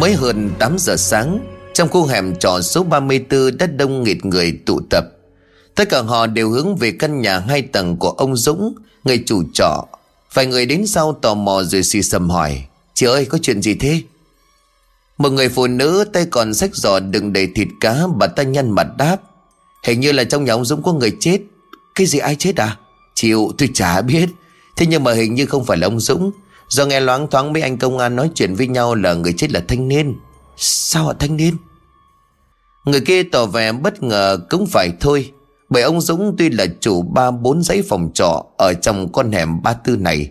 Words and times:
Mới 0.00 0.14
hơn 0.14 0.50
8 0.58 0.76
giờ 0.78 0.96
sáng, 0.96 1.38
Trong 1.74 1.88
khu 1.88 2.06
hẻm 2.06 2.36
trọ 2.36 2.60
số 2.60 2.82
34 2.82 3.58
Đã 3.58 3.66
đông 3.66 4.02
nghịt 4.02 4.24
người 4.24 4.60
tụ 4.66 4.80
tập. 4.90 5.04
Tất 5.74 5.88
cả 5.88 6.02
họ 6.02 6.26
đều 6.26 6.50
hướng 6.50 6.76
về 6.76 6.90
căn 6.98 7.20
nhà 7.20 7.38
hai 7.38 7.62
tầng 7.62 7.96
của 7.96 8.10
ông 8.10 8.36
Dũng, 8.36 8.74
Người 9.04 9.22
chủ 9.26 9.42
trọ. 9.54 9.84
Vài 10.34 10.46
người 10.46 10.66
đến 10.66 10.86
sau 10.86 11.12
tò 11.12 11.34
mò 11.34 11.62
rồi 11.62 11.82
xì 11.82 12.02
xầm 12.02 12.30
hỏi, 12.30 12.64
Chị 12.94 13.06
ơi, 13.06 13.24
có 13.24 13.38
chuyện 13.42 13.62
gì 13.62 13.74
thế? 13.74 14.02
Một 15.18 15.32
người 15.32 15.48
phụ 15.48 15.66
nữ 15.66 16.04
tay 16.12 16.26
còn 16.30 16.54
sách 16.54 16.74
giò 16.74 17.00
đựng 17.00 17.32
đầy 17.32 17.48
thịt 17.54 17.68
cá, 17.80 18.06
Bà 18.16 18.26
ta 18.26 18.42
nhăn 18.42 18.70
mặt 18.70 18.86
đáp, 18.98 19.16
Hình 19.84 20.00
như 20.00 20.12
là 20.12 20.24
trong 20.24 20.44
nhà 20.44 20.52
ông 20.52 20.64
Dũng 20.64 20.82
có 20.82 20.92
người 20.92 21.12
chết. 21.20 21.38
Cái 21.94 22.06
gì 22.06 22.18
ai 22.18 22.36
chết 22.36 22.56
à? 22.56 22.76
Chịu, 23.14 23.52
tôi 23.58 23.68
chả 23.74 24.02
biết. 24.02 24.28
Thế 24.76 24.86
nhưng 24.86 25.04
mà 25.04 25.12
hình 25.12 25.34
như 25.34 25.46
không 25.46 25.64
phải 25.64 25.78
là 25.78 25.86
ông 25.86 26.00
Dũng. 26.00 26.30
Do 26.68 26.86
nghe 26.86 27.00
loáng 27.00 27.26
thoáng 27.30 27.52
mấy 27.52 27.62
anh 27.62 27.78
công 27.78 27.98
an 27.98 28.16
nói 28.16 28.30
chuyện 28.34 28.54
với 28.54 28.66
nhau 28.66 28.94
là 28.94 29.14
người 29.14 29.32
chết 29.32 29.52
là 29.52 29.62
thanh 29.68 29.88
niên. 29.88 30.14
Sao 30.56 31.04
họ 31.04 31.14
thanh 31.18 31.36
niên? 31.36 31.56
Người 32.84 33.00
kia 33.00 33.22
tỏ 33.22 33.46
vẻ 33.46 33.72
bất 33.72 34.02
ngờ 34.02 34.38
cũng 34.50 34.66
phải 34.66 34.92
thôi. 35.00 35.32
Bởi 35.68 35.82
ông 35.82 36.00
Dũng 36.00 36.34
tuy 36.38 36.50
là 36.50 36.66
chủ 36.80 37.02
ba 37.02 37.30
bốn 37.30 37.62
dãy 37.62 37.82
phòng 37.88 38.10
trọ 38.14 38.46
Ở 38.56 38.74
trong 38.74 39.12
con 39.12 39.32
hẻm 39.32 39.62
ba 39.62 39.72
tư 39.72 39.96
này. 39.96 40.30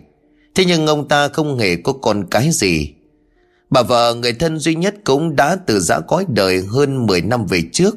Thế 0.54 0.64
nhưng 0.64 0.86
ông 0.86 1.08
ta 1.08 1.28
không 1.28 1.58
hề 1.58 1.76
có 1.76 1.92
con 1.92 2.26
cái 2.30 2.50
gì. 2.52 2.94
Bà 3.70 3.82
vợ 3.82 4.14
người 4.14 4.32
thân 4.32 4.58
duy 4.58 4.74
nhất 4.74 4.94
cũng 5.04 5.36
đã 5.36 5.56
từ 5.66 5.80
giã 5.80 6.00
cõi 6.00 6.24
đời 6.28 6.62
hơn 6.68 7.06
10 7.06 7.20
năm 7.20 7.46
về 7.46 7.62
trước. 7.72 7.96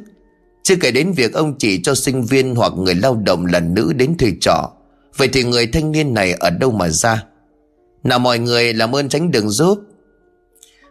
Chưa 0.63 0.75
kể 0.75 0.91
đến 0.91 1.11
việc 1.11 1.33
ông 1.33 1.57
chỉ 1.57 1.81
cho 1.83 1.95
sinh 1.95 2.23
viên 2.23 2.55
hoặc 2.55 2.73
người 2.77 2.95
lao 2.95 3.15
động 3.15 3.45
là 3.45 3.59
nữ 3.59 3.93
đến 3.93 4.17
thuê 4.17 4.31
trọ. 4.41 4.71
Vậy 5.17 5.27
thì 5.27 5.43
người 5.43 5.67
thanh 5.67 5.91
niên 5.91 6.13
này 6.13 6.33
ở 6.33 6.49
đâu 6.49 6.71
mà 6.71 6.89
ra? 6.89 7.23
Nào 8.03 8.19
mọi 8.19 8.39
người 8.39 8.73
làm 8.73 8.95
ơn 8.95 9.09
tránh 9.09 9.31
đường 9.31 9.49
giúp. 9.49 9.79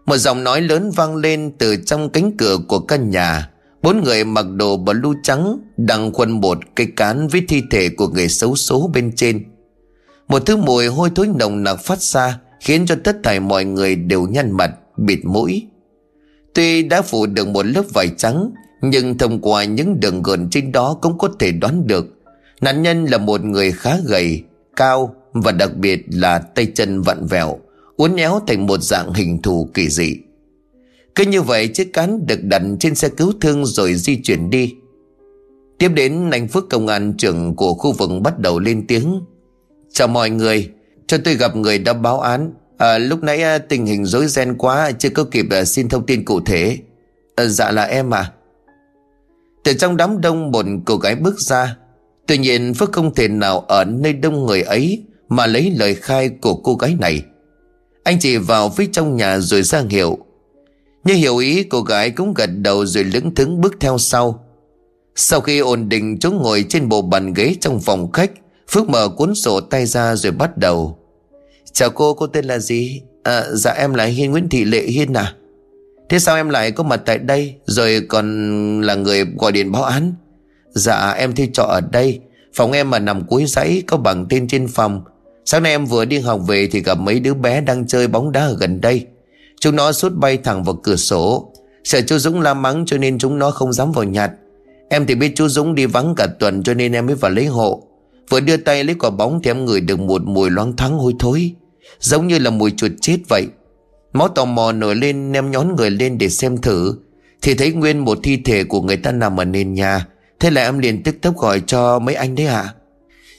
Một 0.06 0.16
giọng 0.16 0.44
nói 0.44 0.60
lớn 0.60 0.90
vang 0.90 1.16
lên 1.16 1.52
từ 1.58 1.76
trong 1.76 2.10
cánh 2.10 2.36
cửa 2.36 2.58
của 2.68 2.78
căn 2.78 3.10
nhà. 3.10 3.50
Bốn 3.82 4.04
người 4.04 4.24
mặc 4.24 4.46
đồ 4.56 4.76
blue 4.76 5.18
trắng 5.22 5.58
Đang 5.76 6.12
khuân 6.12 6.30
một 6.30 6.58
cây 6.74 6.86
cán 6.96 7.28
với 7.28 7.42
thi 7.48 7.62
thể 7.70 7.88
của 7.88 8.08
người 8.08 8.28
xấu 8.28 8.56
số 8.56 8.90
bên 8.94 9.12
trên. 9.16 9.44
Một 10.28 10.46
thứ 10.46 10.56
mùi 10.56 10.86
hôi 10.86 11.10
thối 11.14 11.28
nồng 11.38 11.62
nặc 11.62 11.80
phát 11.80 12.02
ra 12.02 12.38
Khiến 12.60 12.86
cho 12.86 12.96
tất 13.04 13.16
thảy 13.22 13.41
mọi 13.41 13.64
người 13.64 13.96
đều 13.96 14.26
nhăn 14.26 14.52
mặt, 14.52 14.70
bịt 14.96 15.20
mũi. 15.24 15.66
Tuy 16.54 16.82
đã 16.82 17.02
phủ 17.02 17.26
được 17.26 17.48
một 17.48 17.66
lớp 17.66 17.82
vải 17.94 18.08
trắng 18.16 18.50
Nhưng 18.82 19.18
thông 19.18 19.41
qua 19.41 19.64
những 19.64 20.00
đường 20.00 20.22
gần 20.22 20.48
trên 20.50 20.72
đó 20.72 20.98
cũng 21.02 21.18
có 21.18 21.28
thể 21.38 21.52
đoán 21.52 21.86
được 21.86 22.16
Nạn 22.60 22.82
nhân 22.82 23.04
là 23.04 23.18
một 23.18 23.44
người 23.44 23.72
khá 23.72 23.96
gầy, 24.04 24.42
cao 24.76 25.14
và 25.40 25.52
đặc 25.52 25.76
biệt 25.76 26.04
là 26.12 26.38
tay 26.38 26.66
chân 26.74 27.02
vặn 27.02 27.26
vẹo 27.26 27.58
uốn 27.96 28.16
éo 28.16 28.40
thành 28.46 28.66
một 28.66 28.82
dạng 28.82 29.12
hình 29.12 29.42
thù 29.42 29.68
kỳ 29.74 29.88
dị. 29.88 30.16
Cứ 31.14 31.24
như 31.24 31.42
vậy 31.42 31.68
chiếc 31.68 31.92
cán 31.92 32.26
được 32.26 32.42
đặt 32.42 32.62
trên 32.80 32.94
xe 32.94 33.08
cứu 33.08 33.32
thương 33.40 33.66
rồi 33.66 33.94
di 33.94 34.16
chuyển 34.22 34.50
đi. 34.50 34.74
Tiếp 35.78 35.88
đến 35.88 36.30
anh 36.30 36.48
phước 36.48 36.70
công 36.70 36.86
an 36.86 37.14
trưởng 37.18 37.56
của 37.56 37.74
khu 37.74 37.92
vực 37.92 38.10
bắt 38.22 38.38
đầu 38.38 38.58
lên 38.58 38.86
tiếng. 38.86 39.20
Chào 39.92 40.08
mọi 40.08 40.30
người 40.30 40.70
cho 41.06 41.18
tôi 41.24 41.34
gặp 41.34 41.56
người 41.56 41.78
đã 41.78 41.92
báo 41.92 42.20
án. 42.20 42.52
À, 42.78 42.98
lúc 42.98 43.22
nãy 43.22 43.42
à, 43.42 43.58
tình 43.58 43.86
hình 43.86 44.04
rối 44.04 44.26
ren 44.26 44.58
quá 44.58 44.92
chưa 44.98 45.10
có 45.10 45.24
kịp 45.24 45.46
à, 45.50 45.64
xin 45.64 45.88
thông 45.88 46.06
tin 46.06 46.24
cụ 46.24 46.40
thể. 46.40 46.78
À, 47.34 47.46
dạ 47.46 47.70
là 47.70 47.82
em 47.82 48.14
à 48.14 48.32
từ 49.66 49.72
trong 49.72 49.96
đám 49.96 50.20
đông 50.20 50.50
một 50.50 50.66
cô 50.84 50.96
gái 50.96 51.14
bước 51.14 51.40
ra. 51.40 51.76
Tuy 52.26 52.38
nhiên 52.38 52.74
phước 52.74 52.92
không 52.92 53.14
thể 53.14 53.28
nào 53.28 53.60
ở 53.60 53.84
nơi 53.84 54.12
đông 54.12 54.46
người 54.46 54.62
ấy 54.62 55.02
mà 55.28 55.46
lấy 55.46 55.70
lời 55.70 55.94
khai 55.94 56.28
của 56.28 56.55
cô 56.55 56.74
gái 56.74 56.96
này. 57.00 57.22
Anh 58.05 58.19
chỉ 58.20 58.36
vào 58.36 58.70
phía 58.70 58.86
trong 58.92 59.16
nhà 59.16 59.38
rồi 59.38 59.62
ra 59.62 59.82
hiệu. 59.91 60.19
Như 61.05 61.14
hiểu 61.14 61.36
ý 61.36 61.62
cô 61.62 61.82
gái 61.82 62.10
cũng 62.10 62.34
gật 62.34 62.46
đầu 62.46 62.87
rồi 62.87 63.04
lững 63.04 63.34
thững 63.34 63.60
bước 63.60 63.76
theo 63.81 63.98
sau. 63.98 64.44
Sau 65.16 65.41
khi 65.41 65.59
ổn 65.59 65.88
định 65.88 66.19
chỗ 66.19 66.31
ngồi 66.31 66.64
trên 66.69 66.88
bộ 66.88 67.03
bàn 67.03 67.32
ghế 67.34 67.54
trong 67.60 67.81
phòng 67.81 68.12
khách 68.12 68.31
Phước 68.69 68.88
mở 68.88 69.09
cuốn 69.09 69.34
sổ 69.34 69.60
tay 69.60 69.87
ra 69.87 70.16
rồi 70.16 70.32
bắt 70.32 70.59
đầu. 70.59 70.98
Chào 71.72 71.91
cô, 71.91 72.14
cô 72.14 72.26
tên 72.26 72.44
là 72.44 72.58
gì? 72.58 73.03
À, 73.22 73.44
dạ 73.53 73.70
em 73.70 73.94
là 73.94 74.04
Hiên 74.04 74.31
Nguyễn 74.31 74.48
Thị 74.48 74.64
Lệ 74.64 74.82
Hiên 74.82 75.12
à 75.12 75.34
Thế 76.08 76.19
sao 76.19 76.37
em 76.37 76.48
lại 76.48 76.70
có 76.70 76.82
mặt 76.82 77.03
tại 77.06 77.19
đây 77.19 77.54
Rồi 77.66 78.03
còn 78.08 78.81
là 78.81 78.94
người 78.94 79.25
gọi 79.38 79.53
điện 79.53 79.72
báo 79.72 79.82
án? 79.82 80.14
Dạ 80.70 81.10
em 81.10 81.34
thuê 81.34 81.48
trọ 81.53 81.62
ở 81.62 81.81
đây. 81.81 82.20
Phòng 82.54 82.72
em 82.72 82.91
mà 82.91 82.98
nằm 82.98 83.26
cuối 83.26 83.44
dãy 83.47 83.82
Có 83.87 83.97
bằng 83.97 84.26
tên 84.28 84.48
trên 84.48 84.69
phòng. 84.69 85.04
Sáng 85.46 85.62
nay 85.62 85.72
em 85.72 85.86
vừa 85.86 86.04
đi 86.04 86.18
học 86.18 86.40
về 86.46 86.68
thì 86.72 86.82
gặp 86.82 86.98
mấy 86.98 87.20
đứa 87.20 87.34
bé 87.34 87.60
đang 87.60 87.86
chơi 87.86 88.08
bóng 88.08 88.32
đá 88.32 88.40
ở 88.40 88.56
gần 88.60 88.80
đây. 88.80 89.06
Chúng 89.60 89.76
nó 89.76 89.92
sút 89.92 90.12
bay 90.12 90.36
thẳng 90.36 90.64
vào 90.64 90.74
cửa 90.82 90.96
sổ. 90.96 91.52
Sợ 91.84 92.00
chú 92.00 92.18
Dũng 92.18 92.40
la 92.40 92.54
mắng 92.54 92.84
cho 92.86 92.98
nên 92.98 93.18
chúng 93.18 93.38
nó 93.38 93.50
không 93.50 93.72
dám 93.72 93.92
vào 93.92 94.04
nhặt. 94.04 94.30
Em 94.88 95.06
thì 95.06 95.14
biết 95.14 95.32
chú 95.36 95.48
Dũng 95.48 95.74
đi 95.74 95.86
vắng 95.86 96.14
cả 96.16 96.26
tuần 96.26 96.62
cho 96.62 96.74
nên 96.74 96.92
em 96.92 97.06
mới 97.06 97.14
vào 97.14 97.30
lấy 97.30 97.46
hộ. 97.46 97.82
Vừa 98.30 98.40
đưa 98.40 98.56
tay 98.56 98.84
lấy 98.84 98.94
quả 98.94 99.10
bóng 99.10 99.40
thì 99.42 99.50
em 99.50 99.64
ngửi 99.64 99.80
được 99.80 100.00
một 100.00 100.22
mùi 100.24 100.50
loáng 100.50 100.76
thoáng 100.76 100.98
hôi 100.98 101.14
thối. 101.18 101.52
Giống 102.00 102.26
như 102.26 102.38
là 102.38 102.50
mùi 102.50 102.70
chuột 102.70 102.92
chết 103.00 103.18
vậy. 103.28 103.46
Máu 104.12 104.28
tò 104.28 104.44
mò 104.44 104.72
nổi 104.72 104.94
lên 104.96 105.32
em 105.32 105.50
nhón 105.50 105.76
người 105.76 105.90
lên 105.90 106.18
để 106.18 106.28
xem 106.28 106.56
thử. 106.56 106.94
Thì 107.42 107.54
thấy 107.54 107.72
nguyên 107.72 107.98
một 107.98 108.18
thi 108.22 108.36
thể 108.44 108.64
của 108.64 108.82
người 108.82 108.96
ta 108.96 109.12
nằm 109.12 109.40
ở 109.40 109.44
nền 109.44 109.74
nhà. 109.74 110.06
Thế 110.40 110.50
là 110.50 110.62
em 110.62 110.78
liền 110.78 111.02
tức 111.02 111.14
tốc 111.22 111.36
gọi 111.36 111.62
cho 111.66 111.98
mấy 111.98 112.14
anh 112.14 112.34
đấy 112.34 112.46
ạ. 112.46 112.60
À? 112.60 112.74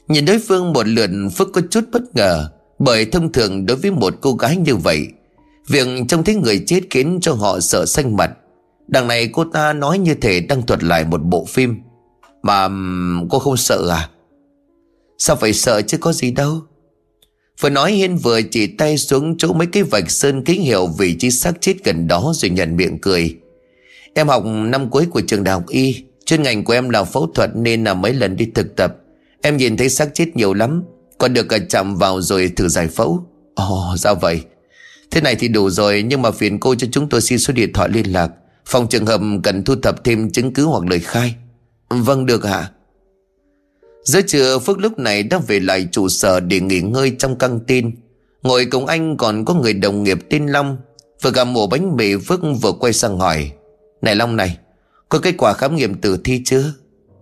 Nhìn 0.08 0.26
đối 0.26 0.40
phương 0.40 0.74
một 0.74 0.88
lượt 0.88 1.10
Phước 1.36 1.48
có 1.54 1.62
chút 1.70 1.84
bất 1.92 2.16
ngờ 2.16 2.50
Bởi 2.80 3.06
thông 3.06 3.32
thường 3.32 3.66
đối 3.66 3.78
với 3.78 3.92
một 3.92 4.14
cô 4.22 4.34
gái 4.34 4.58
như 4.58 4.76
vậy 4.76 5.08
Việc 5.68 5.88
trông 6.08 6.24
thấy 6.24 6.36
người 6.36 6.64
chết 6.68 6.82
khiến 6.90 7.20
cho 7.22 7.34
họ 7.34 7.60
sợ 7.60 7.86
xanh 7.86 8.16
mặt 8.16 8.32
Đằng 8.88 9.08
này 9.08 9.30
cô 9.34 9.44
ta 9.44 9.74
nói 9.74 10.00
như 10.00 10.14
thể 10.14 10.40
đang 10.40 10.62
thuật 10.62 10.84
lại 10.84 11.06
một 11.06 11.22
bộ 11.24 11.46
phim 11.46 11.76
Mà 12.44 12.70
cô 13.30 13.40
không 13.40 13.58
sợ 13.58 13.90
à 13.90 14.10
Sao 15.18 15.36
phải 15.36 15.54
sợ 15.54 15.82
chứ 15.82 15.98
có 15.98 16.14
gì 16.14 16.32
đâu 16.32 16.62
Vừa 17.62 17.70
nói 17.70 17.92
Hiên 17.92 18.18
vừa 18.18 18.42
chỉ 18.42 18.68
tay 18.68 18.98
xuống 18.98 19.38
chỗ 19.38 19.54
mấy 19.54 19.68
cái 19.68 19.84
vạch 19.84 20.12
sơn 20.12 20.44
kính 20.44 20.62
hiệu 20.62 20.88
vị 20.88 21.16
trí 21.20 21.32
xác 21.32 21.62
chết 21.62 21.76
gần 21.84 22.08
đó 22.08 22.32
rồi 22.36 22.50
nhận 22.50 22.76
miệng 22.76 23.00
cười. 23.02 23.38
Em 24.14 24.28
học 24.28 24.44
năm 24.46 24.90
cuối 24.90 25.06
của 25.06 25.22
trường 25.22 25.44
đại 25.44 25.54
học 25.54 25.64
Y, 25.68 26.04
chuyên 26.26 26.44
ngành 26.44 26.64
của 26.64 26.74
em 26.74 26.90
là 26.90 27.04
phẫu 27.04 27.28
thuật 27.36 27.50
nên 27.56 27.84
là 27.84 27.94
mấy 27.94 28.14
lần 28.14 28.36
đi 28.36 28.46
thực 28.56 28.76
tập. 28.76 28.96
Em 29.42 29.58
nhìn 29.58 29.78
thấy 29.78 29.90
xác 29.90 30.10
chết 30.14 30.36
nhiều 30.36 30.54
lắm 30.54 30.84
Còn 31.18 31.34
được 31.34 31.50
cả 31.50 31.58
chạm 31.70 31.96
vào 31.96 32.22
rồi 32.22 32.52
thử 32.56 32.68
giải 32.68 32.88
phẫu. 32.88 33.26
Ồ 33.56 33.92
oh, 33.94 34.00
sao 34.00 34.16
vậy. 34.16 34.42
Thế 35.12 35.22
này 35.22 35.36
thì 35.36 35.48
đủ 35.48 35.70
rồi 35.70 36.04
Nhưng 36.04 36.22
mà 36.22 36.32
phiền 36.32 36.60
cô 36.60 36.76
cho 36.76 36.88
chúng 36.92 37.10
tôi 37.10 37.22
xin 37.22 37.40
số 37.40 37.54
điện 37.54 37.74
thoại 37.74 37.90
liên 37.90 38.14
lạc 38.14 38.32
Phòng 38.66 38.88
trường 38.88 39.06
hợp 39.06 39.22
cần 39.44 39.64
thu 39.64 39.76
thập 39.76 40.04
thêm 40.04 40.32
chứng 40.32 40.54
cứ 40.54 40.66
hoặc 40.66 40.84
lời 40.90 41.00
khai. 41.00 41.36
Vâng 41.90 42.26
được 42.26 42.44
ạ. 42.44 42.72
Giữa 44.04 44.22
trưa 44.22 44.60
Phước 44.60 44.80
lúc 44.80 45.00
này 45.00 45.24
đã 45.24 45.40
về 45.48 45.60
lại 45.60 45.88
trụ 45.92 46.10
sở 46.10 46.40
để 46.40 46.60
nghỉ 46.60 46.82
ngơi 46.82 47.16
trong 47.20 47.36
căng 47.36 47.60
tin. 47.60 47.92
Ngồi 48.44 48.66
cùng 48.66 48.86
anh 48.86 49.18
còn 49.18 49.46
có 49.46 49.54
người 49.54 49.74
đồng 49.74 50.04
nghiệp 50.04 50.18
tên 50.30 50.48
Long 50.48 50.78
Vừa 51.22 51.32
gặp 51.32 51.44
mổ 51.44 51.68
bánh 51.68 51.96
mì 51.96 52.16
Phước 52.16 52.40
vừa 52.62 52.72
quay 52.72 52.94
sang 52.94 53.18
hỏi 53.18 53.52
Này 54.02 54.16
Long 54.16 54.36
này 54.36 54.58
Có 55.10 55.20
kết 55.20 55.36
quả 55.38 55.54
khám 55.54 55.76
nghiệm 55.76 55.96
tử 56.02 56.18
thi 56.24 56.42
chưa? 56.46 56.74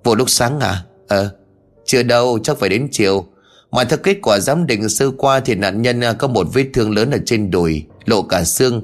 Vừa 0.04 0.16
lúc 0.16 0.30
sáng 0.30 0.60
à? 0.60 0.84
Ờ 1.08 1.36
chưa 1.86 2.04
đâu, 2.04 2.40
chắc 2.44 2.58
phải 2.58 2.70
đến 2.70 2.88
chiều. 2.92 3.26
Mà 3.72 3.84
theo 3.84 3.98
kết 4.04 4.18
quả 4.22 4.40
giám 4.40 4.68
định 4.68 4.90
sơ 4.90 5.12
qua 5.18 5.40
Thì 5.40 5.56
nạn 5.56 5.82
nhân 5.82 6.02
à, 6.04 6.14
có 6.14 6.28
một 6.28 6.48
vết 6.54 6.66
thương 6.74 6.96
lớn 6.96 7.12
ở 7.12 7.18
trên 7.26 7.52
đùi, 7.52 7.84
Lộ 8.06 8.22
cả 8.22 8.44
xương. 8.44 8.82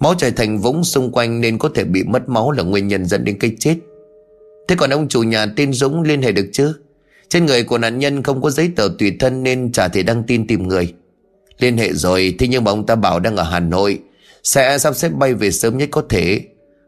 Máu 0.00 0.14
chảy 0.14 0.30
thành 0.30 0.58
vũng 0.58 0.84
xung 0.84 1.12
quanh 1.12 1.40
Nên 1.40 1.58
có 1.58 1.68
thể 1.74 1.84
bị 1.84 2.02
mất 2.04 2.28
máu 2.28 2.50
là 2.50 2.62
nguyên 2.62 2.88
nhân 2.88 3.06
dẫn 3.06 3.24
đến 3.24 3.38
cái 3.38 3.56
chết. 3.58 3.76
Thế 4.68 4.76
còn 4.78 4.90
ông 4.90 5.08
chủ 5.08 5.22
nhà 5.22 5.46
tên 5.56 5.72
Dũng 5.72 6.02
liên 6.02 6.22
hệ 6.22 6.32
được 6.32 6.48
chứ? 6.52 6.74
Trên 7.28 7.46
người 7.46 7.64
của 7.64 7.78
nạn 7.78 7.98
nhân 7.98 8.22
không 8.22 8.42
có 8.42 8.50
giấy 8.50 8.70
tờ 8.76 8.88
tùy 8.98 9.16
thân 9.20 9.42
Nên 9.42 9.72
chả 9.72 9.88
thể 9.88 10.02
đăng 10.02 10.22
tin 10.22 10.46
tìm 10.46 10.68
người. 10.68 10.94
Liên 11.58 11.78
hệ 11.78 11.92
rồi, 11.92 12.34
Thế 12.38 12.48
nhưng 12.48 12.64
mà 12.64 12.70
ông 12.70 12.86
ta 12.86 12.94
bảo 12.94 13.20
đang 13.20 13.36
ở 13.36 13.42
Hà 13.42 13.60
Nội, 13.60 13.98
Sẽ 14.42 14.78
sắp 14.78 14.96
xếp 14.96 15.08
bay 15.08 15.34
về 15.34 15.50
sớm 15.50 15.78
nhất 15.78 15.88
có 15.92 16.02
thể. 16.08 16.40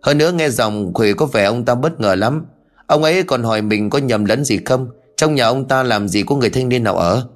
Hơn 0.03 0.19
nữa 0.19 0.33
nghe 0.33 0.51
dòng 0.51 0.95
Khuỷu 0.95 1.15
có 1.15 1.27
vẻ 1.27 1.45
ông 1.45 1.65
ta 1.65 1.75
bất 1.75 2.01
ngờ 2.01 2.15
lắm. 2.15 2.47
Ông 2.87 3.03
ấy 3.03 3.23
còn 3.23 3.43
hỏi 3.43 3.63
mình 3.63 3.91
có 3.91 3.99
nhầm 3.99 4.25
lẫn 4.25 4.45
gì 4.45 4.59
không? 4.65 4.89
Trong 5.17 5.35
nhà 5.35 5.45
ông 5.45 5.69
ta 5.69 5.83
làm 5.83 6.09
gì 6.09 6.23
có 6.23 6.37
người 6.37 6.51
thanh 6.51 6.69
niên 6.69 6.85
nào 6.85 6.97
ở? 6.97 7.27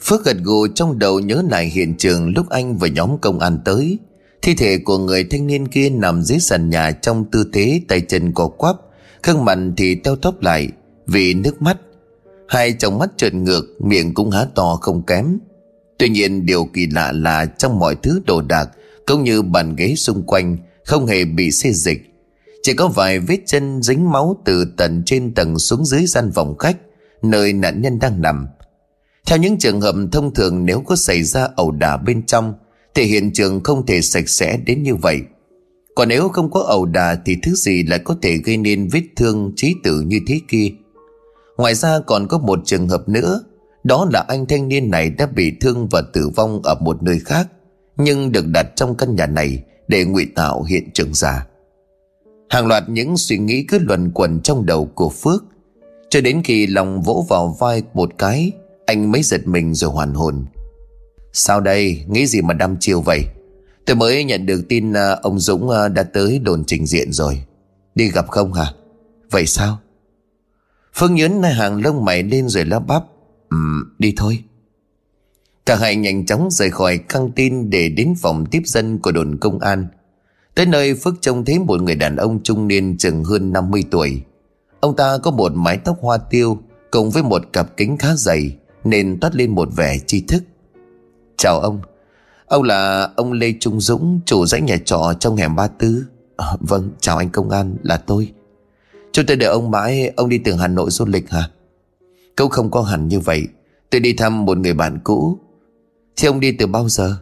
Phước 0.00 0.24
gật 0.24 0.36
gù 0.42 0.66
trong 0.68 0.98
đầu 0.98 1.20
nhớ 1.20 1.42
lại 1.50 1.66
hiện 1.66 1.96
trường 1.96 2.34
lúc 2.34 2.48
anh 2.48 2.76
và 2.76 2.88
nhóm 2.88 3.18
công 3.18 3.38
an 3.38 3.58
tới. 3.64 3.98
Thi 4.42 4.54
thể 4.54 4.78
của 4.78 4.98
người 4.98 5.24
thanh 5.24 5.46
niên 5.46 5.68
kia 5.68 5.90
nằm 5.90 6.22
dưới 6.22 6.38
sàn 6.38 6.70
nhà 6.70 6.90
trong 6.90 7.24
tư 7.30 7.44
thế 7.52 7.80
tay 7.88 8.00
chân 8.00 8.32
co 8.32 8.48
quắp 8.48 8.76
Khương 9.26 9.44
mặt 9.44 9.58
thì 9.76 9.94
teo 9.94 10.16
tóp 10.16 10.42
lại, 10.42 10.68
vì 11.06 11.34
nước 11.34 11.62
mắt. 11.62 11.76
Hai 12.48 12.72
trong 12.72 12.98
mắt 12.98 13.10
trợn 13.16 13.44
ngược, 13.44 13.64
miệng 13.80 14.14
cũng 14.14 14.30
há 14.30 14.46
to 14.54 14.78
không 14.80 15.02
kém. 15.02 15.38
Tuy 15.98 16.08
nhiên 16.08 16.46
điều 16.46 16.64
kỳ 16.72 16.86
lạ 16.86 17.12
là 17.12 17.46
trong 17.46 17.78
mọi 17.78 17.96
thứ 18.02 18.20
đồ 18.26 18.42
đạc, 18.42 18.68
Cũng 19.06 19.24
như 19.24 19.42
bàn 19.42 19.76
ghế 19.76 19.94
xung 19.94 20.22
quanh, 20.22 20.56
Không 20.84 21.06
hề 21.06 21.24
bị 21.24 21.50
xê 21.50 21.72
dịch 21.72 22.15
chỉ 22.66 22.74
có 22.74 22.88
vài 22.88 23.18
vết 23.18 23.38
chân 23.46 23.82
dính 23.82 24.10
máu 24.10 24.36
từ 24.44 24.64
tận 24.76 25.02
trên 25.06 25.34
tầng 25.34 25.58
xuống 25.58 25.84
dưới 25.84 26.06
gian 26.06 26.30
phòng 26.34 26.58
khách, 26.58 26.76
Nơi 27.22 27.52
nạn 27.52 27.82
nhân 27.82 27.98
đang 27.98 28.22
nằm. 28.22 28.46
Theo 29.26 29.38
những 29.38 29.58
trường 29.58 29.80
hợp 29.80 29.94
thông 30.12 30.34
thường 30.34 30.66
nếu 30.66 30.82
có 30.86 30.96
xảy 30.96 31.22
ra 31.22 31.48
ẩu 31.56 31.70
đả 31.70 31.96
bên 31.96 32.26
trong, 32.26 32.54
Thì 32.94 33.02
hiện 33.04 33.32
trường 33.32 33.62
không 33.62 33.86
thể 33.86 34.02
sạch 34.02 34.28
sẽ 34.28 34.58
đến 34.66 34.82
như 34.82 34.94
vậy. 34.94 35.20
Còn 35.94 36.08
nếu 36.08 36.28
không 36.28 36.50
có 36.50 36.60
ẩu 36.60 36.86
đả 36.86 37.18
Thì 37.24 37.36
thứ 37.42 37.54
gì 37.54 37.82
lại 37.82 37.98
có 37.98 38.16
thể 38.22 38.36
gây 38.36 38.56
nên 38.56 38.88
vết 38.88 39.02
thương, 39.16 39.52
trí 39.56 39.74
tử 39.84 40.00
như 40.00 40.20
thế 40.26 40.40
kia? 40.48 40.68
Ngoài 41.56 41.74
ra 41.74 41.98
còn 42.06 42.28
có 42.28 42.38
một 42.38 42.58
trường 42.64 42.88
hợp 42.88 43.08
nữa, 43.08 43.44
Đó 43.84 44.08
là 44.12 44.24
anh 44.28 44.46
thanh 44.46 44.68
niên 44.68 44.90
này 44.90 45.10
đã 45.10 45.26
bị 45.26 45.52
thương 45.60 45.88
và 45.90 46.02
tử 46.12 46.30
vong 46.36 46.62
ở 46.62 46.74
một 46.74 47.02
nơi 47.02 47.18
khác, 47.24 47.48
Nhưng 47.96 48.32
được 48.32 48.46
đặt 48.46 48.66
trong 48.76 48.96
căn 48.96 49.16
nhà 49.16 49.26
này 49.26 49.62
Để 49.88 50.04
ngụy 50.04 50.26
tạo 50.34 50.62
hiện 50.62 50.90
trường 50.94 51.14
giả. 51.14 51.46
Hàng 52.48 52.66
loạt 52.66 52.88
những 52.88 53.16
suy 53.16 53.38
nghĩ 53.38 53.64
cứ 53.68 53.78
luẩn 53.78 54.10
quẩn 54.10 54.40
trong 54.40 54.66
đầu 54.66 54.90
của 54.94 55.08
Phước. 55.08 55.44
Cho 56.10 56.20
đến 56.20 56.42
khi 56.44 56.66
lòng 56.66 57.02
vỗ 57.02 57.26
vào 57.28 57.56
vai 57.60 57.82
một 57.94 58.10
cái, 58.18 58.52
Anh 58.86 59.12
mới 59.12 59.22
giật 59.22 59.46
mình 59.46 59.74
rồi 59.74 59.90
hoàn 59.90 60.14
hồn. 60.14 60.44
Sao 61.32 61.60
đây? 61.60 62.04
Nghĩ 62.08 62.26
gì 62.26 62.42
mà 62.42 62.54
đăm 62.54 62.76
chiêu 62.80 63.00
vậy? 63.00 63.24
Tôi 63.86 63.96
mới 63.96 64.24
nhận 64.24 64.46
được 64.46 64.62
tin 64.68 64.92
à, 64.92 65.10
ông 65.22 65.38
Dũng 65.38 65.70
à, 65.70 65.88
đã 65.88 66.02
tới 66.02 66.38
đồn 66.38 66.64
trình 66.64 66.86
diện 66.86 67.12
rồi. 67.12 67.42
Đi 67.94 68.10
gặp 68.10 68.28
không 68.28 68.52
hả? 68.52 68.72
Vậy 69.30 69.46
sao? 69.46 69.78
Phương 70.94 71.14
nhớn 71.14 71.42
hàng 71.42 71.82
lông 71.84 72.04
mày 72.04 72.22
lên 72.22 72.48
rồi 72.48 72.64
lắp 72.64 72.86
bắp. 72.86 73.02
Ừ 73.50 73.56
đi 73.98 74.14
thôi. 74.16 74.42
Cả 75.66 75.76
hai 75.76 75.96
nhanh 75.96 76.26
chóng 76.26 76.48
rời 76.50 76.70
khỏi 76.70 76.98
căng 76.98 77.30
tin 77.30 77.70
Để 77.70 77.88
đến 77.88 78.14
phòng 78.20 78.46
tiếp 78.50 78.62
dân 78.64 78.98
của 78.98 79.12
đồn 79.12 79.36
công 79.40 79.58
an. 79.58 79.86
Tới 80.56 80.66
nơi 80.66 80.94
Phước 80.94 81.14
trông 81.20 81.44
thấy 81.44 81.58
một 81.58 81.82
người 81.82 81.94
đàn 81.94 82.16
ông 82.16 82.42
trung 82.42 82.68
niên 82.68 82.96
chừng 82.98 83.24
hơn 83.24 83.52
50 83.52 83.84
tuổi. 83.90 84.22
Ông 84.80 84.96
ta 84.96 85.18
có 85.18 85.30
một 85.30 85.52
mái 85.54 85.78
tóc 85.78 85.96
hoa 86.00 86.18
tiêu 86.18 86.58
Cùng 86.90 87.10
với 87.10 87.22
một 87.22 87.42
cặp 87.52 87.76
kính 87.76 87.98
khá 87.98 88.14
dày 88.16 88.56
Nên 88.84 89.20
toát 89.20 89.34
lên 89.34 89.50
một 89.54 89.68
vẻ 89.76 89.98
tri 90.06 90.20
thức. 90.20 90.42
Chào 91.36 91.60
ông. 91.60 91.80
Ông 92.46 92.62
là 92.62 93.10
ông 93.16 93.32
Lê 93.32 93.54
Trung 93.60 93.80
Dũng 93.80 94.20
Chủ 94.26 94.46
dãy 94.46 94.60
nhà 94.60 94.76
trọ 94.84 95.14
trong 95.20 95.36
hẻm 95.36 95.56
Ba 95.56 95.66
Tư 95.66 96.04
à, 96.36 96.46
ờ, 96.46 96.56
Vâng 96.60 96.90
chào 97.00 97.16
anh 97.16 97.30
công 97.30 97.50
an 97.50 97.76
là 97.82 97.96
tôi. 97.96 98.32
Chúng 99.12 99.26
tôi 99.26 99.36
đợi 99.36 99.50
ông 99.50 99.70
mãi 99.70 100.12
Ông 100.16 100.28
đi 100.28 100.38
từ 100.38 100.52
Hà 100.52 100.68
Nội 100.68 100.90
du 100.90 101.06
lịch 101.06 101.30
hả? 101.30 101.50
Câu 102.36 102.48
không 102.48 102.70
có 102.70 102.82
hẳn 102.82 103.08
như 103.08 103.20
vậy. 103.20 103.46
Tôi 103.90 104.00
đi 104.00 104.12
thăm 104.12 104.44
một 104.44 104.58
người 104.58 104.74
bạn 104.74 104.98
cũ. 105.04 105.38
Thì 106.16 106.28
ông 106.28 106.40
đi 106.40 106.52
từ 106.52 106.66
bao 106.66 106.88
giờ? 106.88 107.16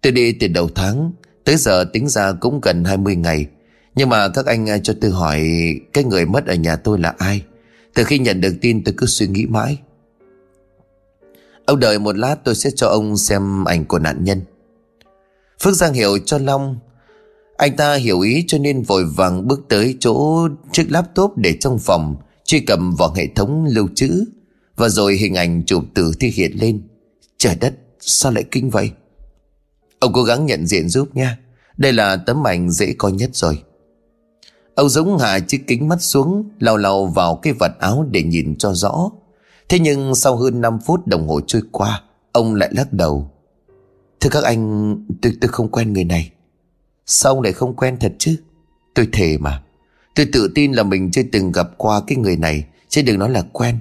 Tôi 0.00 0.12
đi 0.12 0.32
từ 0.32 0.48
đầu 0.48 0.68
tháng. 0.74 1.12
Tới 1.44 1.56
giờ 1.56 1.84
tính 1.92 2.08
ra 2.08 2.32
cũng 2.32 2.60
gần 2.60 2.84
20 2.84 3.16
ngày. 3.16 3.46
Nhưng 3.94 4.08
mà 4.08 4.28
các 4.28 4.46
anh 4.46 4.70
à, 4.70 4.78
cho 4.78 4.94
tôi 5.00 5.10
hỏi, 5.10 5.42
Cái 5.92 6.04
người 6.04 6.26
mất 6.26 6.46
ở 6.46 6.54
nhà 6.54 6.76
tôi 6.76 6.98
là 6.98 7.14
ai? 7.18 7.42
Từ 7.94 8.04
khi 8.04 8.18
nhận 8.18 8.40
được 8.40 8.54
tin 8.60 8.84
tôi 8.84 8.94
cứ 8.96 9.06
suy 9.06 9.26
nghĩ 9.26 9.46
mãi. 9.46 9.78
Ông 11.66 11.80
đợi 11.80 11.98
một 11.98 12.16
lát 12.18 12.36
tôi 12.44 12.54
sẽ 12.54 12.70
cho 12.70 12.86
ông 12.86 13.16
xem 13.16 13.64
ảnh 13.64 13.84
của 13.84 13.98
nạn 13.98 14.24
nhân. 14.24 14.40
Phước 15.60 15.74
Giang 15.74 15.94
hiểu 15.94 16.18
cho 16.18 16.38
Long. 16.38 16.78
Anh 17.56 17.76
ta 17.76 17.94
hiểu 17.94 18.20
ý 18.20 18.44
cho 18.46 18.58
nên 18.58 18.82
vội 18.82 19.04
vàng 19.04 19.48
bước 19.48 19.60
tới 19.68 19.96
chỗ 20.00 20.48
chiếc 20.72 20.90
laptop 20.90 21.36
để 21.36 21.56
trong 21.60 21.78
phòng, 21.78 22.16
Truy 22.44 22.60
cập 22.60 22.78
vào 22.98 23.12
hệ 23.12 23.26
thống 23.34 23.66
lưu 23.68 23.88
trữ. 23.94 24.24
Và 24.76 24.88
rồi 24.88 25.16
hình 25.16 25.34
ảnh 25.34 25.62
chụp 25.66 25.84
từ 25.94 26.12
thi 26.20 26.28
hiện 26.28 26.52
lên. 26.60 26.82
Trời 27.38 27.56
đất, 27.60 27.74
sao 28.00 28.32
lại 28.32 28.44
kinh 28.50 28.70
vậy? 28.70 28.90
Ông 30.02 30.12
cố 30.12 30.22
gắng 30.22 30.46
nhận 30.46 30.66
diện 30.66 30.88
giúp 30.88 31.16
nha 31.16 31.38
Đây 31.76 31.92
là 31.92 32.16
tấm 32.16 32.46
ảnh 32.46 32.70
dễ 32.70 32.94
coi 32.98 33.12
nhất 33.12 33.30
rồi. 33.32 33.62
Ông 34.74 34.88
Dũng 34.88 35.18
hạ 35.18 35.38
chiếc 35.38 35.64
kính 35.66 35.88
mắt 35.88 36.02
xuống 36.02 36.50
lau 36.60 36.76
lau 36.76 37.06
vào 37.06 37.36
cái 37.36 37.52
vật 37.52 37.72
áo 37.78 38.06
để 38.10 38.22
nhìn 38.22 38.56
cho 38.56 38.72
rõ. 38.74 39.10
Thế 39.68 39.78
nhưng 39.78 40.14
sau 40.14 40.36
hơn 40.36 40.60
5 40.60 40.78
phút 40.86 41.06
đồng 41.06 41.28
hồ 41.28 41.40
trôi 41.46 41.62
qua 41.72 42.02
Ông 42.32 42.54
lại 42.54 42.68
lắc 42.72 42.92
đầu. 42.92 43.30
Thưa 44.20 44.30
các 44.30 44.44
anh 44.44 44.96
tôi, 45.22 45.32
tôi 45.40 45.48
không 45.48 45.68
quen 45.68 45.92
người 45.92 46.04
này. 46.04 46.30
Sao 47.06 47.32
ông 47.32 47.42
lại 47.42 47.52
không 47.52 47.76
quen 47.76 47.96
thật 48.00 48.12
chứ? 48.18 48.36
Tôi 48.94 49.08
thề 49.12 49.38
mà. 49.38 49.62
Tôi 50.14 50.26
tự 50.32 50.52
tin 50.54 50.72
là 50.72 50.82
mình 50.82 51.10
chưa 51.10 51.22
từng 51.32 51.52
gặp 51.52 51.68
qua 51.76 52.02
cái 52.06 52.16
người 52.16 52.36
này 52.36 52.64
Chứ 52.88 53.02
đừng 53.02 53.18
nói 53.18 53.30
là 53.30 53.42
quen. 53.52 53.78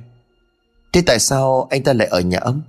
Thế 0.93 1.03
tại 1.05 1.19
sao 1.19 1.67
anh 1.69 1.83
ta 1.83 1.93
lại 1.93 2.07
ở 2.07 2.19
nhà 2.19 2.39
ông? 2.41 2.61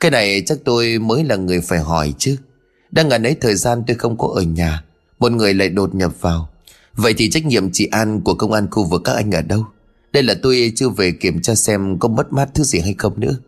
Cái 0.00 0.10
này 0.10 0.42
chắc 0.46 0.58
tôi 0.64 0.98
mới 0.98 1.24
là 1.24 1.36
người 1.36 1.60
phải 1.60 1.78
hỏi 1.78 2.14
chứ. 2.18 2.36
Đang 2.90 3.08
ngần 3.08 3.22
ấy 3.22 3.36
thời 3.40 3.54
gian 3.54 3.82
tôi 3.86 3.96
không 3.96 4.18
có 4.18 4.28
ở 4.34 4.42
nhà, 4.42 4.82
Một 5.18 5.32
người 5.32 5.54
lại 5.54 5.68
đột 5.68 5.94
nhập 5.94 6.12
vào. 6.20 6.48
Vậy 6.94 7.14
thì 7.18 7.30
trách 7.30 7.46
nhiệm 7.46 7.72
chị 7.72 7.86
an 7.86 8.20
của 8.20 8.34
công 8.34 8.52
an 8.52 8.68
khu 8.70 8.84
vực 8.84 9.02
các 9.04 9.12
anh 9.12 9.30
ở 9.30 9.42
đâu? 9.42 9.64
Đây 10.12 10.22
là 10.22 10.34
tôi 10.42 10.72
chưa 10.76 10.88
về 10.88 11.10
kiểm 11.10 11.42
tra 11.42 11.54
xem 11.54 11.98
có 11.98 12.08
mất 12.08 12.32
mát 12.32 12.48
thứ 12.54 12.64
gì 12.64 12.78
hay 12.80 12.94
không 12.98 13.20
nữa. 13.20 13.38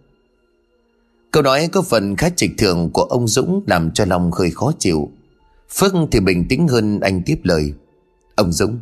Câu 1.30 1.42
nói 1.42 1.68
có 1.72 1.82
phần 1.82 2.16
khá 2.16 2.28
trịch 2.36 2.50
thường 2.58 2.90
của 2.92 3.02
ông 3.02 3.28
Dũng 3.28 3.62
làm 3.66 3.90
cho 3.90 4.04
lòng 4.04 4.30
hơi 4.32 4.50
khó 4.50 4.72
chịu. 4.78 5.10
Phước 5.70 5.92
thì 6.10 6.20
bình 6.20 6.48
tĩnh 6.48 6.68
hơn 6.68 7.00
anh 7.00 7.22
tiếp 7.22 7.40
lời. 7.42 7.72
Ông 8.34 8.52
Dũng, 8.52 8.78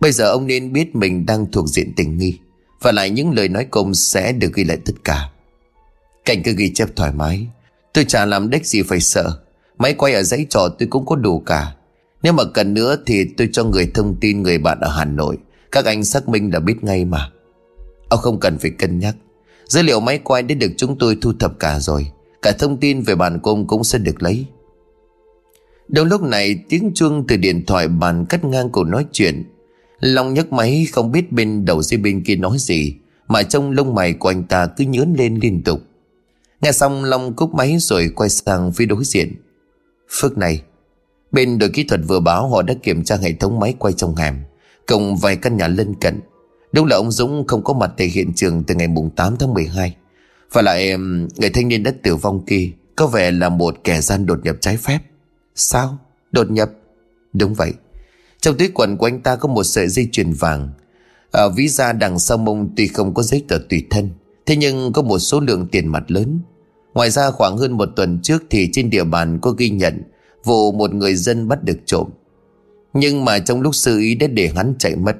Bây 0.00 0.12
giờ 0.12 0.30
ông 0.30 0.46
nên 0.46 0.72
biết 0.72 0.96
mình 0.96 1.26
đang 1.26 1.46
thuộc 1.52 1.68
diện 1.68 1.92
tình 1.96 2.18
nghi, 2.18 2.38
Và 2.80 2.92
lại 2.92 3.10
những 3.10 3.30
lời 3.32 3.48
nói 3.48 3.66
công 3.70 3.94
sẽ 3.94 4.32
được 4.32 4.54
ghi 4.54 4.64
lại 4.64 4.78
tất 4.84 4.92
cả. 5.04 5.30
Cảnh 6.28 6.42
cứ 6.42 6.52
ghi 6.56 6.72
chép 6.74 6.88
thoải 6.96 7.12
mái. 7.12 7.46
Tôi 7.92 8.04
chả 8.04 8.24
làm 8.24 8.50
đếch 8.50 8.66
gì 8.66 8.82
phải 8.82 9.00
sợ. 9.00 9.38
Máy 9.78 9.94
quay 9.94 10.14
ở 10.14 10.22
dãy 10.22 10.46
trò 10.50 10.68
tôi 10.78 10.88
cũng 10.90 11.06
có 11.06 11.16
đủ 11.16 11.40
cả. 11.40 11.74
Nếu 12.22 12.32
mà 12.32 12.44
cần 12.44 12.74
nữa 12.74 12.96
thì 13.06 13.24
tôi 13.36 13.48
cho 13.52 13.64
người 13.64 13.90
thông 13.94 14.16
tin 14.20 14.42
người 14.42 14.58
bạn 14.58 14.80
ở 14.80 14.90
Hà 14.90 15.04
Nội. 15.04 15.36
Các 15.72 15.84
anh 15.84 16.04
xác 16.04 16.28
minh 16.28 16.50
đã 16.50 16.60
biết 16.60 16.84
ngay 16.84 17.04
mà. 17.04 17.30
Ông 18.08 18.20
không 18.20 18.40
cần 18.40 18.58
phải 18.58 18.70
cân 18.70 18.98
nhắc. 18.98 19.16
Dữ 19.64 19.82
liệu 19.82 20.00
máy 20.00 20.18
quay 20.24 20.42
đã 20.42 20.54
được 20.54 20.70
chúng 20.76 20.98
tôi 20.98 21.18
thu 21.20 21.32
thập 21.40 21.58
cả 21.58 21.80
rồi. 21.80 22.06
Cả 22.42 22.52
thông 22.58 22.76
tin 22.76 23.00
về 23.00 23.14
bàn 23.14 23.40
công 23.42 23.66
cũng 23.66 23.84
sẽ 23.84 23.98
được 23.98 24.22
lấy. 24.22 24.46
Đâu 25.88 26.04
lúc 26.04 26.22
này, 26.22 26.58
tiếng 26.68 26.90
chuông 26.94 27.26
từ 27.26 27.36
điện 27.36 27.66
thoại 27.66 27.88
bàn 27.88 28.26
cắt 28.28 28.44
ngang 28.44 28.70
cuộc 28.70 28.84
nói 28.84 29.06
chuyện. 29.12 29.44
Long 30.00 30.34
nhấc 30.34 30.52
máy, 30.52 30.86
không 30.92 31.12
biết 31.12 31.32
bên 31.32 31.64
đầu 31.64 31.82
dây 31.82 31.98
bên 31.98 32.24
kia 32.24 32.36
nói 32.36 32.56
gì, 32.60 32.94
Mà 33.28 33.42
trong 33.42 33.70
lông 33.70 33.94
mày 33.94 34.12
của 34.12 34.28
anh 34.28 34.44
ta 34.44 34.66
cứ 34.66 34.84
nhớn 34.84 35.14
lên 35.18 35.38
liên 35.42 35.62
tục. 35.62 35.80
Nghe 36.60 36.72
xong 36.72 37.04
Long 37.04 37.36
cúp 37.36 37.54
máy 37.54 37.76
rồi 37.80 38.10
quay 38.16 38.30
sang 38.30 38.72
phía 38.72 38.86
đối 38.86 39.04
diện. 39.04 39.34
Phước 40.08 40.38
này, 40.38 40.62
Bên 41.32 41.58
đội 41.58 41.70
kỹ 41.70 41.84
thuật 41.84 42.00
vừa 42.08 42.20
báo 42.20 42.48
họ 42.48 42.62
đã 42.62 42.74
kiểm 42.82 43.04
tra 43.04 43.16
hệ 43.16 43.32
thống 43.32 43.60
máy 43.60 43.74
quay 43.78 43.94
trong 43.94 44.16
hẻm 44.16 44.34
Cộng 44.86 45.16
vài 45.16 45.36
căn 45.36 45.56
nhà 45.56 45.68
lân 45.68 45.94
cận. 45.94 46.20
Đúng 46.72 46.86
là 46.86 46.96
ông 46.96 47.10
Dũng 47.10 47.46
không 47.46 47.64
có 47.64 47.74
mặt 47.74 47.90
tại 47.96 48.06
hiện 48.06 48.32
trường 48.34 48.64
Từ 48.64 48.74
ngày 48.74 48.88
mùng 48.88 49.10
8 49.10 49.36
tháng 49.36 49.54
12 49.54 49.96
Và 50.52 50.62
lại 50.62 50.96
người 51.36 51.50
thanh 51.54 51.68
niên 51.68 51.82
đã 51.82 51.92
tử 52.02 52.16
vong 52.16 52.44
kia 52.46 52.70
Có 52.96 53.06
vẻ 53.06 53.30
là 53.30 53.48
một 53.48 53.76
kẻ 53.84 54.00
gian 54.00 54.26
đột 54.26 54.44
nhập 54.44 54.56
trái 54.60 54.76
phép. 54.76 54.98
Sao? 55.54 55.98
Đột 56.32 56.50
nhập? 56.50 56.70
Đúng 57.32 57.54
vậy. 57.54 57.72
Trong 58.40 58.58
túi 58.58 58.68
quần 58.74 58.96
của 58.96 59.06
anh 59.06 59.20
ta 59.20 59.36
có 59.36 59.48
một 59.48 59.64
sợi 59.64 59.88
dây 59.88 60.08
chuyền 60.12 60.32
vàng. 60.32 60.70
Ở 61.30 61.50
Ví 61.50 61.68
da 61.68 61.92
đằng 61.92 62.18
sau 62.18 62.38
mông 62.38 62.72
tuy 62.76 62.86
không 62.86 63.14
có 63.14 63.22
giấy 63.22 63.44
tờ 63.48 63.58
tùy 63.68 63.86
thân 63.90 64.10
Thế 64.48 64.56
nhưng 64.56 64.92
có 64.92 65.02
một 65.02 65.18
số 65.18 65.40
lượng 65.40 65.66
tiền 65.66 65.88
mặt 65.88 66.10
lớn. 66.10 66.40
Ngoài 66.94 67.10
ra 67.10 67.30
khoảng 67.30 67.56
hơn 67.56 67.72
một 67.72 67.88
tuần 67.96 68.18
trước 68.22 68.42
Thì 68.50 68.68
trên 68.72 68.90
địa 68.90 69.04
bàn 69.04 69.38
có 69.42 69.50
ghi 69.50 69.70
nhận 69.70 70.02
Vụ 70.44 70.72
một 70.72 70.94
người 70.94 71.14
dân 71.14 71.48
bắt 71.48 71.64
được 71.64 71.78
trộm. 71.86 72.08
Nhưng 72.94 73.24
mà 73.24 73.38
trong 73.38 73.60
lúc 73.60 73.74
sư 73.74 73.98
ý 73.98 74.14
đã 74.14 74.26
để 74.26 74.50
hắn 74.56 74.74
chạy 74.78 74.96
mất. 74.96 75.16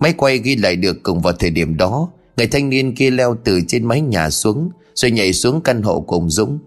Máy 0.00 0.12
quay 0.12 0.38
ghi 0.38 0.56
lại 0.56 0.76
được 0.76 1.02
cùng 1.02 1.20
vào 1.20 1.32
thời 1.32 1.50
điểm 1.50 1.76
đó, 1.76 2.08
Người 2.36 2.46
thanh 2.46 2.70
niên 2.70 2.94
kia 2.94 3.10
leo 3.10 3.36
từ 3.44 3.60
trên 3.68 3.84
mái 3.84 4.00
nhà 4.00 4.30
xuống, 4.30 4.70
Rồi 4.94 5.10
nhảy 5.10 5.32
xuống 5.32 5.60
căn 5.60 5.82
hộ 5.82 6.00
của 6.00 6.16
ông 6.16 6.30
Dũng. 6.30 6.58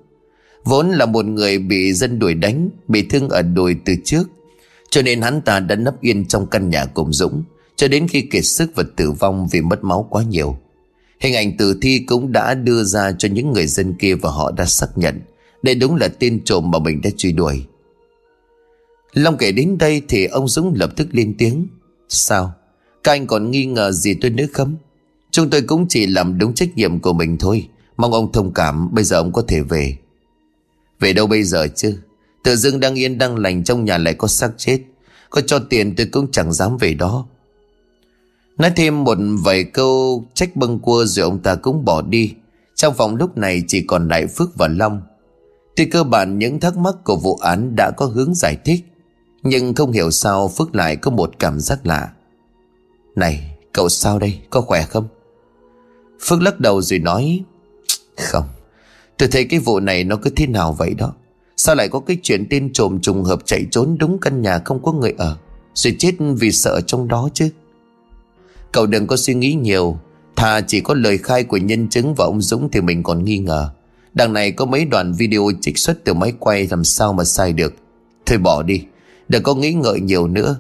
Vốn 0.63 0.89
là 0.89 1.05
một 1.05 1.25
người 1.25 1.59
bị 1.59 1.93
dân 1.93 2.19
đuổi 2.19 2.33
đánh, 2.33 2.69
Bị 2.87 3.01
thương 3.01 3.29
ở 3.29 3.41
đùi 3.41 3.75
từ 3.85 3.93
trước. 4.05 4.23
Cho 4.89 5.01
nên 5.01 5.21
hắn 5.21 5.41
ta 5.41 5.59
đã 5.59 5.75
nấp 5.75 6.01
yên 6.01 6.25
trong 6.25 6.47
căn 6.47 6.69
nhà 6.69 6.85
cùng 6.85 7.13
Dũng, 7.13 7.43
Cho 7.75 7.87
đến 7.87 8.07
khi 8.07 8.21
kiệt 8.21 8.45
sức 8.45 8.71
và 8.75 8.83
tử 8.95 9.11
vong 9.11 9.47
vì 9.51 9.61
mất 9.61 9.83
máu 9.83 10.07
quá 10.09 10.23
nhiều. 10.23 10.57
Hình 11.19 11.35
ảnh 11.35 11.57
tử 11.57 11.77
thi 11.81 11.99
cũng 11.99 12.31
đã 12.31 12.53
đưa 12.53 12.83
ra 12.83 13.11
cho 13.11 13.29
những 13.29 13.53
người 13.53 13.67
dân 13.67 13.93
kia 13.93 14.15
và 14.15 14.29
họ 14.29 14.51
đã 14.51 14.65
xác 14.65 14.87
nhận. 14.95 15.21
Đây 15.63 15.75
đúng 15.75 15.95
là 15.95 16.07
tên 16.07 16.43
trộm 16.45 16.71
mà 16.71 16.79
mình 16.79 17.01
đã 17.01 17.09
truy 17.17 17.31
đuổi. 17.31 17.65
Long 19.13 19.37
kể 19.37 19.51
đến 19.51 19.77
đây 19.77 20.01
thì 20.07 20.25
ông 20.25 20.47
Dũng 20.47 20.73
lập 20.75 20.91
tức 20.95 21.07
lên 21.11 21.35
tiếng. 21.37 21.67
Sao? 22.09 22.53
Các 23.03 23.11
anh 23.11 23.27
còn 23.27 23.51
nghi 23.51 23.65
ngờ 23.65 23.91
gì 23.91 24.13
tôi 24.13 24.31
nữa 24.31 24.45
không? 24.53 24.75
Chúng 25.31 25.49
tôi 25.49 25.61
cũng 25.61 25.85
chỉ 25.89 26.05
làm 26.05 26.37
đúng 26.37 26.53
trách 26.53 26.69
nhiệm 26.75 26.99
của 26.99 27.13
mình 27.13 27.37
thôi. 27.37 27.67
Mong 27.97 28.13
ông 28.13 28.31
thông 28.31 28.53
cảm, 28.53 28.95
Bây 28.95 29.03
giờ 29.03 29.17
ông 29.17 29.31
có 29.33 29.43
thể 29.47 29.61
về. 29.61 29.97
Về 30.99 31.13
đâu 31.13 31.27
bây 31.27 31.43
giờ 31.43 31.67
chứ? 31.75 31.97
Tự 32.43 32.55
dưng 32.55 32.79
đang 32.79 32.95
yên 32.95 33.17
đang 33.17 33.37
lành, 33.37 33.63
trong 33.63 33.85
nhà 33.85 33.97
lại 33.97 34.13
có 34.13 34.27
xác 34.27 34.51
chết. 34.57 34.79
Có 35.29 35.41
cho 35.41 35.59
tiền 35.59 35.95
tôi 35.95 36.07
cũng 36.11 36.31
chẳng 36.31 36.53
dám 36.53 36.77
về 36.77 36.93
đó. 36.93 37.27
Nói 38.57 38.71
thêm 38.75 39.03
một 39.03 39.17
vài 39.43 39.63
câu 39.63 40.25
trách 40.33 40.55
bâng 40.55 40.79
cua 40.79 41.05
rồi 41.05 41.23
ông 41.23 41.39
ta 41.39 41.55
cũng 41.55 41.85
bỏ 41.85 42.01
đi. 42.01 42.33
Trong 42.75 42.93
phòng 42.93 43.15
lúc 43.15 43.37
này 43.37 43.63
chỉ 43.67 43.81
còn 43.87 44.07
lại 44.07 44.27
Phước 44.27 44.55
và 44.55 44.67
Long. 44.67 45.01
Tuy 45.75 45.85
cơ 45.85 46.03
bản 46.03 46.39
những 46.39 46.59
thắc 46.59 46.77
mắc 46.77 46.95
của 47.03 47.15
vụ 47.15 47.35
án 47.35 47.75
đã 47.75 47.91
có 47.97 48.05
hướng 48.05 48.35
giải 48.35 48.57
thích, 48.65 48.85
nhưng 49.43 49.73
không 49.73 49.91
hiểu 49.91 50.11
sao 50.11 50.47
Phước 50.47 50.75
lại 50.75 50.95
có 50.95 51.11
một 51.11 51.39
cảm 51.39 51.59
giác 51.59 51.85
lạ. 51.85 52.11
Này, 53.15 53.57
cậu 53.73 53.89
sao 53.89 54.19
đây? 54.19 54.39
Có 54.49 54.61
khỏe 54.61 54.83
không? 54.83 55.07
Phước 56.21 56.41
lắc 56.41 56.59
đầu 56.59 56.81
rồi 56.81 56.99
nói, 56.99 57.43
Không. 58.17 58.45
Tôi 59.17 59.29
thấy 59.31 59.45
cái 59.45 59.59
vụ 59.59 59.79
này 59.79 60.03
nó 60.03 60.15
cứ 60.15 60.29
thế 60.29 60.47
nào 60.47 60.73
vậy 60.73 60.93
đó? 60.93 61.13
Sao 61.57 61.75
lại 61.75 61.89
có 61.89 61.99
cái 61.99 62.17
chuyện 62.23 62.47
tên 62.49 62.73
trộm 62.73 62.99
trùng 63.01 63.23
hợp 63.23 63.39
chạy 63.45 63.65
trốn 63.71 63.97
đúng 63.99 64.19
căn 64.19 64.41
nhà 64.41 64.59
không 64.65 64.83
có 64.83 64.91
người 64.91 65.13
ở, 65.17 65.37
Rồi 65.73 65.95
chết 65.99 66.11
vì 66.37 66.51
sợ 66.51 66.81
trong 66.81 67.07
đó 67.07 67.29
chứ? 67.33 67.49
Cậu 68.71 68.85
đừng 68.85 69.07
có 69.07 69.17
suy 69.17 69.33
nghĩ 69.33 69.53
nhiều. 69.53 69.99
Thà 70.35 70.61
chỉ 70.61 70.81
có 70.81 70.93
lời 70.93 71.17
khai 71.17 71.43
của 71.43 71.57
nhân 71.57 71.89
chứng 71.89 72.15
và 72.15 72.25
ông 72.25 72.41
Dũng 72.41 72.69
thì 72.71 72.81
mình 72.81 73.03
còn 73.03 73.23
nghi 73.23 73.37
ngờ. 73.37 73.69
Đằng 74.13 74.33
này 74.33 74.51
có 74.51 74.65
mấy 74.65 74.85
đoạn 74.85 75.13
video 75.13 75.51
trích 75.61 75.77
xuất 75.77 76.03
từ 76.03 76.13
máy 76.13 76.33
quay 76.39 76.67
làm 76.71 76.83
sao 76.83 77.13
mà 77.13 77.23
sai 77.23 77.53
được. 77.53 77.73
Thôi 78.25 78.37
bỏ 78.37 78.63
đi, 78.63 78.83
Đừng 79.27 79.43
có 79.43 79.55
nghĩ 79.55 79.73
ngợi 79.73 79.99
nhiều 79.99 80.27
nữa. 80.27 80.55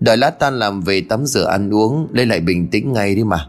Đợi 0.00 0.16
lát 0.16 0.30
tan 0.30 0.58
làm 0.58 0.80
về 0.80 1.00
tắm 1.00 1.26
rửa 1.26 1.44
ăn 1.44 1.74
uống, 1.74 2.08
Lấy 2.12 2.26
lại 2.26 2.40
bình 2.40 2.68
tĩnh 2.68 2.92
ngay 2.92 3.14
đi 3.14 3.24
mà. 3.24 3.48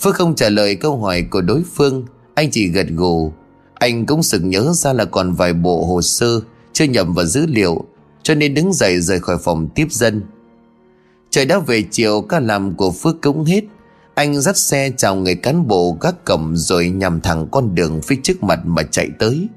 Phước 0.00 0.14
không 0.14 0.34
trả 0.34 0.48
lời 0.48 0.76
câu 0.76 0.96
hỏi 0.96 1.26
của 1.30 1.40
đối 1.40 1.62
phương, 1.74 2.04
Anh 2.34 2.50
chỉ 2.50 2.68
gật 2.68 2.86
gù. 2.90 3.32
Anh 3.74 4.06
cũng 4.06 4.22
sực 4.22 4.40
nhớ 4.44 4.72
ra 4.74 4.92
là 4.92 5.04
còn 5.04 5.34
vài 5.34 5.52
bộ 5.52 5.84
hồ 5.86 6.02
sơ 6.02 6.40
Chưa 6.72 6.84
nhầm 6.84 7.14
vào 7.14 7.26
dữ 7.26 7.46
liệu, 7.46 7.84
Cho 8.22 8.34
nên 8.34 8.54
đứng 8.54 8.72
dậy 8.72 9.00
rời 9.00 9.20
khỏi 9.20 9.36
phòng 9.44 9.68
tiếp 9.74 9.86
dân. 9.90 10.22
Trời 11.34 11.44
đã 11.44 11.58
về 11.58 11.82
chiều, 11.90 12.22
Ca 12.22 12.40
làm 12.40 12.74
của 12.74 12.90
Phước 12.90 13.16
cũng 13.22 13.44
hết. 13.44 13.60
Anh 14.14 14.40
dắt 14.40 14.56
xe 14.56 14.90
chào 14.96 15.16
người 15.16 15.34
cán 15.34 15.68
bộ 15.68 15.96
gác 16.00 16.24
cổng 16.24 16.56
Rồi 16.56 16.88
nhằm 16.88 17.20
thẳng 17.20 17.48
con 17.50 17.74
đường 17.74 18.00
phía 18.02 18.16
trước 18.22 18.42
mặt 18.42 18.60
mà 18.64 18.82
chạy 18.82 19.08
tới. 19.18 19.48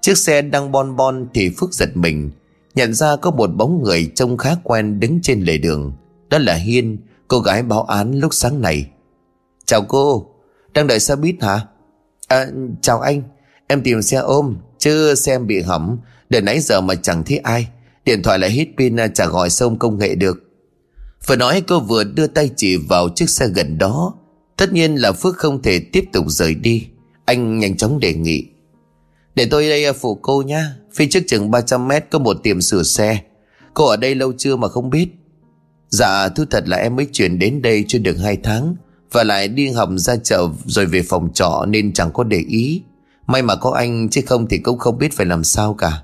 Chiếc 0.00 0.18
xe 0.18 0.42
đang 0.42 0.72
bon 0.72 0.96
bon 0.96 1.26
thì 1.34 1.50
Phước 1.58 1.74
giật 1.74 1.88
mình, 1.94 2.30
Nhận 2.74 2.94
ra 2.94 3.16
có 3.16 3.30
một 3.30 3.46
bóng 3.46 3.82
người 3.82 4.10
trông 4.14 4.36
khá 4.36 4.56
quen 4.62 5.00
đứng 5.00 5.20
trên 5.22 5.40
lề 5.40 5.58
đường. 5.58 5.92
Đó 6.30 6.38
là 6.38 6.54
Hiên, 6.54 6.98
Cô 7.28 7.40
gái 7.40 7.62
báo 7.62 7.82
án 7.82 8.18
lúc 8.20 8.34
sáng 8.34 8.60
này. 8.60 8.90
Chào 9.64 9.82
cô, 9.82 10.26
Đang 10.74 10.86
đợi 10.86 11.00
xe 11.00 11.16
buýt 11.16 11.42
hả? 11.42 11.60
À 12.28 12.46
chào 12.82 13.00
anh, 13.00 13.22
Em 13.66 13.82
tìm 13.82 14.02
xe 14.02 14.16
ôm, 14.16 14.56
Chứ 14.78 15.14
xe 15.14 15.34
em 15.34 15.46
bị 15.46 15.60
hỏng, 15.60 15.98
Để 16.30 16.40
nãy 16.40 16.60
giờ 16.60 16.80
mà 16.80 16.94
chẳng 16.94 17.22
thấy 17.24 17.38
ai. 17.38 17.68
Điện 18.04 18.22
thoại 18.22 18.38
lại 18.38 18.50
hết 18.50 18.66
pin 18.78 18.96
à, 18.96 19.08
chả 19.08 19.26
gọi 19.26 19.50
sông 19.50 19.78
công 19.78 19.98
nghệ 19.98 20.14
được. 20.14 20.51
Vừa 21.26 21.36
nói 21.36 21.62
cô 21.68 21.80
vừa 21.80 22.04
đưa 22.04 22.26
tay 22.26 22.50
chỉ 22.56 22.76
vào 22.76 23.08
chiếc 23.14 23.30
xe 23.30 23.48
gần 23.48 23.78
đó. 23.78 24.14
Tất 24.56 24.72
nhiên 24.72 24.94
là 24.94 25.12
Phước 25.12 25.36
không 25.36 25.62
thể 25.62 25.78
tiếp 25.92 26.04
tục 26.12 26.24
rời 26.28 26.54
đi. 26.54 26.86
Anh 27.24 27.58
nhanh 27.58 27.76
chóng 27.76 28.00
đề 28.00 28.14
nghị. 28.14 28.46
Để 29.34 29.46
tôi 29.50 29.68
đây 29.68 29.84
à, 29.84 29.92
phụ 29.92 30.14
cô 30.14 30.42
nhá. 30.42 30.76
Phía 30.94 31.06
trước 31.10 31.20
chừng 31.26 31.50
300 31.50 31.88
mét 31.88 32.10
có 32.10 32.18
một 32.18 32.36
tiệm 32.42 32.60
sửa 32.60 32.82
xe. 32.82 33.20
Cô 33.74 33.86
ở 33.86 33.96
đây 33.96 34.14
lâu 34.14 34.32
chưa 34.38 34.56
mà 34.56 34.68
không 34.68 34.90
biết. 34.90 35.08
Dạ 35.88 36.28
thú 36.28 36.44
thật 36.50 36.68
là 36.68 36.76
em 36.76 36.96
mới 36.96 37.06
chuyển 37.12 37.38
đến 37.38 37.62
đây 37.62 37.84
chưa 37.88 37.98
được 37.98 38.16
2 38.22 38.36
tháng 38.36 38.76
Và 39.12 39.24
lại 39.24 39.48
đi 39.48 39.68
học 39.70 39.88
ra 39.96 40.16
chợ 40.16 40.48
rồi 40.66 40.86
về 40.86 41.02
phòng 41.02 41.32
trọ 41.32 41.64
nên 41.68 41.92
chẳng 41.92 42.10
có 42.12 42.24
để 42.24 42.38
ý. 42.48 42.82
May 43.26 43.42
mà 43.42 43.56
có 43.56 43.70
anh, 43.70 44.08
chứ 44.08 44.20
không 44.26 44.46
thì 44.48 44.58
cũng 44.58 44.78
không 44.78 44.98
biết 44.98 45.12
phải 45.12 45.26
làm 45.26 45.44
sao 45.44 45.74
cả. 45.74 46.02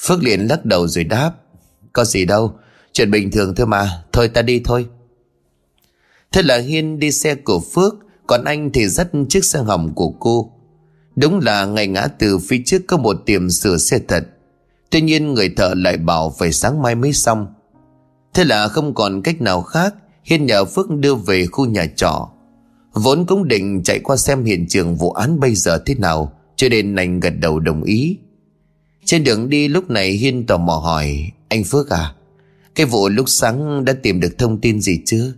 Phước 0.00 0.22
liền 0.22 0.40
lắc 0.40 0.64
đầu 0.64 0.88
rồi 0.88 1.04
đáp, 1.04 1.32
Có 1.92 2.04
gì 2.04 2.24
đâu 2.24 2.54
Chuyện 2.92 3.10
bình 3.10 3.30
thường 3.30 3.54
thôi 3.54 3.66
mà. 3.66 4.02
Thôi 4.12 4.28
ta 4.28 4.42
đi 4.42 4.60
thôi. 4.64 4.86
Thế 6.32 6.42
là 6.42 6.58
Hiên 6.58 6.98
đi 6.98 7.12
xe 7.12 7.34
của 7.34 7.60
Phước, 7.60 7.94
Còn 8.26 8.44
anh 8.44 8.70
thì 8.72 8.88
dắt 8.88 9.08
chiếc 9.28 9.44
xe 9.44 9.58
hỏng 9.58 9.94
của 9.94 10.10
cô. 10.10 10.52
Đúng 11.16 11.40
là 11.40 11.66
ngày 11.66 11.86
ngã 11.86 12.06
từ 12.18 12.38
phía 12.38 12.62
trước 12.66 12.82
có 12.86 12.96
một 12.96 13.16
tiệm 13.26 13.50
sửa 13.50 13.76
xe 13.76 13.98
thật. 14.08 14.24
Tuy 14.90 15.00
nhiên 15.00 15.34
người 15.34 15.48
thợ 15.56 15.74
lại 15.76 15.96
bảo 15.96 16.34
phải 16.38 16.52
sáng 16.52 16.82
mai 16.82 16.94
mới 16.94 17.12
xong. 17.12 17.46
Thế 18.34 18.44
là 18.44 18.68
không 18.68 18.94
còn 18.94 19.22
cách 19.22 19.40
nào 19.40 19.62
khác, 19.62 19.94
Hiên 20.24 20.46
nhờ 20.46 20.64
Phước 20.64 20.90
đưa 20.90 21.14
về 21.14 21.46
khu 21.46 21.66
nhà 21.66 21.86
trọ. 21.96 22.28
Vốn 22.92 23.26
cũng 23.26 23.48
định 23.48 23.82
chạy 23.82 23.98
qua 23.98 24.16
xem 24.16 24.44
hiện 24.44 24.66
trường 24.68 24.96
vụ 24.96 25.12
án 25.12 25.40
bây 25.40 25.54
giờ 25.54 25.82
thế 25.86 25.94
nào, 25.94 26.32
Cho 26.56 26.68
nên 26.68 26.96
anh 26.96 27.20
gật 27.20 27.30
đầu 27.30 27.60
đồng 27.60 27.82
ý. 27.82 28.18
Trên 29.04 29.24
đường 29.24 29.48
đi 29.48 29.68
lúc 29.68 29.90
này 29.90 30.10
Hiên 30.10 30.46
tò 30.46 30.56
mò 30.56 30.74
hỏi, 30.74 31.30
Anh 31.48 31.64
Phước 31.64 31.90
à? 31.90 32.14
Cái 32.74 32.86
vụ 32.86 33.08
lúc 33.08 33.28
sáng 33.28 33.84
đã 33.84 33.92
tìm 34.02 34.20
được 34.20 34.38
thông 34.38 34.60
tin 34.60 34.80
gì 34.80 35.00
chưa 35.06 35.32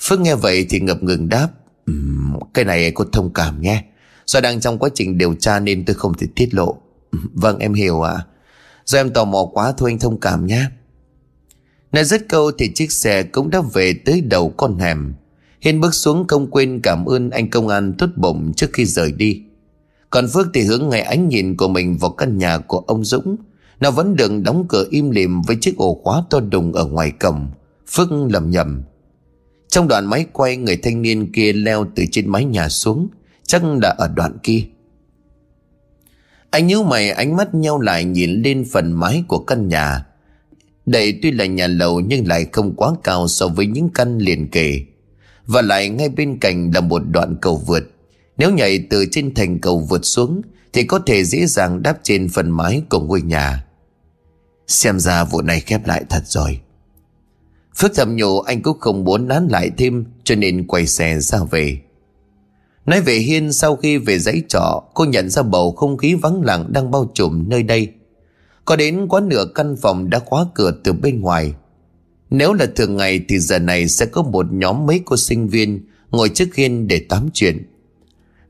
Phước 0.00 0.20
nghe 0.20 0.34
vậy 0.34 0.66
thì 0.70 0.80
ngập 0.80 1.02
ngừng 1.02 1.28
đáp 1.28 1.48
um, 1.86 2.38
Cái 2.54 2.64
này 2.64 2.90
cô 2.90 3.04
thông 3.12 3.32
cảm 3.32 3.60
nhé. 3.60 3.84
Do 4.26 4.40
đang 4.40 4.60
trong 4.60 4.78
quá 4.78 4.90
trình 4.94 5.18
điều 5.18 5.34
tra 5.34 5.60
nên 5.60 5.84
tôi 5.84 5.94
không 5.94 6.14
thể 6.14 6.26
tiết 6.36 6.54
lộ. 6.54 6.76
Vâng 7.32 7.58
em 7.58 7.74
hiểu 7.74 8.02
ạ. 8.02 8.12
À. 8.12 8.26
Do 8.84 8.98
em 8.98 9.10
tò 9.10 9.24
mò 9.24 9.44
quá 9.52 9.72
thôi 9.76 9.90
anh 9.90 9.98
thông 9.98 10.20
cảm 10.20 10.46
nhé. 10.46 10.66
Nói 11.92 12.04
dứt 12.04 12.28
câu 12.28 12.50
thì 12.58 12.72
chiếc 12.74 12.92
xe 12.92 13.22
cũng 13.22 13.50
đã 13.50 13.60
về 13.72 13.94
tới 14.04 14.20
đầu 14.20 14.54
con 14.56 14.78
hẻm. 14.78 15.14
Hiên 15.60 15.80
bước 15.80 15.94
xuống 15.94 16.26
không 16.26 16.50
quên 16.50 16.80
cảm 16.82 17.04
ơn 17.04 17.30
anh 17.30 17.50
công 17.50 17.68
an 17.68 17.94
tốt 17.98 18.10
bụng 18.16 18.52
trước 18.56 18.70
khi 18.72 18.84
rời 18.84 19.12
đi. 19.12 19.42
Còn 20.10 20.28
Phước 20.28 20.46
thì 20.54 20.62
hướng 20.62 20.88
ngay 20.88 21.00
ánh 21.00 21.28
nhìn 21.28 21.56
của 21.56 21.68
mình 21.68 21.98
vào 21.98 22.10
căn 22.10 22.38
nhà 22.38 22.58
của 22.58 22.78
ông 22.78 23.04
Dũng. 23.04 23.36
Nó 23.80 23.90
vẫn 23.90 24.16
đừng 24.16 24.42
đóng 24.42 24.64
cửa 24.68 24.86
im 24.90 25.10
lìm 25.10 25.42
với 25.42 25.56
chiếc 25.60 25.76
ổ 25.76 26.00
khóa 26.04 26.22
to 26.30 26.40
đùng 26.40 26.72
ở 26.72 26.84
ngoài 26.84 27.10
cổng. 27.10 27.48
Phước 27.88 28.08
lầm 28.12 28.50
nhầm 28.50 28.82
Trong 29.68 29.88
đoạn 29.88 30.06
máy 30.06 30.26
quay, 30.32 30.56
người 30.56 30.76
thanh 30.76 31.02
niên 31.02 31.32
kia 31.32 31.52
leo 31.52 31.86
từ 31.94 32.04
trên 32.10 32.28
mái 32.28 32.44
nhà 32.44 32.68
xuống, 32.68 33.08
Chắc 33.46 33.62
là 33.82 33.88
ở 33.88 34.08
đoạn 34.08 34.38
kia. 34.42 34.64
Anh 36.50 36.66
nhíu 36.66 36.82
mày, 36.82 37.10
ánh 37.10 37.36
mắt 37.36 37.54
nhau 37.54 37.80
lại 37.80 38.04
nhìn 38.04 38.42
lên 38.42 38.64
phần 38.72 38.92
mái 38.92 39.24
của 39.28 39.38
căn 39.38 39.68
nhà. 39.68 40.06
Đây 40.86 41.18
tuy 41.22 41.30
là 41.30 41.46
nhà 41.46 41.66
lầu 41.66 42.00
nhưng 42.00 42.28
lại 42.28 42.46
không 42.52 42.74
quá 42.76 42.92
cao 43.04 43.28
so 43.28 43.48
với 43.48 43.66
những 43.66 43.88
căn 43.94 44.18
liền 44.18 44.48
kề. 44.48 44.80
Và 45.46 45.62
lại 45.62 45.88
ngay 45.88 46.08
bên 46.08 46.38
cạnh 46.38 46.70
là 46.74 46.80
một 46.80 47.02
đoạn 47.10 47.36
cầu 47.40 47.56
vượt. 47.66 47.90
Nếu 48.38 48.50
nhảy 48.50 48.86
từ 48.90 49.06
trên 49.10 49.34
thành 49.34 49.58
cầu 49.58 49.78
vượt 49.78 50.04
xuống 50.04 50.42
thì 50.74 50.84
có 50.84 50.98
thể 50.98 51.24
dễ 51.24 51.46
dàng 51.46 51.82
đáp 51.82 51.98
trên 52.02 52.28
phần 52.28 52.50
mái 52.50 52.82
của 52.90 53.00
ngôi 53.00 53.22
nhà. 53.22 53.64
Xem 54.66 55.00
ra 55.00 55.24
vụ 55.24 55.42
này 55.42 55.60
khép 55.60 55.86
lại 55.86 56.04
thật 56.10 56.22
rồi. 56.26 56.60
Phước 57.76 57.94
thầm 57.94 58.16
nhủ, 58.16 58.40
anh 58.40 58.62
cũng 58.62 58.80
không 58.80 59.04
muốn 59.04 59.28
nán 59.28 59.48
lại 59.48 59.70
thêm, 59.76 60.04
Cho 60.24 60.34
nên 60.34 60.66
quay 60.66 60.86
xe 60.86 61.20
ra 61.20 61.38
về. 61.50 61.80
Nói 62.86 63.00
về 63.00 63.14
Hiên, 63.14 63.52
sau 63.52 63.76
khi 63.76 63.98
về 63.98 64.18
dãy 64.18 64.42
trọ, 64.48 64.84
Cô 64.94 65.04
nhận 65.04 65.30
ra 65.30 65.42
bầu 65.42 65.72
không 65.72 65.96
khí 65.96 66.14
vắng 66.14 66.42
lặng 66.42 66.72
đang 66.72 66.90
bao 66.90 67.10
trùm 67.14 67.48
nơi 67.48 67.62
đây. 67.62 67.92
Có 68.64 68.76
đến 68.76 69.08
quá 69.08 69.20
nửa 69.20 69.44
căn 69.54 69.76
phòng 69.82 70.10
đã 70.10 70.18
khóa 70.18 70.46
cửa 70.54 70.72
từ 70.84 70.92
bên 70.92 71.20
ngoài. 71.20 71.54
Nếu 72.30 72.52
là 72.52 72.66
thường 72.76 72.96
ngày 72.96 73.20
thì 73.28 73.38
giờ 73.38 73.58
này 73.58 73.88
sẽ 73.88 74.06
có 74.06 74.22
một 74.22 74.46
nhóm 74.52 74.86
mấy 74.86 75.00
cô 75.04 75.16
sinh 75.16 75.48
viên 75.48 75.86
Ngồi 76.10 76.28
trước 76.28 76.54
Hiên 76.54 76.88
để 76.88 77.06
tám 77.08 77.28
chuyện. 77.32 77.73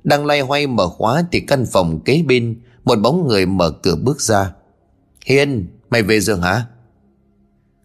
Đang 0.05 0.27
lay 0.27 0.41
hoay 0.41 0.67
mở 0.67 0.89
khóa 0.89 1.25
thì 1.33 1.41
căn 1.41 1.67
phòng 1.73 2.01
kế 2.05 2.23
bên 2.27 2.61
Một 2.85 2.99
bóng 3.01 3.29
người 3.29 3.47
mở 3.47 3.71
cửa 3.71 3.97
bước 3.97 4.21
ra. 4.21 4.53
Hiên, 5.27 5.67
mày 5.91 6.03
về 6.03 6.21
giường 6.21 6.43
hả? 6.43 6.67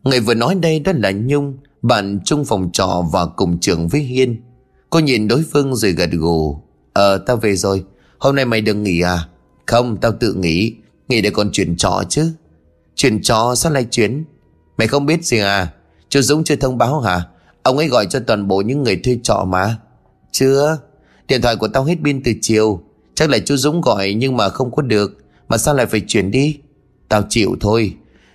Người 0.04 0.20
vừa 0.20 0.34
nói 0.34 0.56
đây 0.56 0.80
đó 0.80 0.92
là 0.96 1.12
Nhung 1.12 1.58
Bạn 1.82 2.20
chung 2.26 2.46
phòng 2.46 2.70
trọ 2.74 3.04
và 3.12 3.26
cùng 3.26 3.60
trường 3.60 3.88
với 3.88 4.02
Hiên. 4.02 4.42
Cô 4.90 5.00
nhìn 5.00 5.28
đối 5.28 5.44
phương 5.52 5.76
rồi 5.76 5.92
gật 5.92 6.10
gù. 6.12 6.62
Ờ 6.94 7.18
tao 7.18 7.38
về 7.38 7.56
rồi. 7.56 7.84
Hôm 8.18 8.36
nay 8.36 8.46
mày 8.46 8.62
đừng 8.62 8.84
nghỉ 8.84 9.02
à? 9.02 9.28
Không 9.66 9.98
tao 9.98 10.12
tự 10.12 10.34
nghỉ. 10.34 10.76
Nghỉ 11.08 11.22
để 11.22 11.30
còn 11.30 11.52
chuyển 11.52 11.78
trọ 11.78 12.04
chứ. 12.10 12.32
Chuyển 12.96 13.22
trọ 13.22 13.56
sao 13.56 13.72
lại 13.72 13.88
chuyển? 13.92 14.24
Mày 14.78 14.88
không 14.88 15.06
biết 15.06 15.26
gì 15.26 15.40
à? 15.40 15.74
Chú 16.10 16.22
Dũng 16.22 16.44
chưa 16.44 16.56
thông 16.56 16.78
báo 16.78 17.00
hả? 17.00 17.22
Ông 17.64 17.78
ấy 17.78 17.88
gọi 17.88 18.06
cho 18.06 18.20
toàn 18.28 18.48
bộ 18.48 18.62
những 18.62 18.84
người 18.84 18.96
thuê 19.04 19.20
trọ 19.24 19.46
mà. 19.48 19.78
Chưa. 20.32 20.78
Điện 21.30 21.42
thoại 21.42 21.56
của 21.56 21.68
tao 21.68 21.84
hết 21.84 21.96
pin 22.04 22.24
từ 22.24 22.34
chiều. 22.42 22.82
Chắc 23.16 23.30
là 23.30 23.38
chú 23.46 23.58
Dũng 23.58 23.82
gọi 23.82 24.14
nhưng 24.14 24.38
mà 24.38 24.50
không 24.50 24.72
có 24.72 24.82
được. 24.82 25.18
Mà 25.50 25.58
sao 25.58 25.76
lại 25.76 25.86
phải 25.86 26.02
chuyển 26.08 26.32
đi? 26.32 26.58
Tao 27.10 27.24
chịu 27.30 27.56
thôi. 27.62 27.94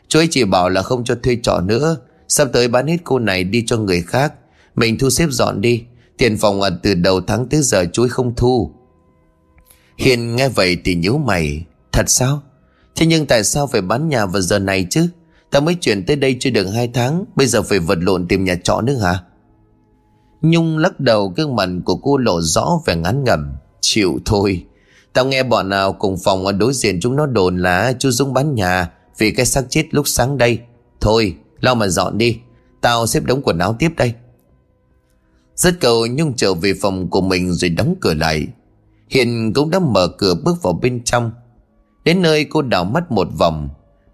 Chú 0.09 0.19
ấy 0.19 0.29
chỉ 0.31 0.45
bảo 0.45 0.69
là 0.69 0.83
không 0.83 1.05
cho 1.05 1.15
thuê 1.23 1.37
trọ 1.43 1.61
nữa. 1.61 1.97
Sắp 2.29 2.49
tới 2.53 2.69
bán 2.69 2.87
hết 2.87 2.97
cô 3.05 3.19
này 3.19 3.45
đi 3.45 3.65
cho 3.67 3.77
người 3.77 4.03
khác. 4.03 4.33
Mình 4.77 4.99
thu 4.99 5.11
xếp 5.11 5.27
dọn 5.31 5.61
đi. 5.61 5.83
Tiền 6.19 6.37
phòng 6.37 6.63
à, 6.63 6.71
từ 6.83 6.95
đầu 6.95 7.21
tháng 7.21 7.49
tới 7.49 7.63
giờ 7.63 7.85
chú 7.93 8.03
ấy 8.03 8.09
không 8.09 8.35
thu. 8.37 8.71
Hiền 9.99 10.37
nghe 10.37 10.49
vậy 10.49 10.77
thì 10.85 10.95
nhíu 10.95 11.19
mày. 11.19 11.65
Thật 11.93 12.05
sao? 12.07 12.43
Thế 12.97 13.07
nhưng 13.07 13.27
tại 13.27 13.45
sao 13.45 13.67
phải 13.67 13.81
bán 13.81 14.09
nhà 14.09 14.27
vào 14.27 14.43
giờ 14.43 14.59
này 14.59 14.87
chứ? 14.91 15.09
Tao 15.51 15.63
mới 15.63 15.75
chuyển 15.75 16.07
tới 16.07 16.17
đây 16.17 16.37
chưa 16.41 16.51
được 16.51 16.67
hai 16.71 16.91
tháng. 16.95 17.25
Bây 17.37 17.47
giờ 17.47 17.63
phải 17.63 17.79
vật 17.79 17.99
lộn 18.01 18.29
tìm 18.29 18.45
nhà 18.45 18.55
trọ 18.65 18.81
nữa 18.81 18.97
hả? 19.03 19.23
Nhung 20.45 20.79
lắc 20.79 21.01
đầu 21.01 21.33
gương 21.37 21.57
mặt 21.57 21.69
của 21.85 21.97
cô 21.97 22.17
lộ 22.17 22.41
rõ 22.41 22.81
vẻ 22.87 22.97
ngán 22.97 23.25
ngẩm. 23.25 23.53
Chịu 23.81 24.19
thôi. 24.25 24.65
Tao 25.13 25.25
nghe 25.25 25.43
bọn 25.43 25.69
nào 25.69 25.93
cùng 25.93 26.17
phòng 26.25 26.47
ở 26.47 26.53
đối 26.53 26.73
diện 26.75 26.99
chúng 27.01 27.17
nó 27.17 27.27
đồn 27.27 27.59
là 27.59 27.93
chú 27.99 28.11
Dũng 28.11 28.33
bán 28.33 28.55
nhà 28.55 28.91
Vì 29.19 29.31
cái 29.31 29.47
xác 29.47 29.65
chết 29.69 29.87
lúc 29.91 30.09
sáng 30.09 30.39
đây. 30.39 30.59
Thôi, 31.01 31.37
lo 31.61 31.75
mà 31.75 31.89
dọn 31.89 32.19
đi. 32.19 32.39
Tao 32.81 33.07
xếp 33.07 33.25
đống 33.25 33.43
quần 33.43 33.59
áo 33.59 33.77
tiếp 33.79 33.91
đây. 33.97 34.13
Rất 35.57 35.81
cầu 35.81 36.07
Nhung 36.07 36.33
trở 36.37 36.55
về 36.55 36.75
phòng 36.81 37.11
của 37.11 37.21
mình 37.21 37.53
rồi 37.53 37.69
đóng 37.69 37.95
cửa 38.01 38.15
lại. 38.15 38.47
Hiền 39.11 39.53
cũng 39.53 39.71
đã 39.71 39.79
mở 39.79 40.09
cửa 40.19 40.35
bước 40.45 40.63
vào 40.63 40.73
bên 40.73 41.05
trong. 41.05 41.31
Đến 42.05 42.23
nơi 42.23 42.45
cô 42.45 42.63
đảo 42.63 42.85
mắt 42.85 43.13
một 43.13 43.29
vòng. 43.39 43.69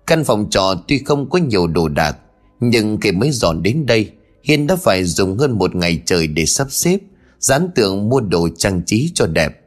Căn 0.07 0.25
phòng 0.25 0.51
trọ 0.51 0.75
tuy 0.89 0.99
không 0.99 1.31
có 1.31 1.39
nhiều 1.39 1.67
đồ 1.67 1.89
đạc, 1.89 2.17
Nhưng 2.61 2.97
khi 3.01 3.13
mới 3.13 3.31
dọn 3.31 3.63
đến 3.63 3.87
đây. 3.87 4.13
Hiên 4.43 4.67
đã 4.67 4.77
phải 4.77 5.05
dùng 5.05 5.39
hơn 5.39 5.59
một 5.59 5.75
ngày 5.75 6.03
trời 6.07 6.27
để 6.27 6.47
sắp 6.47 6.67
xếp, 6.71 6.99
Dán 7.39 7.69
tượng 7.75 8.09
mua 8.09 8.21
đồ 8.21 8.49
trang 8.59 8.83
trí 8.87 9.11
cho 9.15 9.27
đẹp. 9.27 9.61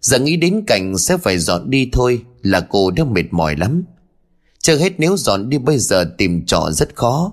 Giờ 0.00 0.18
nghĩ 0.18 0.36
đến 0.36 0.64
cảnh 0.66 0.98
sẽ 0.98 1.16
phải 1.16 1.38
dọn 1.38 1.70
đi 1.70 1.88
thôi 1.92 2.22
là 2.42 2.60
cô 2.60 2.90
đã 2.90 3.04
mệt 3.04 3.24
mỏi 3.30 3.56
lắm. 3.56 3.84
Chưa 4.58 4.76
hết 4.76 4.92
nếu 4.98 5.16
dọn 5.16 5.48
đi 5.50 5.58
bây 5.58 5.78
giờ 5.78 6.14
tìm 6.18 6.46
trọ 6.46 6.70
rất 6.72 6.96
khó. 6.96 7.32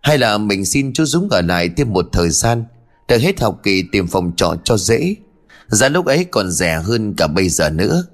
Hay 0.00 0.18
là 0.18 0.38
mình 0.38 0.64
xin 0.64 0.92
chú 0.92 1.04
Dũng 1.04 1.28
ở 1.28 1.40
lại 1.40 1.70
thêm 1.76 1.92
một 1.92 2.08
thời 2.12 2.30
gian, 2.30 2.64
Đợi 3.08 3.20
hết 3.20 3.40
học 3.40 3.60
kỳ 3.62 3.84
tìm 3.92 4.06
phòng 4.06 4.32
trọ 4.36 4.54
cho 4.64 4.76
dễ. 4.76 5.14
Giá 5.68 5.88
lúc 5.88 6.06
ấy 6.06 6.24
còn 6.24 6.50
rẻ 6.50 6.80
hơn 6.84 7.14
cả 7.16 7.26
bây 7.26 7.48
giờ 7.48 7.70
nữa. 7.70 8.04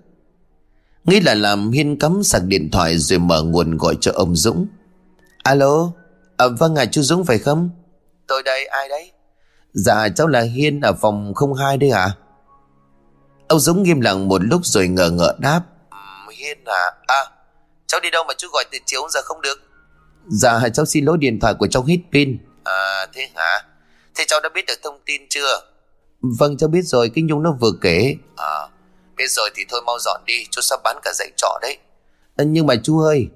Nghĩ 1.05 1.21
là 1.21 1.35
làm 1.35 1.71
Hiên 1.71 1.99
cắm 1.99 2.23
sạc 2.23 2.45
điện 2.45 2.71
thoại 2.71 2.99
rồi 2.99 3.19
mở 3.19 3.43
nguồn 3.43 3.77
gọi 3.77 3.97
cho 4.01 4.13
ông 4.15 4.37
Dũng. 4.37 4.67
Alo? 5.43 5.93
À, 6.37 6.47
Vâng 6.59 6.75
à 6.75 6.87
chú 6.87 7.03
Dũng 7.03 7.25
phải 7.25 7.39
không? 7.39 7.71
Tôi 8.27 8.43
đây 8.43 8.67
ai 8.67 8.89
đấy? 8.89 9.11
Dạ 9.73 10.09
cháu 10.17 10.27
là 10.27 10.41
Hiên 10.41 10.81
ở 10.81 10.93
phòng 10.93 11.33
02 11.59 11.77
đấy 11.77 11.91
ạ. 11.91 12.01
À? 12.01 12.17
Ông 13.49 13.61
Dũng 13.61 13.83
nghiêm 13.83 14.01
lặng 14.01 14.29
một 14.29 14.45
lúc 14.45 14.61
rồi 14.65 14.89
ngờ 14.89 15.11
ngợ 15.11 15.37
đáp. 15.39 15.61
Hiên 16.39 16.65
à. 16.65 16.93
À 17.07 17.25
cháu 17.87 18.01
đi 18.01 18.11
đâu 18.11 18.25
mà 18.29 18.35
chú 18.39 18.49
gọi 18.53 18.65
từ 18.73 18.79
chiều 18.87 19.01
giờ 19.11 19.21
không 19.25 19.41
được? 19.41 19.61
Dạ 20.27 20.69
cháu 20.75 20.87
xin 20.87 21.05
lỗi 21.05 21.19
điện 21.19 21.41
thoại 21.41 21.55
của 21.59 21.67
cháu 21.67 21.83
hết 21.83 21.99
pin. 22.13 22.39
À 22.65 23.07
thế 23.13 23.29
hả? 23.37 23.65
Thế 24.15 24.25
cháu 24.29 24.41
đã 24.41 24.49
biết 24.55 24.67
được 24.67 24.81
thông 24.83 25.01
tin 25.07 25.23
chưa? 25.31 25.61
Vâng 26.21 26.57
cháu 26.57 26.69
biết 26.69 26.83
rồi 26.83 27.11
Cái 27.15 27.25
Nhung 27.25 27.43
nó 27.43 27.53
vừa 27.61 27.73
kể. 27.81 28.15
À 28.37 28.69
biết 29.17 29.31
rồi 29.31 29.51
thì 29.55 29.63
thôi 29.69 29.83
mau 29.87 29.99
dọn 29.99 30.21
đi 30.27 30.47
Chú 30.51 30.61
sắp 30.61 30.81
bán 30.85 30.97
cả 31.03 31.13
dãy 31.15 31.31
trọ 31.37 31.59
đấy. 31.63 31.79
À, 32.37 32.45
Nhưng 32.45 32.67
mà 32.67 32.75
chú 32.83 33.01
ơi 33.01 33.29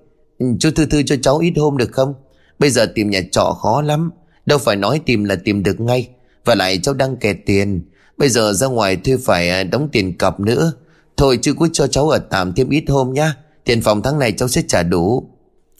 Chú 0.60 0.70
thư 0.76 0.86
thư 0.86 1.02
cho 1.06 1.16
cháu 1.22 1.38
ít 1.38 1.52
hôm 1.56 1.76
được 1.76 1.90
không 1.92 2.14
Bây 2.58 2.70
giờ 2.70 2.86
tìm 2.94 3.10
nhà 3.10 3.20
trọ 3.32 3.56
khó 3.62 3.82
lắm. 3.82 4.10
Đâu 4.46 4.58
phải 4.58 4.76
nói 4.76 5.00
tìm 5.06 5.24
là 5.24 5.36
tìm 5.44 5.62
được 5.62 5.80
ngay. 5.80 6.08
Và 6.44 6.54
lại 6.54 6.78
cháu 6.82 6.94
đang 6.94 7.16
kẹt 7.16 7.36
tiền. 7.46 7.82
Bây 8.16 8.28
giờ 8.28 8.52
ra 8.52 8.66
ngoài 8.66 8.96
thuê 8.96 9.16
phải 9.24 9.50
à, 9.50 9.64
đóng 9.64 9.88
tiền 9.92 10.18
cọc 10.18 10.40
nữa. 10.40 10.72
Thôi 11.16 11.38
chứ 11.42 11.54
cứ 11.60 11.68
cho 11.72 11.86
cháu 11.86 12.08
ở 12.08 12.18
tạm 12.18 12.52
thêm 12.52 12.70
ít 12.70 12.84
hôm 12.88 13.12
nhá. 13.12 13.34
Tiền 13.64 13.82
phòng 13.82 14.02
tháng 14.02 14.18
này 14.18 14.32
cháu 14.32 14.48
sẽ 14.48 14.62
trả 14.68 14.82
đủ. 14.82 15.30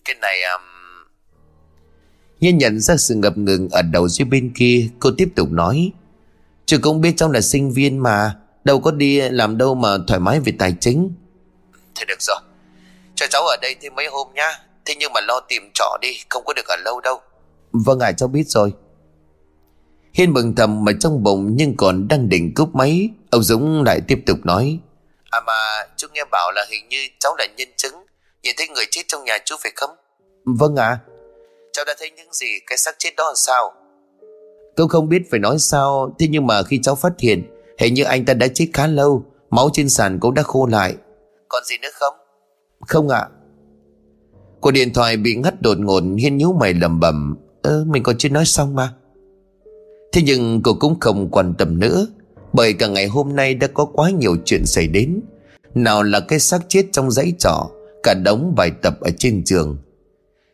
Cái 0.04 0.16
này 0.20 0.42
um... 0.42 0.62
Nhiên 2.40 2.58
nhận 2.58 2.80
ra 2.80 2.96
sự 2.96 3.14
ngập 3.14 3.38
ngừng 3.38 3.68
ở 3.68 3.82
đầu 3.82 4.08
dưới 4.08 4.26
bên 4.26 4.52
kia. 4.54 4.88
Cô 4.98 5.10
tiếp 5.10 5.28
tục 5.36 5.52
nói. 5.52 5.92
Chứ 6.66 6.78
cũng 6.78 7.00
biết 7.00 7.12
cháu 7.16 7.32
là 7.32 7.40
sinh 7.40 7.72
viên 7.72 7.98
mà. 7.98 8.34
Đâu 8.64 8.80
có 8.80 8.90
đi 8.90 9.20
làm 9.20 9.58
đâu 9.58 9.74
mà 9.74 9.88
thoải 10.06 10.20
mái 10.20 10.40
về 10.40 10.52
tài 10.58 10.74
chính. 10.80 11.14
Thế 11.94 12.04
được 12.08 12.22
rồi. 12.22 12.36
Cho 13.14 13.26
cháu 13.30 13.42
ở 13.42 13.56
đây 13.62 13.76
thêm 13.80 13.94
mấy 13.94 14.06
hôm 14.06 14.28
nhá. 14.34 14.67
Thế 14.88 14.94
nhưng 14.98 15.12
mà 15.12 15.20
lo 15.20 15.40
tìm 15.40 15.70
trọ 15.74 15.96
đi 16.00 16.08
Không 16.30 16.44
có 16.44 16.52
được 16.52 16.66
ở 16.66 16.76
lâu 16.76 17.00
đâu. 17.00 17.20
Vâng 17.72 18.00
ạ 18.00 18.12
cháu 18.12 18.28
biết 18.28 18.44
rồi. 18.46 18.72
Hiên 20.12 20.32
mừng 20.32 20.54
thầm 20.54 20.84
mà 20.84 20.92
trong 21.00 21.22
bụng 21.22 21.50
nhưng 21.56 21.76
còn 21.76 22.08
đang 22.08 22.28
định 22.28 22.52
cúp 22.54 22.74
máy 22.74 23.10
Ông 23.30 23.42
Dũng 23.42 23.82
lại 23.82 24.00
tiếp 24.08 24.18
tục 24.26 24.38
nói. 24.44 24.78
À 25.30 25.40
mà 25.46 25.52
chú 25.96 26.06
nghe 26.12 26.24
bảo 26.30 26.52
là 26.54 26.66
hình 26.70 26.88
như 26.88 27.08
cháu 27.18 27.36
là 27.38 27.46
nhân 27.56 27.68
chứng. 27.76 27.94
Nhìn 28.42 28.54
thấy 28.58 28.68
người 28.68 28.84
chết 28.90 29.02
trong 29.08 29.24
nhà 29.24 29.38
chú 29.44 29.56
phải 29.62 29.72
không 29.76 29.90
Vâng 30.44 30.76
ạ. 30.76 30.86
À. 30.86 30.98
Cháu 31.72 31.84
đã 31.84 31.94
thấy 31.98 32.10
những 32.10 32.32
gì 32.32 32.46
cái 32.66 32.78
xác 32.78 32.94
chết 32.98 33.10
đó 33.16 33.24
là 33.24 33.34
sao? 33.36 33.72
Tôi 34.76 34.88
không 34.88 35.08
biết 35.08 35.22
phải 35.30 35.40
nói 35.40 35.56
sao 35.58 36.16
Thế 36.18 36.26
nhưng 36.30 36.46
mà 36.46 36.62
khi 36.62 36.80
cháu 36.82 36.94
phát 36.94 37.12
hiện 37.18 37.42
Hình 37.78 37.94
như 37.94 38.04
anh 38.04 38.24
ta 38.24 38.34
đã 38.34 38.46
chết 38.54 38.66
khá 38.72 38.86
lâu 38.86 39.24
Máu 39.50 39.70
trên 39.72 39.88
sàn 39.88 40.18
cũng 40.20 40.34
đã 40.34 40.42
khô 40.42 40.66
lại. 40.66 40.94
Còn 41.48 41.64
gì 41.64 41.78
nữa 41.82 41.90
không? 41.94 42.14
Không 42.80 43.08
ạ. 43.08 43.18
à. 43.18 43.37
Cuộc 44.60 44.70
điện 44.70 44.92
thoại 44.92 45.16
bị 45.16 45.34
ngắt 45.34 45.62
đột 45.62 45.78
ngột, 45.78 46.02
Hiên 46.18 46.36
nhíu 46.36 46.52
mày 46.52 46.74
lầm 46.74 47.00
bầm 47.00 47.36
Ơ, 47.62 47.84
mình 47.88 48.02
còn 48.02 48.18
chưa 48.18 48.28
nói 48.28 48.44
xong 48.44 48.74
mà. 48.74 48.94
Thế 50.12 50.22
nhưng 50.22 50.62
cô 50.62 50.74
cũng 50.74 51.00
không 51.00 51.28
quan 51.30 51.54
tâm 51.58 51.80
nữa, 51.80 52.06
Bởi 52.52 52.72
cả 52.72 52.86
ngày 52.86 53.06
hôm 53.06 53.36
nay 53.36 53.54
đã 53.54 53.66
có 53.66 53.84
quá 53.84 54.10
nhiều 54.10 54.36
chuyện 54.44 54.66
xảy 54.66 54.88
đến. 54.88 55.20
Nào 55.74 56.02
là 56.02 56.20
cái 56.20 56.38
xác 56.38 56.58
chết 56.68 56.86
trong 56.92 57.10
dãy 57.10 57.32
trọ, 57.38 57.70
Cả 58.02 58.14
đống 58.14 58.54
bài 58.56 58.70
tập 58.82 59.00
ở 59.00 59.10
trên 59.18 59.44
trường 59.44 59.76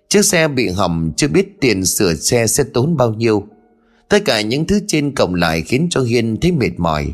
Chiếc 0.09 0.24
xe 0.24 0.48
bị 0.48 0.68
hỏng, 0.68 1.12
chưa 1.16 1.29
biết 1.29 1.61
tiền 1.61 1.85
sửa 1.85 2.14
xe 2.14 2.46
sẽ 2.46 2.64
tốn 2.74 2.96
bao 2.96 3.14
nhiêu. 3.14 3.44
Tất 4.09 4.18
cả 4.24 4.40
những 4.40 4.66
thứ 4.66 4.81
trên 4.87 5.14
cộng 5.14 5.35
lại 5.35 5.62
khiến 5.62 5.87
cho 5.90 6.00
Hiên 6.00 6.37
thấy 6.40 6.52
mệt 6.52 6.70
mỏi. 6.76 7.07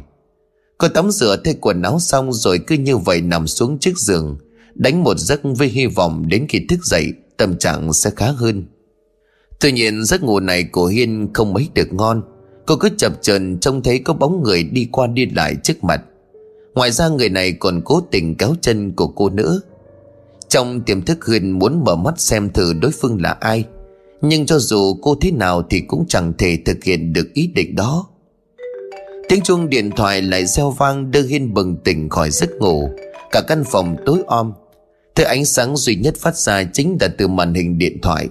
Cô 0.78 0.88
tắm 0.88 1.10
rửa, 1.10 1.36
thay 1.44 1.54
quần 1.60 1.82
áo 1.82 1.98
xong 2.00 2.32
rồi 2.32 2.60
cứ 2.66 2.74
như 2.76 2.96
vậy 2.96 3.20
nằm 3.20 3.46
xuống 3.46 3.78
trước 3.78 3.98
giường. 3.98 4.38
Đánh 4.74 5.04
một 5.04 5.18
giấc 5.18 5.40
với 5.42 5.68
hy 5.68 5.86
vọng 5.86 6.28
đến 6.28 6.46
khi 6.48 6.66
thức 6.68 6.80
dậy, 6.84 7.12
tâm 7.36 7.58
trạng 7.58 7.92
sẽ 7.92 8.10
khá 8.16 8.26
hơn. 8.26 8.64
Tuy 9.60 9.72
nhiên, 9.72 10.04
giấc 10.04 10.22
ngủ 10.22 10.40
này 10.40 10.64
của 10.64 10.86
Hiên 10.86 11.28
không 11.34 11.52
mấy 11.52 11.68
được 11.74 11.92
ngon. 11.92 12.22
Cô 12.66 12.76
cứ 12.76 12.88
chập 12.98 13.12
chờn 13.22 13.58
trông 13.58 13.82
thấy 13.82 13.98
có 13.98 14.14
bóng 14.14 14.42
người 14.42 14.62
đi 14.62 14.88
qua 14.92 15.06
đi 15.06 15.26
lại 15.26 15.56
trước 15.62 15.84
mặt. 15.84 16.02
Ngoài 16.74 16.90
ra, 16.90 17.08
người 17.08 17.28
này 17.28 17.52
còn 17.52 17.80
cố 17.84 18.00
tình 18.10 18.34
kéo 18.34 18.54
chân 18.60 18.92
của 18.92 19.06
cô 19.06 19.30
nữa. 19.30 19.60
Trong 20.48 20.80
tiềm 20.80 21.02
thức, 21.02 21.26
Hiên 21.26 21.50
muốn 21.50 21.84
mở 21.84 21.96
mắt 21.96 22.20
xem 22.20 22.50
thử 22.50 22.72
đối 22.72 22.90
phương 22.90 23.22
là 23.22 23.30
ai. 23.40 23.64
Nhưng 24.20 24.46
cho 24.46 24.58
dù 24.58 24.98
cô 25.02 25.14
thế 25.20 25.30
nào 25.30 25.62
thì 25.70 25.80
cũng 25.80 26.04
chẳng 26.08 26.32
thể 26.38 26.58
thực 26.64 26.84
hiện 26.84 27.12
được 27.12 27.34
ý 27.34 27.46
định 27.46 27.76
đó. 27.76 28.06
Tiếng 29.28 29.40
chuông 29.40 29.68
điện 29.68 29.90
thoại 29.96 30.22
lại 30.22 30.46
reo 30.46 30.70
vang 30.70 31.10
đưa 31.10 31.22
Hiên 31.22 31.54
bừng 31.54 31.76
tỉnh 31.76 32.08
khỏi 32.08 32.30
giấc 32.30 32.50
ngủ. 32.58 32.90
Cả 33.30 33.42
căn 33.48 33.64
phòng 33.66 33.96
tối 34.06 34.22
om. 34.26 34.52
Thứ 35.14 35.24
ánh 35.24 35.44
sáng 35.44 35.76
duy 35.76 35.96
nhất 35.96 36.14
phát 36.18 36.36
ra 36.36 36.64
chính 36.72 36.96
là 37.00 37.08
từ 37.18 37.28
màn 37.28 37.54
hình 37.54 37.78
điện 37.78 37.98
thoại. 38.02 38.28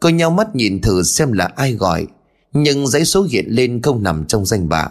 Cô 0.00 0.08
nhau 0.08 0.30
mắt 0.30 0.54
nhìn 0.54 0.80
thử 0.80 1.02
xem 1.02 1.32
là 1.32 1.50
ai 1.56 1.72
gọi, 1.72 2.06
Nhưng 2.52 2.86
dãy 2.86 3.04
số 3.04 3.22
hiện 3.30 3.44
lên 3.48 3.82
không 3.82 4.02
nằm 4.02 4.24
trong 4.28 4.44
danh 4.44 4.68
bạ. 4.68 4.88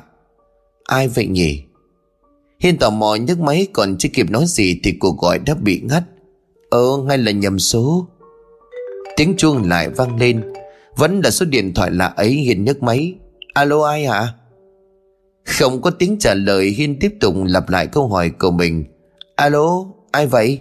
Ai 0.83 1.07
vậy 1.07 1.27
nhỉ? 1.27 1.63
Hiên 2.59 2.77
tò 2.77 2.89
mò 2.89 3.15
nhấc 3.15 3.39
máy, 3.39 3.67
còn 3.73 3.97
chưa 3.97 4.09
kịp 4.13 4.31
nói 4.31 4.43
gì 4.47 4.79
Thì 4.83 4.91
cuộc 4.91 5.17
gọi 5.17 5.39
đã 5.39 5.55
bị 5.55 5.81
ngắt. 5.83 6.03
Ờ 6.69 6.97
ngay 6.97 7.17
là 7.17 7.31
nhầm 7.31 7.59
số. 7.59 8.07
Tiếng 9.17 9.33
chuông 9.37 9.69
lại 9.69 9.89
vang 9.89 10.15
lên. 10.15 10.53
Vẫn 10.95 11.21
là 11.23 11.31
số 11.31 11.45
điện 11.45 11.73
thoại 11.73 11.91
lạ 11.91 12.05
ấy, 12.05 12.29
Hiên 12.31 12.63
nhấc 12.63 12.83
máy. 12.83 13.13
Alo 13.53 13.85
ai 13.85 14.05
hả 14.05 14.33
Không 15.45 15.81
có 15.81 15.91
tiếng 15.91 16.19
trả 16.19 16.33
lời, 16.33 16.69
Hiên 16.69 16.99
tiếp 16.99 17.13
tục 17.19 17.35
lặp 17.45 17.69
lại 17.69 17.87
câu 17.87 18.07
hỏi 18.07 18.29
của 18.29 18.51
mình. 18.51 18.83
Alo 19.41 19.85
ai 20.11 20.27
vậy 20.27 20.59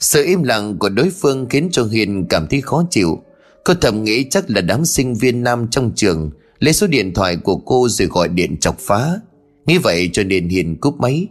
sự 0.00 0.24
im 0.24 0.42
lặng 0.42 0.78
của 0.78 0.88
đối 0.88 1.10
phương 1.10 1.46
khiến 1.50 1.68
cho 1.72 1.84
Hiền 1.84 2.26
cảm 2.28 2.46
thấy 2.50 2.60
khó 2.60 2.84
chịu. 2.90 3.22
Cô 3.64 3.74
thầm 3.80 4.04
nghĩ 4.04 4.24
chắc 4.30 4.50
là 4.50 4.60
đám 4.60 4.84
sinh 4.84 5.14
viên 5.14 5.42
nam 5.42 5.68
trong 5.70 5.92
trường 5.94 6.30
lấy 6.58 6.72
số 6.72 6.86
điện 6.86 7.14
thoại 7.14 7.36
của 7.36 7.56
cô 7.56 7.88
rồi 7.88 8.08
gọi 8.08 8.28
điện 8.28 8.56
chọc 8.60 8.78
phá. 8.78 9.20
Nghĩ 9.66 9.78
vậy 9.78 10.10
cho 10.12 10.24
nên 10.24 10.48
Hiền 10.48 10.76
cúp 10.76 11.00
máy. 11.00 11.26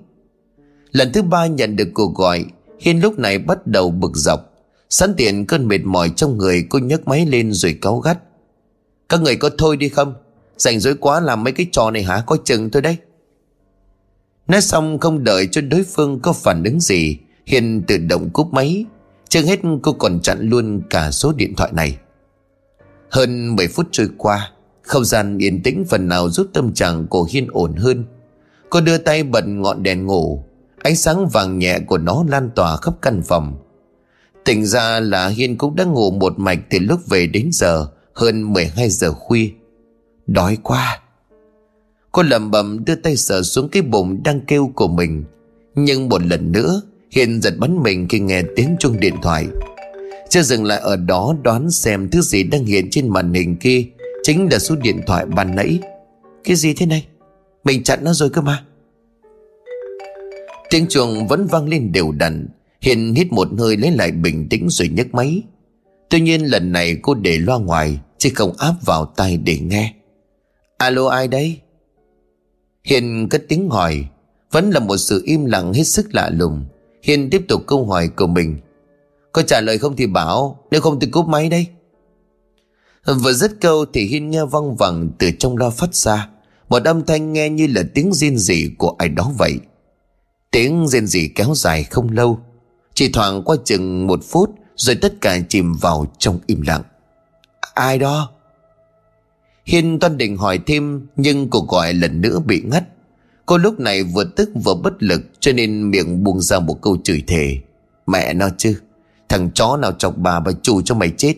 Lần 0.91 1.11
thứ 1.13 1.21
ba 1.21 1.47
nhận 1.47 1.75
được 1.75 1.87
cuộc 1.93 2.15
gọi, 2.15 2.45
Hiền 2.79 3.01
lúc 3.01 3.19
này 3.19 3.39
bắt 3.39 3.67
đầu 3.67 3.91
bực 3.91 4.11
dọc. 4.15 4.53
Sẵn 4.89 5.13
tiện 5.17 5.45
cơn 5.45 5.67
mệt 5.67 5.81
mỏi 5.83 6.11
trong 6.15 6.37
người 6.37 6.65
cô 6.69 6.79
nhấc 6.79 7.07
máy 7.07 7.25
lên 7.25 7.53
rồi 7.53 7.77
cáu 7.81 7.99
gắt. 7.99 8.17
Các 9.09 9.21
người 9.21 9.35
có 9.35 9.49
thôi 9.57 9.77
đi 9.77 9.89
không? 9.89 10.13
Rảnh 10.57 10.79
rỗi 10.79 10.95
quá 10.95 11.19
làm 11.19 11.43
mấy 11.43 11.53
cái 11.53 11.67
trò 11.71 11.91
này 11.91 12.03
hả? 12.03 12.23
Coi 12.27 12.37
chừng 12.45 12.69
thôi 12.69 12.81
đấy. 12.81 12.97
Nói 14.47 14.61
xong 14.61 14.99
không 14.99 15.23
đợi 15.23 15.47
cho 15.51 15.61
đối 15.61 15.83
phương 15.83 16.19
có 16.19 16.33
phản 16.33 16.63
ứng 16.63 16.79
gì, 16.79 17.17
Hiền 17.45 17.83
tự 17.87 17.97
động 17.97 18.29
cúp 18.29 18.53
máy. 18.53 18.85
Chưa 19.29 19.41
hết 19.41 19.59
cô 19.83 19.93
còn 19.93 20.19
chặn 20.19 20.41
luôn 20.41 20.81
cả 20.89 21.11
số 21.11 21.33
điện 21.33 21.55
thoại 21.55 21.71
này. 21.73 21.97
Hơn 23.09 23.55
10 23.55 23.67
phút 23.67 23.87
trôi 23.91 24.09
qua, 24.17 24.51
Không 24.81 25.05
gian 25.05 25.37
yên 25.37 25.63
tĩnh 25.63 25.85
phần 25.89 26.07
nào 26.07 26.29
giúp 26.29 26.47
tâm 26.53 26.73
trạng 26.73 27.07
của 27.07 27.27
Hiên 27.31 27.47
ổn 27.51 27.75
hơn. 27.75 28.05
Cô 28.69 28.81
đưa 28.81 28.97
tay 28.97 29.23
bật 29.23 29.47
ngọn 29.47 29.83
đèn 29.83 30.05
ngủ. 30.05 30.43
Ánh 30.83 30.95
sáng 30.95 31.27
vàng 31.27 31.59
nhẹ 31.59 31.79
của 31.79 31.97
nó 31.97 32.23
lan 32.27 32.49
tỏa 32.55 32.77
khắp 32.77 32.93
căn 33.01 33.21
phòng. 33.21 33.57
Tỉnh 34.45 34.65
ra 34.65 34.99
là 34.99 35.27
Hiên 35.27 35.57
cũng 35.57 35.75
đã 35.75 35.83
ngủ 35.83 36.11
một 36.11 36.39
mạch 36.39 36.59
từ 36.69 36.79
lúc 36.79 36.99
về 37.07 37.27
đến 37.27 37.49
giờ, 37.53 37.87
Hơn 38.13 38.53
12 38.53 38.89
giờ 38.89 39.11
khuya. 39.11 39.49
Đói 40.27 40.57
quá. 40.63 40.99
Cô 42.17 42.23
lầm 42.23 42.51
bầm 42.51 42.85
đưa 42.85 42.95
tay 42.95 43.17
sờ 43.17 43.43
xuống 43.43 43.69
cái 43.69 43.81
bụng 43.81 44.23
đang 44.23 44.41
kêu 44.41 44.71
của 44.75 44.87
mình. 44.87 45.23
Nhưng 45.75 46.09
một 46.09 46.25
lần 46.25 46.51
nữa, 46.51 46.81
Hiền 47.11 47.41
giật 47.41 47.53
bắn 47.57 47.83
mình 47.83 48.07
khi 48.07 48.19
nghe 48.19 48.43
tiếng 48.55 48.75
chuông 48.79 48.99
điện 48.99 49.13
thoại. 49.21 49.47
Chưa 50.29 50.41
dừng 50.41 50.63
lại 50.63 50.79
ở 50.79 50.95
đó, 50.95 51.35
đoán 51.43 51.71
xem 51.71 52.09
thứ 52.09 52.21
gì 52.21 52.43
đang 52.43 52.65
hiện 52.65 52.87
trên 52.91 53.09
màn 53.09 53.33
hình 53.33 53.55
kia. 53.55 53.83
Chính 54.23 54.47
là 54.51 54.59
số 54.59 54.75
điện 54.75 55.01
thoại 55.07 55.25
ban 55.25 55.55
nãy. 55.55 55.79
Cái 56.43 56.55
gì 56.55 56.73
thế 56.73 56.85
này? 56.85 57.07
Mình 57.63 57.83
chặn 57.83 57.99
nó 58.03 58.13
rồi 58.13 58.29
cơ 58.29 58.41
mà. 58.41 58.63
Tiếng 60.69 60.87
chuông 60.87 61.27
vẫn 61.27 61.47
vang 61.47 61.69
lên 61.69 61.91
đều 61.91 62.11
đặn. 62.11 62.47
Hiền 62.81 63.13
hít 63.13 63.31
một 63.31 63.47
hơi 63.57 63.77
lấy 63.77 63.91
lại 63.91 64.11
bình 64.11 64.49
tĩnh 64.49 64.69
rồi 64.69 64.89
nhấc 64.89 65.13
máy. 65.13 65.43
Tuy 66.09 66.21
nhiên 66.21 66.45
lần 66.45 66.71
này 66.71 66.97
cô 67.01 67.13
để 67.13 67.37
loa 67.37 67.59
ngoài, 67.59 67.99
Chứ 68.17 68.29
không 68.35 68.53
áp 68.57 68.73
vào 68.85 69.05
tai 69.05 69.37
để 69.37 69.59
nghe. 69.59 69.93
Alo 70.77 71.07
ai 71.07 71.27
đấy? 71.27 71.59
Hiền 72.87 73.29
cất 73.29 73.43
tiếng 73.49 73.69
hỏi. 73.69 74.05
Vẫn 74.51 74.69
là 74.69 74.79
một 74.79 74.97
sự 74.97 75.21
im 75.25 75.45
lặng 75.45 75.73
hết 75.73 75.83
sức 75.83 76.15
lạ 76.15 76.29
lùng. 76.33 76.65
Hiên 77.03 77.29
tiếp 77.29 77.45
tục 77.47 77.63
câu 77.67 77.85
hỏi 77.85 78.07
của 78.07 78.27
mình. 78.27 78.57
Có 79.31 79.41
trả 79.41 79.61
lời 79.61 79.77
không 79.77 79.95
thì 79.95 80.07
bảo, 80.07 80.59
Nếu 80.71 80.81
không 80.81 80.99
thì 80.99 81.07
cúp 81.07 81.27
máy 81.27 81.49
đây. 81.49 81.67
Vừa 83.05 83.33
dứt 83.33 83.51
câu 83.61 83.85
thì 83.93 84.05
Hiên 84.05 84.29
nghe 84.29 84.45
văng 84.45 84.75
vẳng 84.75 85.09
Từ 85.17 85.31
trong 85.39 85.57
loa 85.57 85.69
phát 85.69 85.95
ra. 85.95 86.29
Một 86.69 86.83
âm 86.83 87.05
thanh 87.05 87.33
nghe 87.33 87.49
như 87.49 87.67
là 87.67 87.83
tiếng 87.93 88.13
riêng 88.13 88.37
rỉ 88.37 88.69
của 88.77 88.95
ai 88.97 89.09
đó 89.09 89.31
vậy. 89.37 89.59
Tiếng 90.51 90.87
rên 90.87 91.07
rỉ 91.07 91.27
kéo 91.35 91.53
dài 91.55 91.83
không 91.83 92.11
lâu. 92.11 92.39
Chỉ 92.93 93.09
thoảng 93.11 93.43
qua 93.43 93.55
chừng 93.65 94.07
một 94.07 94.19
phút, 94.23 94.49
Rồi 94.75 94.95
tất 94.95 95.13
cả 95.21 95.39
chìm 95.49 95.73
vào 95.73 96.05
trong 96.17 96.39
im 96.45 96.61
lặng. 96.61 96.83
Ai 97.73 97.99
đó? 97.99 98.31
Hiên 99.67 99.99
toan 99.99 100.17
định 100.17 100.37
hỏi 100.37 100.59
thêm, 100.65 101.07
Nhưng 101.15 101.49
cuộc 101.49 101.67
gọi 101.67 101.93
lần 101.93 102.21
nữa 102.21 102.39
bị 102.45 102.61
ngắt. 102.61 102.83
Cô 103.45 103.57
lúc 103.57 103.79
này 103.79 104.03
vừa 104.03 104.23
tức 104.23 104.49
vừa 104.63 104.75
bất 104.75 105.03
lực, 105.03 105.21
Cho 105.39 105.51
nên 105.51 105.91
miệng 105.91 106.23
buông 106.23 106.41
ra 106.41 106.59
một 106.59 106.81
câu 106.81 106.97
chửi 107.03 107.23
thề. 107.27 107.57
Mẹ 108.07 108.33
nó 108.33 108.49
chứ, 108.57 108.75
Thằng 109.29 109.51
chó 109.51 109.77
nào 109.77 109.91
chọc 109.91 110.17
bà 110.17 110.39
bà 110.39 110.51
chủ 110.61 110.81
cho 110.81 110.95
mày 110.95 111.11
chết. 111.17 111.35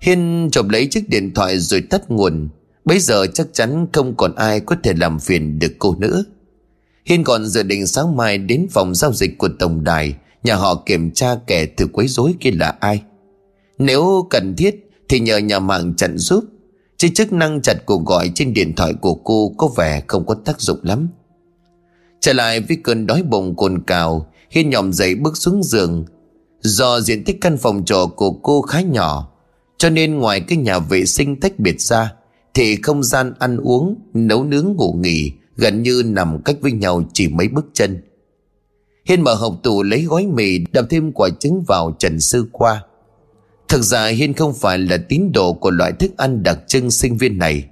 Hiên 0.00 0.48
chộp 0.52 0.68
lấy 0.68 0.86
chiếc 0.86 1.08
điện 1.08 1.34
thoại 1.34 1.58
rồi 1.58 1.80
tắt 1.80 2.10
nguồn. 2.10 2.48
Bây 2.84 2.98
giờ 2.98 3.26
chắc 3.26 3.46
chắn 3.52 3.86
không 3.92 4.14
còn 4.16 4.34
ai 4.34 4.60
có 4.60 4.76
thể 4.82 4.92
làm 4.96 5.18
phiền 5.18 5.58
được 5.58 5.72
cô 5.78 5.96
nữa. 5.98 6.24
Hiên 7.04 7.24
còn 7.24 7.46
dự 7.46 7.62
định 7.62 7.86
sáng 7.86 8.16
mai 8.16 8.38
đến 8.38 8.66
phòng 8.70 8.94
giao 8.94 9.12
dịch 9.12 9.38
của 9.38 9.48
tổng 9.58 9.84
đài, 9.84 10.16
Nhà 10.44 10.54
họ 10.54 10.82
kiểm 10.86 11.10
tra 11.10 11.36
kẻ 11.46 11.66
thử 11.66 11.86
quấy 11.86 12.08
rối 12.08 12.34
kia 12.40 12.50
là 12.50 12.76
ai. 12.80 13.02
Nếu 13.78 14.26
cần 14.30 14.56
thiết 14.56 14.90
thì 15.08 15.20
nhờ 15.20 15.38
nhà 15.38 15.58
mạng 15.58 15.94
chặn 15.96 16.18
giúp. 16.18 16.44
Chứ 16.96 17.08
chức 17.14 17.32
năng 17.32 17.62
chặt 17.62 17.86
cuộc 17.86 18.04
gọi 18.04 18.30
trên 18.34 18.54
điện 18.54 18.74
thoại 18.76 18.94
của 19.00 19.14
cô 19.14 19.54
có 19.58 19.68
vẻ 19.76 20.02
không 20.06 20.26
có 20.26 20.34
tác 20.44 20.60
dụng 20.60 20.78
lắm. 20.82 21.08
Trở 22.20 22.32
lại 22.32 22.60
với 22.60 22.76
cơn 22.84 23.06
đói 23.06 23.22
bụng 23.22 23.56
cồn 23.56 23.82
cào 23.82 24.26
Hiên 24.50 24.70
nhòm 24.70 24.92
dậy 24.92 25.14
bước 25.14 25.36
xuống 25.36 25.62
giường. 25.62 26.04
Do 26.60 27.00
diện 27.00 27.24
tích 27.24 27.40
căn 27.40 27.56
phòng 27.56 27.84
trọ 27.84 28.06
của 28.16 28.30
cô 28.30 28.62
khá 28.62 28.80
nhỏ 28.80 29.28
Cho 29.78 29.90
nên 29.90 30.18
ngoài 30.18 30.40
cái 30.40 30.58
nhà 30.58 30.78
vệ 30.78 31.06
sinh 31.06 31.40
tách 31.40 31.58
biệt 31.58 31.80
ra 31.80 32.12
Thì 32.54 32.76
không 32.82 33.02
gian 33.02 33.34
ăn 33.38 33.56
uống, 33.56 33.94
nấu 34.14 34.44
nướng 34.44 34.74
ngủ 34.76 34.92
nghỉ 34.92 35.32
Gần 35.56 35.82
như 35.82 36.02
nằm 36.06 36.42
cách 36.42 36.56
với 36.60 36.72
nhau 36.72 37.02
chỉ 37.12 37.28
mấy 37.28 37.48
bước 37.48 37.66
chân. 37.72 38.02
Hiên 39.04 39.22
mở 39.22 39.34
hộp 39.34 39.60
tủ 39.62 39.82
lấy 39.82 40.02
gói 40.02 40.26
mì 40.26 40.58
Đập 40.72 40.86
thêm 40.90 41.12
quả 41.12 41.28
trứng 41.40 41.62
vào 41.62 41.96
trần 41.98 42.20
sư 42.20 42.46
qua 42.52 42.82
Thực 43.68 43.82
ra 43.82 44.06
Hiên 44.06 44.34
không 44.34 44.54
phải 44.54 44.78
là 44.78 44.96
tín 45.08 45.32
đồ 45.34 45.52
Của 45.52 45.70
loại 45.70 45.92
thức 45.92 46.16
ăn 46.16 46.42
đặc 46.42 46.58
trưng 46.66 46.90
sinh 46.90 47.16
viên 47.16 47.38
này. 47.38 47.64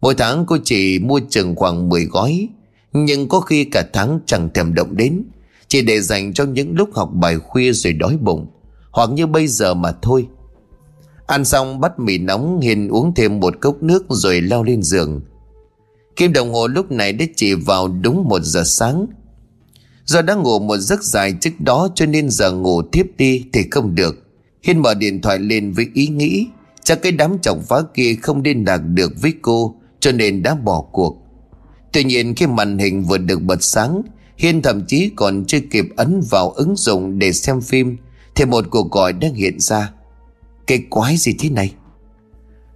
Mỗi 0.00 0.14
tháng 0.14 0.46
cô 0.46 0.56
chỉ 0.64 0.98
mua 0.98 1.20
chừng 1.30 1.54
khoảng 1.54 1.88
10 1.88 2.04
gói, 2.04 2.48
Nhưng 2.92 3.28
có 3.28 3.40
khi 3.40 3.64
cả 3.64 3.84
tháng 3.92 4.20
chẳng 4.26 4.48
thèm 4.54 4.74
động 4.74 4.96
đến, 4.96 5.22
Chỉ 5.68 5.82
để 5.82 6.00
dành 6.00 6.32
cho 6.32 6.44
những 6.44 6.76
lúc 6.76 6.90
học 6.94 7.10
bài 7.12 7.38
khuya 7.38 7.72
rồi 7.72 7.92
đói 7.92 8.16
bụng, 8.16 8.46
Hoặc 8.90 9.10
như 9.10 9.26
bây 9.26 9.46
giờ 9.46 9.74
mà 9.74 9.92
thôi. 10.02 10.26
Ăn 11.26 11.44
xong 11.44 11.80
bắt 11.80 11.98
mì 11.98 12.18
nóng 12.18 12.60
Hiền 12.60 12.88
uống 12.88 13.14
thêm 13.14 13.40
một 13.40 13.54
cốc 13.60 13.82
nước 13.82 14.04
rồi 14.08 14.40
leo 14.40 14.62
lên 14.62 14.82
giường. 14.82 15.20
Kim 16.16 16.32
đồng 16.32 16.52
hồ 16.52 16.66
lúc 16.66 16.90
này 16.90 17.12
đã 17.12 17.24
chỉ 17.36 17.54
vào 17.54 17.88
đúng 17.88 18.28
một 18.28 18.42
giờ 18.42 18.62
sáng. 18.64 19.06
Do 20.04 20.22
đã 20.22 20.34
ngủ 20.34 20.58
một 20.58 20.76
giấc 20.76 21.02
dài 21.02 21.34
trước 21.40 21.60
đó 21.60 21.88
cho 21.94 22.06
nên 22.06 22.30
giờ 22.30 22.52
ngủ 22.52 22.82
tiếp 22.82 23.06
đi 23.16 23.44
thì 23.52 23.60
không 23.70 23.94
được. 23.94 24.29
Hiên 24.62 24.78
mở 24.78 24.94
điện 24.94 25.20
thoại 25.22 25.38
lên 25.38 25.72
với 25.72 25.88
ý 25.94 26.06
nghĩ, 26.06 26.46
Chắc 26.82 27.02
cái 27.02 27.12
đám 27.12 27.38
chồng 27.42 27.62
phá 27.68 27.76
kia 27.94 28.14
không 28.22 28.42
liên 28.42 28.64
lạc 28.66 28.78
được 28.78 29.12
với 29.22 29.34
cô, 29.42 29.74
Cho 30.00 30.12
nên 30.12 30.42
đã 30.42 30.54
bỏ 30.54 30.80
cuộc. 30.92 31.22
Tuy 31.92 32.04
nhiên 32.04 32.34
khi 32.34 32.46
màn 32.46 32.78
hình 32.78 33.02
vừa 33.02 33.18
được 33.18 33.42
bật 33.42 33.62
sáng, 33.62 34.02
Hiên 34.36 34.62
thậm 34.62 34.86
chí 34.86 35.10
còn 35.16 35.44
chưa 35.44 35.60
kịp 35.70 35.84
ấn 35.96 36.20
vào 36.30 36.50
ứng 36.50 36.76
dụng 36.76 37.18
để 37.18 37.32
xem 37.32 37.60
phim, 37.60 37.96
Thì 38.34 38.44
một 38.44 38.64
cuộc 38.70 38.90
gọi 38.90 39.12
đang 39.12 39.34
hiện 39.34 39.60
ra. 39.60 39.92
Cái 40.66 40.82
quái 40.90 41.16
gì 41.16 41.34
thế 41.38 41.50
này? 41.50 41.74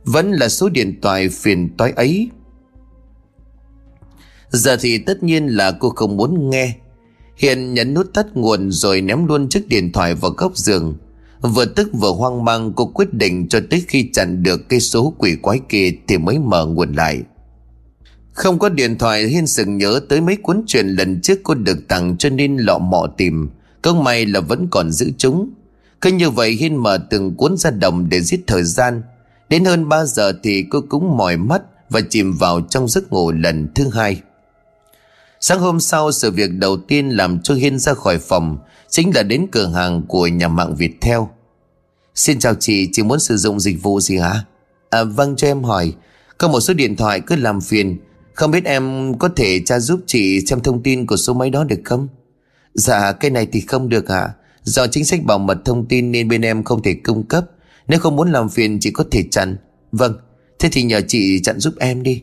Vẫn 0.04 0.32
là 0.32 0.48
số 0.48 0.68
điện 0.68 1.00
thoại 1.02 1.28
phiền 1.28 1.76
toái 1.76 1.92
ấy. 1.92 2.28
Giờ 4.50 4.76
thì 4.80 4.98
tất 4.98 5.22
nhiên 5.22 5.46
là 5.46 5.72
cô 5.72 5.90
không 5.90 6.16
muốn 6.16 6.50
nghe. 6.50 6.74
Hiền 7.36 7.74
nhấn 7.74 7.94
nút 7.94 8.14
tắt 8.14 8.26
nguồn 8.34 8.70
rồi 8.70 9.00
ném 9.00 9.26
luôn 9.26 9.48
chiếc 9.48 9.68
điện 9.68 9.92
thoại 9.92 10.14
vào 10.14 10.30
góc 10.30 10.56
giường. 10.56 10.96
Vừa 11.44 11.64
tức 11.64 11.90
vừa 11.92 12.12
hoang 12.12 12.44
mang, 12.44 12.72
cô 12.76 12.87
quyết 12.87 13.14
định 13.14 13.48
cho 13.48 13.61
tới 13.70 13.85
khi 13.88 14.11
chặn 14.12 14.42
được 14.42 14.68
cây 14.68 14.80
số 14.80 15.14
quỷ 15.18 15.37
quái 15.42 15.61
kia 15.68 15.92
thì 16.09 16.18
mới 16.18 16.38
mở 16.38 16.66
nguồn 16.66 16.92
lại. 16.92 17.22
Không 18.33 18.59
có 18.59 18.68
điện 18.68 18.98
thoại, 18.98 19.26
Hiên 19.26 19.46
sừng 19.46 19.78
nhớ 19.78 20.00
tới 20.09 20.20
mấy 20.20 20.37
cuốn 20.37 20.62
truyện 20.66 20.87
lần 20.87 21.20
trước 21.20 21.40
cô 21.42 21.54
được 21.54 21.88
tặng 21.88 22.16
cho 22.18 22.30
nên 22.30 22.57
lọ 22.57 22.78
mọ 22.78 23.07
tìm. 23.16 23.50
Công 23.83 24.04
may 24.04 24.26
là 24.26 24.40
vẫn 24.40 24.68
còn 24.70 24.92
giữ 24.92 25.11
chúng. 25.18 25.50
Cứ 26.00 26.12
như 26.12 26.30
vậy, 26.30 26.50
Hiên 26.50 26.76
mở 26.76 26.98
từng 27.11 27.35
cuốn 27.35 27.57
ra 27.57 27.70
đồng 27.70 28.09
để 28.09 28.20
giết 28.20 28.40
thời 28.46 28.62
gian. 28.62 29.02
Đến 29.48 29.64
hơn 29.64 29.88
3 29.88 30.04
giờ 30.04 30.33
thì 30.42 30.64
cô 30.70 30.80
cũng 30.88 31.16
mỏi 31.16 31.37
mắt 31.37 31.62
và 31.90 32.00
chìm 32.11 32.33
vào 32.33 32.61
trong 32.61 32.88
giấc 32.88 33.12
ngủ 33.12 33.33
lần 33.33 33.68
thứ 33.74 33.88
hai. 33.92 34.20
Sáng 35.40 35.61
hôm 35.61 35.80
sau, 35.80 36.12
sự 36.12 36.30
việc 36.30 36.50
đầu 36.52 36.76
tiên 36.76 37.09
làm 37.09 37.40
cho 37.40 37.54
Hiên 37.54 37.78
ra 37.78 37.94
khỏi 37.94 38.18
phòng 38.18 38.59
Chính 38.94 39.14
là 39.14 39.22
đến 39.22 39.46
cửa 39.52 39.66
hàng 39.66 40.02
của 40.09 40.26
nhà 40.26 40.48
mạng 40.48 40.76
Viettel. 40.76 41.18
Xin 42.14 42.38
chào 42.38 42.54
chị, 42.54 42.88
chị 42.92 43.02
muốn 43.02 43.20
sử 43.20 43.37
dụng 43.37 43.61
dịch 43.61 43.83
vụ 43.83 44.00
gì 44.00 44.16
hả? 44.16 44.44
À, 44.90 45.04
vâng 45.04 45.37
cho 45.37 45.46
em 45.46 45.62
hỏi. 45.62 45.92
Có 46.38 46.48
một 46.48 46.61
số 46.61 46.74
điện 46.74 46.96
thoại 46.96 47.20
cứ 47.20 47.37
làm 47.37 47.61
phiền. 47.61 47.98
Không 48.35 48.50
biết 48.50 48.64
em 48.64 49.14
có 49.18 49.28
thể 49.37 49.61
tra 49.61 49.78
giúp 49.78 50.00
chị 50.07 50.40
xem 50.46 50.61
thông 50.61 50.83
tin 50.83 51.07
của 51.07 51.16
số 51.16 51.35
máy 51.35 51.50
đó 51.50 51.64
được 51.64 51.80
không? 51.85 52.09
Dạ 52.74 53.12
cái 53.12 53.30
này 53.30 53.46
thì 53.52 53.61
không 53.61 53.88
được 53.88 54.09
ạ. 54.09 54.28
Do 54.62 54.87
chính 54.87 55.04
sách 55.04 55.24
bảo 55.24 55.38
mật 55.38 55.59
thông 55.64 55.87
tin 55.87 56.12
nên 56.12 56.28
bên 56.28 56.42
em 56.42 56.62
không 56.62 56.83
thể 56.83 56.94
cung 56.94 57.24
cấp. 57.24 57.44
Nếu 57.88 57.98
không 58.00 58.16
muốn 58.16 58.33
làm 58.33 58.48
phiền 58.48 58.78
chị 58.80 58.90
có 58.90 59.04
thể 59.11 59.24
chặn. 59.30 59.57
Vâng, 59.92 60.14
thế 60.59 60.68
thì 60.72 60.83
nhờ 60.83 61.00
chị 61.09 61.40
chặn 61.42 61.61
giúp 61.61 61.74
em 61.78 62.02
đi. 62.02 62.22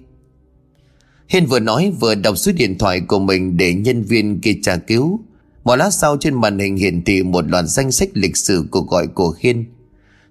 Hiên 1.27 1.45
vừa 1.45 1.59
nói 1.59 1.93
vừa 1.99 2.15
đọc 2.15 2.37
số 2.37 2.51
điện 2.51 2.77
thoại 2.77 3.01
của 3.01 3.19
mình 3.19 3.57
để 3.57 3.73
nhân 3.73 4.03
viên 4.03 4.39
kia 4.39 4.55
tra 4.63 4.77
cứu. 4.77 5.19
Một 5.63 5.75
lát 5.75 5.89
sau 5.93 6.17
trên 6.17 6.41
màn 6.41 6.59
hình 6.59 6.75
hiển 6.75 7.03
thị 7.03 7.23
một 7.23 7.49
loạt 7.49 7.65
danh 7.67 7.91
sách 7.91 8.09
lịch 8.13 8.37
sử 8.37 8.65
cuộc 8.71 8.89
gọi 8.89 9.07
của 9.07 9.35
Hiên. 9.39 9.65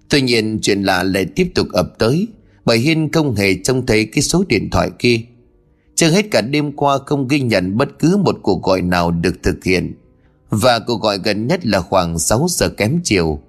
Tuy 0.09 0.21
nhiên 0.21 0.59
chuyện 0.61 0.83
lạ 0.83 1.03
lại 1.03 1.25
tiếp 1.25 1.51
tục 1.55 1.67
ập 1.71 1.93
tới 1.99 2.27
bởi 2.65 2.77
Hiên 2.77 3.11
không 3.11 3.35
hề 3.35 3.55
trông 3.63 3.85
thấy 3.85 4.05
cái 4.05 4.21
số 4.21 4.43
điện 4.47 4.69
thoại 4.69 4.89
kia. 4.99 5.21
Chưa 5.95 6.09
hết 6.09 6.31
cả 6.31 6.41
đêm 6.41 6.71
qua 6.71 6.97
không 7.05 7.27
ghi 7.27 7.39
nhận 7.39 7.77
bất 7.77 7.99
cứ 7.99 8.17
một 8.17 8.39
cuộc 8.41 8.63
gọi 8.63 8.81
nào 8.81 9.11
được 9.11 9.35
thực 9.43 9.63
hiện. 9.63 9.93
Và 10.49 10.79
cuộc 10.79 11.01
gọi 11.01 11.17
gần 11.23 11.47
nhất 11.47 11.65
là 11.65 11.81
khoảng 11.81 12.19
6 12.19 12.45
giờ 12.49 12.69
kém 12.69 12.99
chiều. 13.03 13.41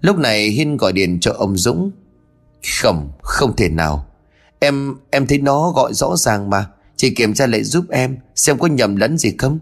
Lúc 0.00 0.18
này 0.18 0.48
Hiên 0.48 0.76
gọi 0.76 0.92
điện 0.92 1.18
cho 1.20 1.32
ông 1.32 1.56
Dũng. 1.56 1.90
Không, 2.82 3.12
không 3.22 3.56
thể 3.56 3.68
nào. 3.68 4.06
Em 4.58 4.94
em 5.10 5.26
thấy 5.26 5.38
nó 5.38 5.70
gọi 5.70 5.94
rõ 5.94 6.16
ràng 6.16 6.50
mà 6.50 6.66
Chị 6.96 7.10
kiểm 7.10 7.34
tra 7.34 7.46
lại 7.46 7.64
giúp 7.64 7.84
em 7.90 8.16
Xem 8.34 8.58
có 8.58 8.66
nhầm 8.66 8.96
lẫn 8.96 9.18
gì 9.18 9.34
không 9.38 9.58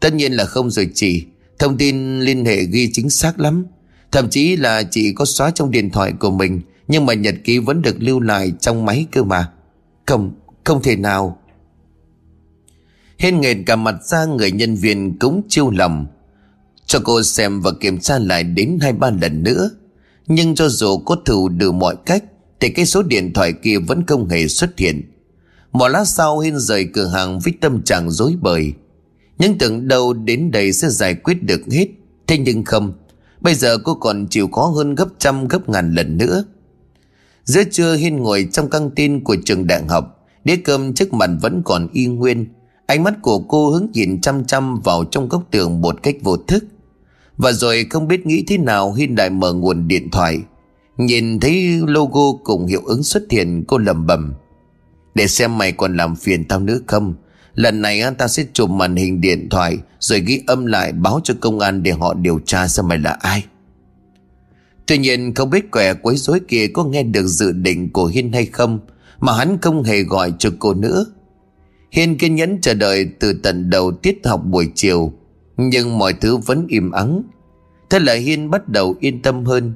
Tất 0.00 0.14
nhiên 0.14 0.32
là 0.32 0.44
không 0.44 0.70
rồi 0.70 0.90
chị. 0.94 1.24
Thông 1.58 1.76
tin 1.76 2.20
liên 2.20 2.44
hệ 2.44 2.64
ghi 2.64 2.90
chính 2.92 3.10
xác 3.10 3.40
lắm. 3.40 3.66
Thậm 4.12 4.30
chí 4.30 4.56
là 4.56 4.82
chị 4.82 5.12
có 5.12 5.24
xóa 5.24 5.50
trong 5.50 5.70
điện 5.70 5.90
thoại 5.90 6.12
của 6.20 6.30
mình 6.30 6.60
Nhưng 6.88 7.06
mà 7.06 7.14
nhật 7.14 7.34
ký 7.44 7.58
vẫn 7.58 7.82
được 7.82 7.96
lưu 7.98 8.20
lại 8.20 8.52
trong 8.60 8.84
máy 8.84 9.06
cơ 9.12 9.22
mà. 9.22 9.52
Không, 10.06 10.32
không 10.64 10.82
thể 10.82 10.96
nào. 10.96 11.38
Hên 13.18 13.40
nghệt 13.40 13.56
cả 13.66 13.76
mặt 13.76 13.94
ra 14.04 14.24
người 14.24 14.52
nhân 14.52 14.74
viên 14.74 15.18
cũng 15.18 15.42
chiêu 15.48 15.70
lầm. 15.70 16.06
Cho 16.86 17.00
cô 17.04 17.22
xem 17.22 17.60
và 17.60 17.70
kiểm 17.80 17.98
tra 17.98 18.18
lại 18.18 18.42
đến 18.42 18.78
hai 18.80 18.92
ba 18.92 19.10
lần 19.10 19.42
nữa. 19.42 19.70
Nhưng 20.26 20.54
cho 20.54 20.68
dù 20.68 20.98
cô 20.98 21.16
thử 21.16 21.48
được 21.56 21.72
mọi 21.72 21.96
cách 22.06 22.24
thì 22.60 22.68
cái 22.68 22.86
số 22.86 23.02
điện 23.02 23.32
thoại 23.32 23.52
kia 23.52 23.78
vẫn 23.78 24.06
không 24.06 24.28
hề 24.28 24.48
xuất 24.48 24.78
hiện. 24.78 25.02
Một 25.72 25.88
lát 25.88 26.04
sau 26.04 26.38
Hiên 26.38 26.58
rời 26.58 26.88
cửa 26.92 27.06
hàng 27.06 27.40
với 27.40 27.52
tâm 27.60 27.82
trạng 27.82 28.10
dối 28.10 28.34
bời. 28.40 28.72
Nhưng 29.38 29.58
tưởng 29.58 29.88
đâu 29.88 30.12
đến 30.12 30.50
đây 30.50 30.72
sẽ 30.72 30.88
giải 30.88 31.14
quyết 31.14 31.42
được 31.42 31.60
hết. 31.70 31.86
Thế 32.26 32.38
nhưng 32.38 32.64
không, 32.64 32.92
Bây 33.40 33.54
giờ 33.54 33.78
cô 33.78 33.94
còn 33.94 34.26
chịu 34.30 34.48
khó 34.48 34.62
hơn 34.66 34.94
gấp 34.94 35.08
trăm, 35.18 35.48
gấp 35.48 35.68
ngàn 35.68 35.94
lần 35.94 36.18
nữa. 36.18 36.44
Giữa 37.44 37.62
trưa 37.70 37.96
Hiên 37.96 38.16
ngồi 38.16 38.48
trong 38.52 38.70
căng 38.70 38.90
tin 38.90 39.24
của 39.24 39.36
trường 39.44 39.66
đại 39.66 39.82
học, 39.88 40.12
Đĩa 40.44 40.56
cơm 40.56 40.94
trước 40.94 41.12
mặt 41.12 41.30
vẫn 41.40 41.62
còn 41.64 41.88
y 41.92 42.06
nguyên. 42.06 42.46
Ánh 42.86 43.02
mắt 43.02 43.14
của 43.22 43.38
cô 43.38 43.70
hướng 43.70 43.86
nhìn 43.92 44.20
chăm 44.20 44.44
chăm 44.44 44.80
vào 44.80 45.04
trong 45.04 45.28
góc 45.28 45.42
tường 45.50 45.80
một 45.80 46.02
cách 46.02 46.14
vô 46.22 46.36
thức. 46.36 46.64
Và 47.36 47.52
rồi 47.52 47.86
không 47.90 48.08
biết 48.08 48.26
nghĩ 48.26 48.44
thế 48.46 48.58
nào, 48.58 48.92
Hiên 48.92 49.14
lại 49.14 49.30
mở 49.30 49.52
nguồn 49.52 49.88
điện 49.88 50.10
thoại. 50.10 50.38
Nhìn 50.96 51.40
thấy 51.40 51.80
logo 51.86 52.32
cùng 52.44 52.66
hiệu 52.66 52.82
ứng 52.84 53.02
xuất 53.02 53.22
hiện, 53.30 53.64
cô 53.68 53.78
lầm 53.78 54.06
bầm. 54.06 54.34
Để 55.14 55.26
xem 55.26 55.58
mày 55.58 55.72
còn 55.72 55.96
làm 55.96 56.16
phiền 56.16 56.44
tao 56.44 56.60
nữa 56.60 56.78
không? 56.86 57.14
Lần 57.56 57.82
này 57.82 58.00
anh 58.00 58.14
ta 58.14 58.28
sẽ 58.28 58.44
chụp 58.52 58.70
màn 58.70 58.96
hình 58.96 59.20
điện 59.20 59.48
thoại, 59.48 59.78
Rồi 60.00 60.20
ghi 60.20 60.42
âm 60.46 60.66
lại, 60.66 60.92
báo 60.92 61.20
cho 61.24 61.34
công 61.40 61.58
an 61.58 61.82
để 61.82 61.90
họ 61.90 62.14
điều 62.14 62.40
tra 62.46 62.68
xem 62.68 62.88
mày 62.88 62.98
là 62.98 63.10
ai. 63.10 63.44
Tuy 64.86 64.98
nhiên, 64.98 65.34
không 65.34 65.50
biết 65.50 65.70
quẻ 65.70 65.94
quấy 65.94 66.16
rối 66.16 66.40
kia 66.48 66.66
có 66.66 66.84
nghe 66.84 67.02
được 67.02 67.26
dự 67.26 67.52
định 67.52 67.92
của 67.92 68.06
Hiên 68.06 68.32
hay 68.32 68.46
không, 68.46 68.78
Mà 69.20 69.36
hắn 69.36 69.58
không 69.62 69.82
hề 69.82 70.02
gọi 70.02 70.32
cho 70.38 70.50
cô 70.58 70.74
nữa 70.74 71.06
Hiên 71.92 72.18
kiên 72.18 72.34
nhẫn 72.34 72.60
chờ 72.60 72.74
đợi 72.74 73.08
từ 73.20 73.32
tận 73.42 73.70
đầu 73.70 73.92
tiết 73.92 74.18
học 74.24 74.42
buổi 74.44 74.70
chiều, 74.74 75.12
Nhưng 75.56 75.98
mọi 75.98 76.12
thứ 76.12 76.36
vẫn 76.36 76.66
im 76.68 76.90
ắng. 76.90 77.22
Thế 77.90 77.98
là 77.98 78.14
Hiên 78.14 78.50
bắt 78.50 78.68
đầu 78.68 78.94
yên 79.00 79.22
tâm 79.22 79.44
hơn. 79.44 79.72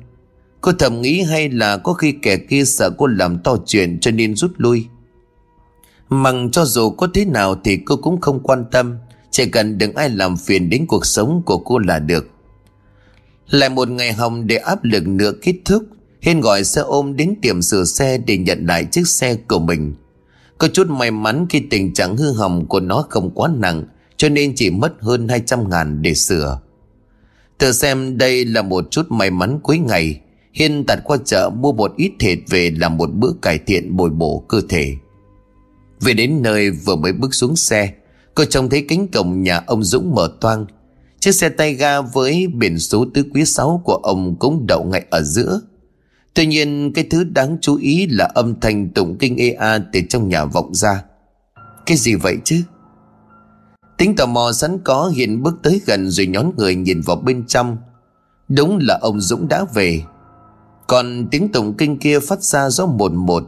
Cô 0.61 0.73
thầm 0.73 1.01
nghĩ 1.01 1.23
hay 1.23 1.49
là 1.49 1.77
có 1.77 1.93
khi 1.93 2.12
kẻ 2.12 2.37
kia 2.37 2.64
sợ 2.64 2.90
cô 2.90 3.07
làm 3.07 3.38
to 3.38 3.57
chuyện 3.66 3.99
cho 4.01 4.11
nên 4.11 4.35
rút 4.37 4.53
lui. 4.57 4.87
Mằng 6.12 6.51
cho 6.51 6.64
dù 6.64 6.90
có 6.90 7.09
thế 7.14 7.25
nào 7.25 7.55
thì 7.64 7.77
cô 7.77 7.96
cũng 7.96 8.20
không 8.20 8.40
quan 8.42 8.64
tâm, 8.70 8.99
Chỉ 9.33 9.46
cần 9.46 9.79
đừng 9.79 9.94
ai 9.94 10.11
làm 10.11 10.37
phiền 10.37 10.70
đến 10.70 10.87
cuộc 10.87 11.07
sống 11.07 11.42
của 11.46 11.59
cô 11.59 11.79
là 11.79 11.99
được. 11.99 12.31
Lại 13.51 13.68
một 13.68 13.88
ngày 13.88 14.12
hồng 14.12 14.46
để 14.46 14.57
áp 14.57 14.85
lực 14.85 15.07
nữa 15.07 15.33
kết 15.42 15.55
thúc, 15.64 15.83
Hiên 16.20 16.40
gọi 16.40 16.64
xe 16.64 16.81
ôm 16.81 17.16
đến 17.16 17.35
tiệm 17.42 17.62
sửa 17.62 17.85
xe 17.85 18.18
để 18.18 18.37
nhận 18.37 18.66
lại 18.66 18.85
chiếc 18.85 19.09
xe 19.09 19.35
của 19.35 19.59
mình. 19.59 19.94
Có 20.59 20.68
chút 20.68 20.87
may 20.88 21.11
mắn 21.11 21.46
khi 21.51 21.61
tình 21.70 21.94
trạng 21.94 22.16
hư 22.16 22.33
hỏng 22.33 22.66
của 22.66 22.81
nó 22.81 23.05
không 23.11 23.31
quá 23.35 23.51
nặng, 23.57 23.85
Cho 24.16 24.29
nên 24.29 24.53
chỉ 24.57 24.70
mất 24.70 24.92
hơn 25.01 25.29
200 25.29 25.70
ngàn 25.70 26.03
để 26.03 26.14
sửa. 26.14 26.61
Tự 27.59 27.73
xem 27.73 28.18
đây 28.18 28.44
là 28.44 28.62
một 28.62 28.90
chút 28.90 29.11
may 29.11 29.31
mắn 29.31 29.61
cuối 29.62 29.79
ngày, 29.79 30.20
Hiên 30.53 30.85
tạt 30.87 30.99
qua 31.05 31.16
chợ 31.25 31.51
mua 31.57 31.73
một 31.73 31.92
ít 31.96 32.12
thịt 32.18 32.38
về 32.49 32.70
làm 32.79 32.96
một 32.96 33.11
bữa 33.14 33.33
cải 33.42 33.59
thiện 33.59 33.96
bồi 33.96 34.11
bổ 34.11 34.44
cơ 34.49 34.61
thể. 34.68 34.96
Về 36.01 36.15
đến 36.15 36.43
nơi 36.43 36.71
vừa 36.71 36.97
mới 36.97 37.13
bước 37.13 37.35
xuống 37.35 37.57
xe 37.57 37.93
Cô 38.35 38.45
trông 38.45 38.69
thấy 38.71 38.85
cánh 38.89 39.09
cổng 39.09 39.43
nhà 39.43 39.63
ông 39.67 39.85
Dũng 39.85 40.15
mở 40.15 40.33
toang. 40.41 40.67
Chiếc 41.21 41.33
xe 41.33 41.49
tay 41.49 41.75
ga 41.75 42.01
với 42.01 42.47
biển 42.47 42.79
số 42.79 43.07
tứ 43.15 43.25
quý 43.35 43.45
sáu 43.45 43.83
của 43.85 43.95
ông 43.95 44.37
cũng 44.39 44.67
đậu 44.67 44.85
ngay 44.85 45.05
ở 45.11 45.23
giữa. 45.23 45.61
Tuy 46.35 46.47
nhiên, 46.47 46.93
cái 46.95 47.05
thứ 47.11 47.25
đáng 47.25 47.59
chú 47.61 47.77
ý 47.77 48.07
là 48.07 48.25
âm 48.25 48.61
thanh 48.61 48.89
tụng 48.89 49.17
kinh 49.19 49.37
EA 49.37 49.79
từ 49.93 50.01
trong 50.09 50.29
nhà 50.29 50.45
vọng 50.45 50.75
ra. 50.75 51.05
Cái 51.87 51.97
gì 51.97 52.15
vậy 52.15 52.37
chứ? 52.45 52.63
Tính 53.99 54.17
tò 54.17 54.27
mò 54.27 54.53
sẵn 54.53 54.79
có 54.85 55.09
hiện 55.09 55.43
bước 55.43 55.55
tới 55.63 55.81
gần 55.87 56.11
rồi 56.11 56.27
nhón 56.27 56.51
người 56.57 56.75
nhìn 56.75 57.01
vào 57.01 57.17
bên 57.17 57.47
trong. 57.47 57.77
Đúng 58.49 58.79
là 58.83 58.99
ông 59.01 59.21
Dũng 59.21 59.49
đã 59.49 59.65
về. 59.75 60.03
Còn 60.87 61.29
tiếng 61.31 61.53
tụng 61.53 61.75
kinh 61.79 61.99
kia 61.99 62.21
phát 62.21 62.43
ra 62.43 62.71
gió 62.71 62.87
một 62.87 63.13
một. 63.13 63.45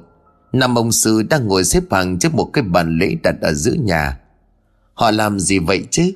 Năm 0.53 0.79
ông 0.79 0.93
sư 0.93 1.23
đang 1.23 1.47
ngồi 1.47 1.65
xếp 1.65 1.83
hàng 1.91 2.19
trước 2.19 2.35
một 2.35 2.51
cái 2.53 2.65
bàn 2.65 2.99
lễ 2.99 3.17
đặt 3.23 3.35
ở 3.41 3.53
giữa 3.53 3.75
nhà 3.75 4.19
Họ 4.95 5.11
làm 5.11 5.41
gì 5.41 5.59
vậy 5.59 5.85
chứ? 5.91 6.13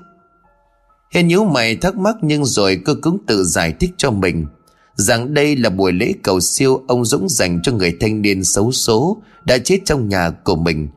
Hiền 1.15 1.29
nhíu 1.29 1.45
mày 1.45 1.77
thắc 1.77 1.97
mắc 1.97 2.17
nhưng 2.23 2.45
rồi 2.45 2.81
cơ 2.85 2.95
cứng 3.03 3.19
tự 3.27 3.45
giải 3.45 3.75
thích 3.81 3.91
cho 3.97 4.11
mình 4.11 4.47
rằng 4.97 5.35
đây 5.35 5.57
là 5.57 5.71
buổi 5.71 5.93
lễ 5.93 6.13
cầu 6.23 6.41
siêu 6.41 6.83
ông 6.89 7.05
Dũng 7.05 7.29
dành 7.29 7.61
cho 7.63 7.73
người 7.73 7.97
thanh 8.01 8.23
niên 8.23 8.45
xấu 8.45 8.73
số 8.73 9.23
đã 9.45 9.59
chết 9.59 9.79
trong 9.85 10.09
nhà 10.09 10.31
của 10.31 10.57
mình. 10.57 10.89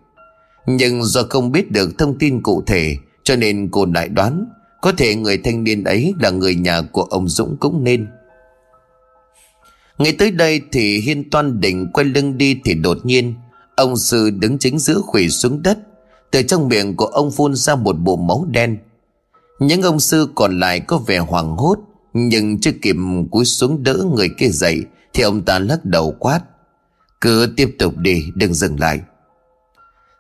Nhưng 0.67 1.03
do 1.03 1.23
không 1.29 1.51
biết 1.51 1.71
được 1.71 1.97
thông 1.97 2.17
tin 2.17 2.41
cụ 2.41 2.63
thể, 2.67 2.97
cho 3.23 3.35
nên 3.35 3.69
cô 3.71 3.85
lại 3.85 4.09
đoán 4.09 4.45
có 4.81 4.91
thể 4.97 5.15
người 5.15 5.37
thanh 5.37 5.63
niên 5.63 5.83
ấy 5.83 6.13
là 6.19 6.29
người 6.29 6.55
nhà 6.55 6.81
của 6.81 7.03
ông 7.03 7.29
Dũng 7.29 7.57
cũng 7.59 7.83
nên. 7.83 8.07
Ngay 9.99 10.11
tới 10.19 10.31
đây 10.31 10.61
thì 10.71 10.99
Hiên 10.99 11.29
toan 11.29 11.59
định 11.59 11.91
quay 11.93 12.05
lưng 12.05 12.37
đi 12.37 12.61
thì 12.65 12.73
đột 12.73 12.97
nhiên, 13.03 13.33
ông 13.75 13.97
sư 13.97 14.29
đứng 14.29 14.57
chính 14.57 14.79
giữa 14.79 15.01
khủy 15.05 15.29
xuống 15.29 15.63
đất. 15.63 15.77
Từ 16.31 16.41
trong 16.41 16.67
miệng 16.67 16.95
của 16.95 17.05
ông 17.05 17.31
phun 17.31 17.55
ra 17.55 17.75
một 17.75 17.93
bộ 17.93 18.15
máu 18.15 18.45
đen. 18.49 18.77
Những 19.59 19.81
ông 19.81 19.99
sư 19.99 20.29
còn 20.35 20.59
lại 20.59 20.79
có 20.79 20.97
vẻ 20.97 21.17
hoảng 21.17 21.57
hốt, 21.57 21.79
nhưng 22.13 22.59
chưa 22.59 22.71
kịp 22.81 22.95
cúi 23.31 23.45
xuống 23.45 23.83
đỡ 23.83 24.05
người 24.15 24.29
kia 24.37 24.49
dậy 24.49 24.85
Thì 25.13 25.23
ông 25.23 25.41
ta 25.41 25.59
lắc 25.59 25.85
đầu 25.85 26.15
quát, 26.19 26.41
Cứ 27.21 27.53
tiếp 27.57 27.75
tục 27.79 27.97
đi, 27.97 28.25
đừng 28.35 28.53
dừng 28.53 28.79
lại 28.79 29.01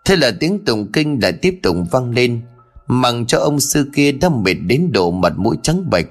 Thế 0.05 0.15
là 0.15 0.31
tiếng 0.39 0.65
tụng 0.65 0.91
kinh 0.91 1.19
lại 1.21 1.33
tiếp 1.33 1.59
tục 1.63 1.77
vang 1.91 2.11
lên 2.11 2.41
Mặc 2.87 3.15
cho 3.27 3.39
ông 3.39 3.59
sư 3.59 3.91
kia 3.93 4.11
đã 4.11 4.29
mệt 4.29 4.53
đến 4.53 4.91
độ 4.91 5.11
mặt 5.11 5.33
mũi 5.37 5.57
trắng 5.63 5.89
bệch, 5.89 6.07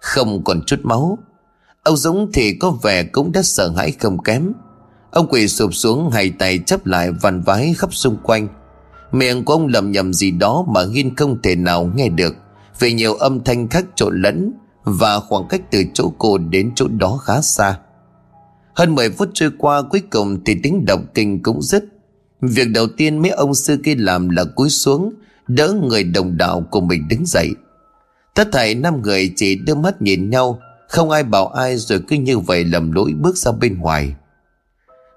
Không 0.00 0.44
còn 0.44 0.62
chút 0.66 0.80
máu 0.82 1.18
Ông 1.84 1.96
Dũng 1.96 2.32
thì 2.32 2.54
có 2.54 2.70
vẻ 2.70 3.04
cũng 3.04 3.32
đã 3.32 3.42
sợ 3.42 3.72
hãi 3.76 3.92
không 3.92 4.22
kém 4.22 4.52
Ông 5.10 5.26
quỳ 5.30 5.48
sụp 5.48 5.74
xuống 5.74 6.10
hai 6.10 6.30
tay 6.30 6.58
chấp 6.66 6.86
lại 6.86 7.10
vằn 7.10 7.42
vái 7.42 7.74
khắp 7.78 7.94
xung 7.94 8.16
quanh 8.22 8.48
Miệng 9.12 9.44
của 9.44 9.52
ông 9.52 9.66
lầm 9.66 9.92
nhầm 9.92 10.12
gì 10.12 10.30
đó 10.30 10.64
mà 10.68 10.80
Hiên 10.94 11.16
không 11.16 11.42
thể 11.42 11.56
nào 11.56 11.90
nghe 11.96 12.08
được 12.08 12.36
Vì 12.78 12.92
nhiều 12.92 13.14
âm 13.14 13.44
thanh 13.44 13.68
khác 13.68 13.84
trộn 13.94 14.22
lẫn 14.22 14.52
và 14.84 15.20
khoảng 15.20 15.48
cách 15.48 15.60
từ 15.70 15.84
chỗ 15.94 16.12
cô 16.18 16.38
đến 16.38 16.72
chỗ 16.74 16.88
đó 16.88 17.16
khá 17.16 17.40
xa. 17.40 17.78
Hơn 18.74 18.94
10 18.94 19.10
phút 19.10 19.28
trôi 19.34 19.50
qua 19.58 19.82
cuối 19.82 20.02
cùng 20.10 20.44
thì 20.44 20.56
tiếng 20.62 20.84
đọc 20.86 21.00
kinh 21.14 21.42
cũng 21.42 21.62
dứt. 21.62 21.84
Việc 22.40 22.68
đầu 22.74 22.86
tiên 22.96 23.22
mấy 23.22 23.30
ông 23.30 23.54
sư 23.54 23.78
kia 23.84 23.94
làm 23.94 24.28
là 24.28 24.44
cúi 24.44 24.68
xuống, 24.68 25.12
đỡ 25.48 25.74
người 25.82 26.04
đồng 26.04 26.36
đạo 26.36 26.64
của 26.70 26.80
mình 26.80 27.08
đứng 27.08 27.26
dậy. 27.26 27.50
Tất 28.34 28.48
thảy 28.52 28.74
năm 28.74 29.02
người 29.02 29.32
chỉ 29.36 29.56
đưa 29.56 29.74
mắt 29.74 30.02
nhìn 30.02 30.30
nhau, 30.30 30.60
không 30.92 31.10
ai 31.10 31.22
bảo 31.22 31.48
ai 31.48 31.76
rồi 31.76 32.00
cứ 32.08 32.16
như 32.16 32.38
vậy 32.38 32.64
lầm 32.64 32.92
lỗi 32.92 33.12
bước 33.20 33.36
ra 33.36 33.52
bên 33.52 33.78
ngoài. 33.78 34.14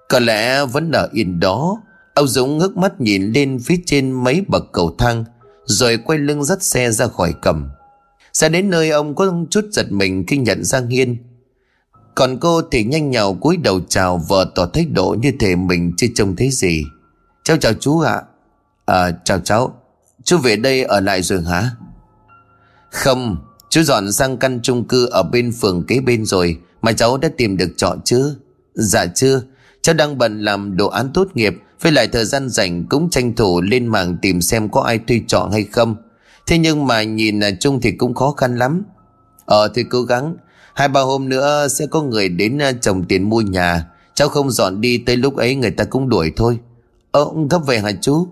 Có 0.09 0.19
lẽ 0.19 0.65
vẫn 0.65 0.91
ở 0.91 1.09
yên 1.11 1.39
đó, 1.39 1.81
ông 2.13 2.27
Dũng 2.27 2.57
ngước 2.57 2.77
mắt 2.77 3.01
nhìn 3.01 3.31
lên 3.31 3.59
phía 3.59 3.75
trên 3.85 4.11
mấy 4.11 4.45
bậc 4.47 4.63
cầu 4.71 4.95
thang, 4.97 5.25
rồi 5.65 5.97
quay 5.97 6.19
lưng 6.19 6.43
dắt 6.43 6.63
xe 6.63 6.91
ra 6.91 7.07
khỏi 7.07 7.33
cầm. 7.41 7.69
Ra 8.31 8.49
đến 8.49 8.69
nơi 8.69 8.89
ông 8.89 9.15
có 9.15 9.33
chút 9.49 9.65
giật 9.71 9.91
mình 9.91 10.23
khi 10.27 10.37
nhận 10.37 10.63
ra 10.63 10.81
Hiên 10.89 11.17
Còn 12.15 12.37
cô 12.39 12.61
thì 12.71 12.83
nhanh 12.83 13.11
nhào 13.11 13.33
cúi 13.33 13.57
đầu 13.57 13.79
chào 13.89 14.17
vợ 14.17 14.51
tỏ 14.55 14.65
thái 14.65 14.85
độ 14.85 15.15
như 15.21 15.31
thể 15.39 15.55
mình 15.55 15.93
chưa 15.97 16.07
trông 16.15 16.35
thấy 16.35 16.49
gì. 16.51 16.83
Cháu 17.43 17.57
chào 17.57 17.73
chú 17.73 17.99
ạ. 17.99 18.21
À 18.85 19.11
chào 19.25 19.39
cháu. 19.39 19.81
Chú 20.23 20.37
về 20.37 20.55
đây 20.55 20.83
ở 20.83 20.99
lại 20.99 21.21
rồi 21.21 21.41
hả? 21.41 21.71
Không. 22.91 23.44
Chú 23.75 23.83
dọn 23.83 24.11
sang 24.11 24.37
căn 24.37 24.59
chung 24.63 24.83
cư 24.83 25.05
ở 25.05 25.23
bên 25.23 25.51
phường 25.51 25.83
kế 25.83 25.99
bên 25.99 26.25
rồi, 26.25 26.57
Mà 26.81 26.93
cháu 26.93 27.17
đã 27.17 27.29
tìm 27.37 27.57
được 27.57 27.69
trọ 27.77 27.95
chưa 28.05 28.35
Dạ 28.73 29.05
chưa 29.05 29.41
Cháu 29.81 29.95
đang 29.95 30.17
bận 30.17 30.41
làm 30.41 30.77
đồ 30.77 30.87
án 30.87 31.09
tốt 31.13 31.27
nghiệp, 31.33 31.53
Với 31.81 31.91
lại 31.91 32.07
thời 32.07 32.25
gian 32.25 32.49
rảnh 32.49 32.85
cũng 32.89 33.09
tranh 33.09 33.35
thủ 33.35 33.61
lên 33.61 33.87
mạng 33.87 34.17
tìm 34.21 34.41
xem 34.41 34.69
có 34.69 34.81
ai 34.81 34.99
thuê 34.99 35.21
trọ 35.27 35.49
hay 35.51 35.63
không. 35.63 35.95
Thế 36.47 36.57
nhưng 36.57 36.87
mà 36.87 37.03
nhìn 37.03 37.39
à, 37.39 37.49
chung 37.59 37.81
thì 37.81 37.91
cũng 37.91 38.13
khó 38.13 38.31
khăn 38.31 38.57
lắm. 38.57 38.83
Ờ 39.45 39.67
thì 39.67 39.83
cố 39.83 40.01
gắng. 40.01 40.35
Hai 40.73 40.87
ba 40.87 41.01
hôm 41.01 41.29
nữa 41.29 41.67
sẽ 41.67 41.85
có 41.85 42.01
người 42.01 42.29
đến 42.29 42.57
à, 42.61 42.71
trồng 42.71 43.03
tiền 43.03 43.29
mua 43.29 43.41
nhà. 43.41 43.87
Cháu 44.13 44.29
không 44.29 44.51
dọn 44.51 44.81
đi 44.81 44.97
tới 44.97 45.17
lúc 45.17 45.35
ấy 45.35 45.55
người 45.55 45.71
ta 45.71 45.83
cũng 45.83 46.09
đuổi 46.09 46.31
thôi. 46.35 46.59
Ờ 47.11 47.25
gấp 47.49 47.59
về 47.67 47.79
hả 47.79 47.91
chú? 48.01 48.27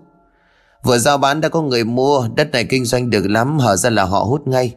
Vừa 0.84 0.98
giao 0.98 1.18
bán 1.18 1.40
đã 1.40 1.48
có 1.48 1.62
người 1.62 1.84
mua, 1.84 2.28
Đất 2.36 2.50
này 2.50 2.64
kinh 2.64 2.84
doanh 2.84 3.10
được 3.10 3.26
lắm 3.26 3.58
Hở 3.58 3.76
ra 3.76 3.90
là 3.90 4.04
họ 4.04 4.24
hút 4.24 4.48
ngay. 4.48 4.74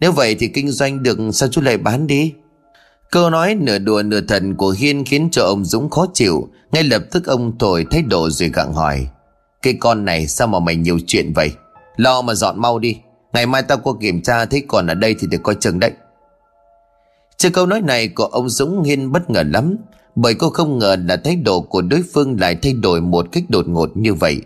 Nếu 0.00 0.12
vậy 0.12 0.36
thì 0.38 0.48
kinh 0.48 0.70
doanh 0.70 1.02
được 1.02 1.18
sao 1.32 1.48
chú 1.48 1.60
lại 1.60 1.78
bán 1.78 2.06
đi? 2.06 2.32
Câu 3.10 3.30
nói 3.30 3.54
nửa 3.54 3.78
đùa 3.78 4.02
nửa 4.02 4.20
thần 4.20 4.54
của 4.54 4.74
Hiên 4.78 5.04
khiến 5.04 5.28
cho 5.32 5.42
ông 5.42 5.64
Dũng 5.64 5.90
khó 5.90 6.06
chịu. 6.14 6.48
Ngay 6.72 6.82
lập 6.82 7.02
tức 7.12 7.26
ông 7.26 7.58
thổi 7.58 7.86
thái 7.90 8.02
độ 8.02 8.30
rồi 8.30 8.48
gặng 8.48 8.72
hỏi, 8.74 9.06
Cái 9.62 9.74
con 9.80 10.04
này 10.04 10.26
sao 10.26 10.46
mà 10.46 10.60
mày 10.60 10.76
nhiều 10.76 10.98
chuyện 11.06 11.32
vậy? 11.32 11.52
Lo 11.96 12.22
mà 12.22 12.34
dọn 12.34 12.60
mau 12.60 12.78
đi. 12.78 12.98
Ngày 13.32 13.46
mai 13.46 13.62
tao 13.62 13.78
qua 13.78 13.92
kiểm 14.00 14.22
tra 14.22 14.44
thấy 14.44 14.62
còn 14.68 14.86
ở 14.86 14.94
đây 14.94 15.16
thì 15.20 15.26
được 15.30 15.42
coi 15.42 15.54
chừng 15.54 15.80
đấy. 15.80 15.90
Trước 17.36 17.50
câu 17.52 17.66
nói 17.66 17.80
này 17.80 18.08
của 18.08 18.24
ông 18.24 18.48
Dũng, 18.48 18.82
Hiên 18.82 19.12
bất 19.12 19.30
ngờ 19.30 19.42
lắm, 19.52 19.76
Bởi 20.14 20.34
cô 20.34 20.50
không 20.50 20.78
ngờ 20.78 20.96
là 21.08 21.16
thái 21.16 21.36
độ 21.36 21.60
của 21.60 21.82
đối 21.82 22.02
phương 22.14 22.40
lại 22.40 22.56
thay 22.62 22.72
đổi 22.72 23.00
một 23.00 23.26
cách 23.32 23.44
đột 23.48 23.68
ngột 23.68 23.96
như 23.96 24.14
vậy. 24.14 24.40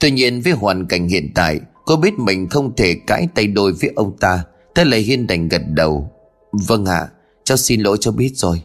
Tuy 0.00 0.10
nhiên 0.10 0.40
với 0.40 0.52
hoàn 0.52 0.86
cảnh 0.86 1.08
hiện 1.08 1.30
tại, 1.34 1.60
Cô 1.84 1.96
biết 1.96 2.18
mình 2.18 2.48
không 2.48 2.76
thể 2.76 2.96
cãi 3.06 3.28
tay 3.34 3.46
đôi 3.46 3.72
với 3.72 3.92
ông 3.96 4.16
ta. 4.16 4.44
Thế 4.74 4.84
lại 4.84 5.00
Hiên 5.00 5.26
đành 5.26 5.48
gật 5.48 5.62
đầu. 5.68 6.10
Vâng 6.52 6.84
ạ, 6.84 7.08
Cháu 7.44 7.56
xin 7.56 7.80
lỗi 7.80 7.96
cho 8.00 8.12
biết 8.12 8.32
rồi. 8.34 8.62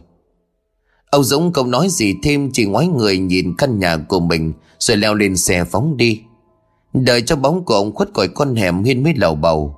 Ông 1.10 1.24
Dũng 1.24 1.52
không 1.52 1.70
nói 1.70 1.88
gì 1.90 2.14
thêm, 2.22 2.50
Chỉ 2.52 2.64
ngoái 2.64 2.86
người 2.86 3.18
nhìn 3.18 3.54
căn 3.58 3.78
nhà 3.78 3.96
của 3.96 4.20
mình, 4.20 4.52
Rồi 4.78 4.96
leo 4.96 5.14
lên 5.14 5.36
xe 5.36 5.64
phóng 5.64 5.96
đi. 5.96 6.22
Đợi 6.94 7.22
cho 7.22 7.36
bóng 7.36 7.64
của 7.64 7.74
ông 7.74 7.94
khuất 7.94 8.08
khỏi 8.14 8.28
con 8.28 8.56
hẻm, 8.56 8.84
Hiên 8.84 9.02
mới 9.02 9.14
lầu 9.16 9.34
bầu. 9.34 9.76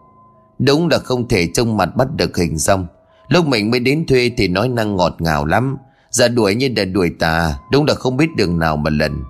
Đúng 0.58 0.88
là 0.88 0.98
không 0.98 1.28
thể 1.28 1.48
trông 1.54 1.76
mặt 1.76 1.96
bắt 1.96 2.08
được 2.16 2.36
hình 2.36 2.58
xong 2.58 2.86
Lúc 3.28 3.46
mình 3.46 3.70
mới 3.70 3.80
đến 3.80 4.06
thuê 4.06 4.30
thì 4.36 4.48
nói 4.48 4.68
năng 4.68 4.96
ngọt 4.96 5.16
ngào 5.18 5.44
lắm. 5.44 5.76
Ra 6.10 6.28
đuổi 6.28 6.54
như 6.54 6.68
đã 6.68 6.84
đuổi 6.84 7.10
tà, 7.18 7.58
Đúng 7.72 7.84
là 7.84 7.94
không 7.94 8.16
biết 8.16 8.36
đường 8.36 8.58
nào 8.58 8.76
mà 8.76 8.90
lần. 8.90 9.24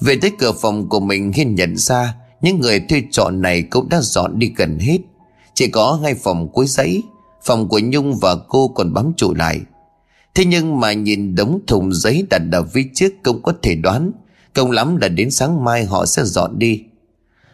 Về 0.00 0.16
tới 0.22 0.32
cửa 0.38 0.52
phòng 0.52 0.88
của 0.88 1.00
mình, 1.00 1.32
Hiên 1.32 1.54
nhận 1.54 1.76
ra, 1.76 2.14
Những 2.40 2.60
người 2.60 2.80
thuê 2.80 3.02
trọ 3.10 3.30
này 3.30 3.62
cũng 3.62 3.88
đã 3.88 4.00
dọn 4.00 4.38
đi 4.38 4.52
gần 4.56 4.78
hết. 4.78 4.98
Chỉ 5.54 5.68
có 5.68 6.00
hai 6.02 6.14
phòng 6.14 6.48
cuối 6.52 6.66
giấy, 6.66 7.02
Phòng 7.44 7.68
của 7.68 7.78
Nhung 7.78 8.18
và 8.18 8.36
cô 8.48 8.68
còn 8.68 8.94
bám 8.94 9.12
trụ 9.16 9.34
lại. 9.34 9.60
Thế 10.34 10.44
nhưng 10.44 10.80
mà 10.80 10.92
nhìn 10.92 11.34
đống 11.34 11.60
thùng 11.66 11.94
giấy 11.94 12.26
đặt 12.30 12.42
ở 12.52 12.64
phía 12.64 12.84
trước 12.94 13.12
cũng 13.22 13.42
có 13.42 13.52
thể 13.62 13.74
đoán 13.74 14.12
Công 14.54 14.70
lắm 14.70 14.96
là 14.96 15.08
đến 15.08 15.30
sáng 15.30 15.64
mai 15.64 15.84
họ 15.84 16.06
sẽ 16.06 16.24
dọn 16.24 16.58
đi. 16.58 16.82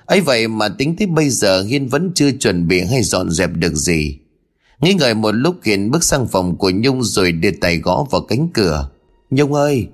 Ấy 0.07 0.21
vậy 0.21 0.49
mà 0.49 0.69
tính 0.69 0.97
tới 0.97 1.07
bây 1.07 1.31
giờ 1.31 1.63
Hiên 1.63 1.89
vẫn 1.89 2.11
chưa 2.15 2.31
chuẩn 2.31 2.69
bị 2.69 2.81
hay 2.81 3.03
dọn 3.03 3.31
dẹp 3.31 3.51
được 3.55 3.75
gì. 3.75 4.19
Nghĩ 4.81 4.95
ngợi 4.95 5.15
một 5.15 5.33
lúc 5.33 5.57
hiền 5.65 5.91
bước 5.91 6.05
sang 6.05 6.27
phòng 6.27 6.57
của 6.57 6.71
Nhung 6.71 7.03
rồi 7.03 7.33
đưa 7.33 7.51
tay 7.51 7.79
gõ 7.79 8.07
vào 8.11 8.21
cánh 8.21 8.49
cửa. 8.55 8.91
Nhung 9.31 9.55
ơi! 9.55 9.87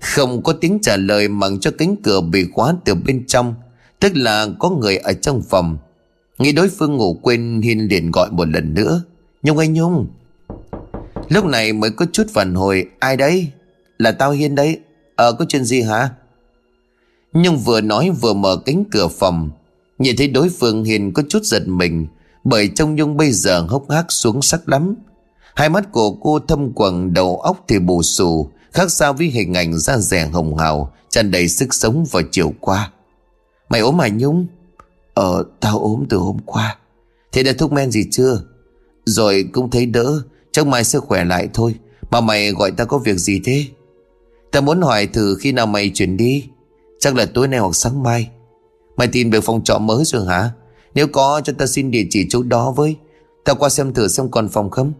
Không 0.00 0.42
có 0.42 0.52
tiếng 0.52 0.78
trả 0.82 0.96
lời, 0.96 1.28
mặc 1.28 1.52
cho 1.60 1.70
cánh 1.78 1.96
cửa 2.02 2.20
bị 2.20 2.46
khóa 2.52 2.74
từ 2.84 2.94
bên 2.94 3.24
trong, 3.26 3.54
Tức 4.00 4.12
là 4.16 4.46
có 4.58 4.70
người 4.70 4.96
ở 4.96 5.12
trong 5.12 5.42
phòng. 5.42 5.78
Nghĩ 6.40 6.52
đối 6.52 6.68
phương 6.68 6.96
ngủ 6.96 7.18
quên 7.22 7.60
Hiên 7.64 7.88
liền 7.88 8.10
gọi 8.10 8.30
một 8.30 8.48
lần 8.48 8.74
nữa. 8.74 9.02
Nhung 9.42 9.58
ơi, 9.58 9.68
Nhung. 9.68 10.06
Lúc 11.28 11.44
này 11.44 11.72
mới 11.72 11.90
có 11.90 12.06
chút 12.12 12.26
phản 12.32 12.54
hồi. 12.54 12.86
Ai 12.98 13.16
đấy? 13.16 13.48
Là 13.98 14.12
tao 14.12 14.30
Hiên 14.30 14.54
đấy. 14.54 14.78
Ờ 15.16 15.32
có 15.32 15.44
chuyện 15.48 15.64
gì 15.64 15.82
hả? 15.82 16.10
Nhung 17.32 17.58
vừa 17.58 17.80
nói 17.80 18.10
vừa 18.10 18.34
mở 18.34 18.56
cánh 18.66 18.84
cửa 18.90 19.08
phòng. 19.08 19.50
Nhìn 19.98 20.16
thấy 20.16 20.28
đối 20.28 20.48
phương 20.48 20.84
Hiền 20.84 21.12
có 21.12 21.22
chút 21.28 21.42
giật 21.44 21.68
mình, 21.68 22.06
Bởi 22.44 22.70
trông 22.74 22.94
Nhung 22.94 23.16
bây 23.16 23.32
giờ 23.32 23.60
hốc 23.60 23.90
hác 23.90 24.12
xuống 24.12 24.42
sắc 24.42 24.68
lắm. 24.68 24.94
Hai 25.54 25.68
mắt 25.68 25.92
của 25.92 26.10
cô 26.10 26.38
thâm 26.38 26.72
quầng, 26.72 27.14
đầu 27.14 27.40
óc 27.40 27.64
thì 27.68 27.78
bù 27.78 28.02
xù, 28.02 28.50
Khác 28.72 28.90
xa 28.90 29.12
với 29.12 29.26
hình 29.26 29.54
ảnh 29.54 29.78
da 29.78 29.98
rẻ 29.98 30.26
hồng 30.26 30.56
hào, 30.56 30.92
tràn 31.08 31.30
đầy 31.30 31.48
sức 31.48 31.74
sống 31.74 32.04
vào 32.10 32.22
chiều 32.30 32.54
qua. 32.60 32.90
Mày 33.68 33.80
ốm 33.80 33.96
mà 33.96 34.08
Nhung? 34.08 34.46
Ờ 35.14 35.44
tao 35.60 35.78
ốm 35.78 36.04
từ 36.08 36.16
hôm 36.16 36.38
qua. 36.46 36.78
Thế 37.32 37.42
đã 37.42 37.52
thuốc 37.58 37.72
men 37.72 37.90
gì 37.90 38.04
chưa? 38.10 38.42
Rồi 39.04 39.48
cũng 39.52 39.70
thấy 39.70 39.86
đỡ, 39.86 40.22
Chắc 40.52 40.66
mai 40.66 40.84
sẽ 40.84 40.98
khỏe 40.98 41.24
lại 41.24 41.48
thôi. 41.54 41.74
Mà 42.10 42.20
mày 42.20 42.52
gọi 42.52 42.70
tao 42.70 42.86
có 42.86 42.98
việc 42.98 43.16
gì 43.18 43.40
thế? 43.44 43.64
Tao 44.52 44.62
muốn 44.62 44.82
hỏi 44.82 45.06
thử 45.06 45.36
khi 45.40 45.52
nào 45.52 45.66
mày 45.66 45.90
chuyển 45.94 46.16
đi. 46.16 46.44
Chắc 46.98 47.16
là 47.16 47.26
tối 47.26 47.48
nay 47.48 47.60
hoặc 47.60 47.76
sáng 47.76 48.02
mai. 48.02 48.30
Mày 48.96 49.08
tìm 49.08 49.30
được 49.30 49.40
phòng 49.40 49.64
trọ 49.64 49.78
mới 49.78 50.04
rồi 50.04 50.26
hả? 50.26 50.50
Nếu 50.94 51.06
có, 51.08 51.40
cho 51.44 51.52
tao 51.58 51.66
xin 51.66 51.90
địa 51.90 52.04
chỉ 52.10 52.26
chỗ 52.30 52.42
đó 52.42 52.70
với. 52.70 52.96
Tao 53.44 53.56
qua 53.56 53.68
xem 53.68 53.94
thử 53.94 54.08
xem 54.08 54.30
còn 54.30 54.48
phòng 54.48 54.70
không. 54.70 54.92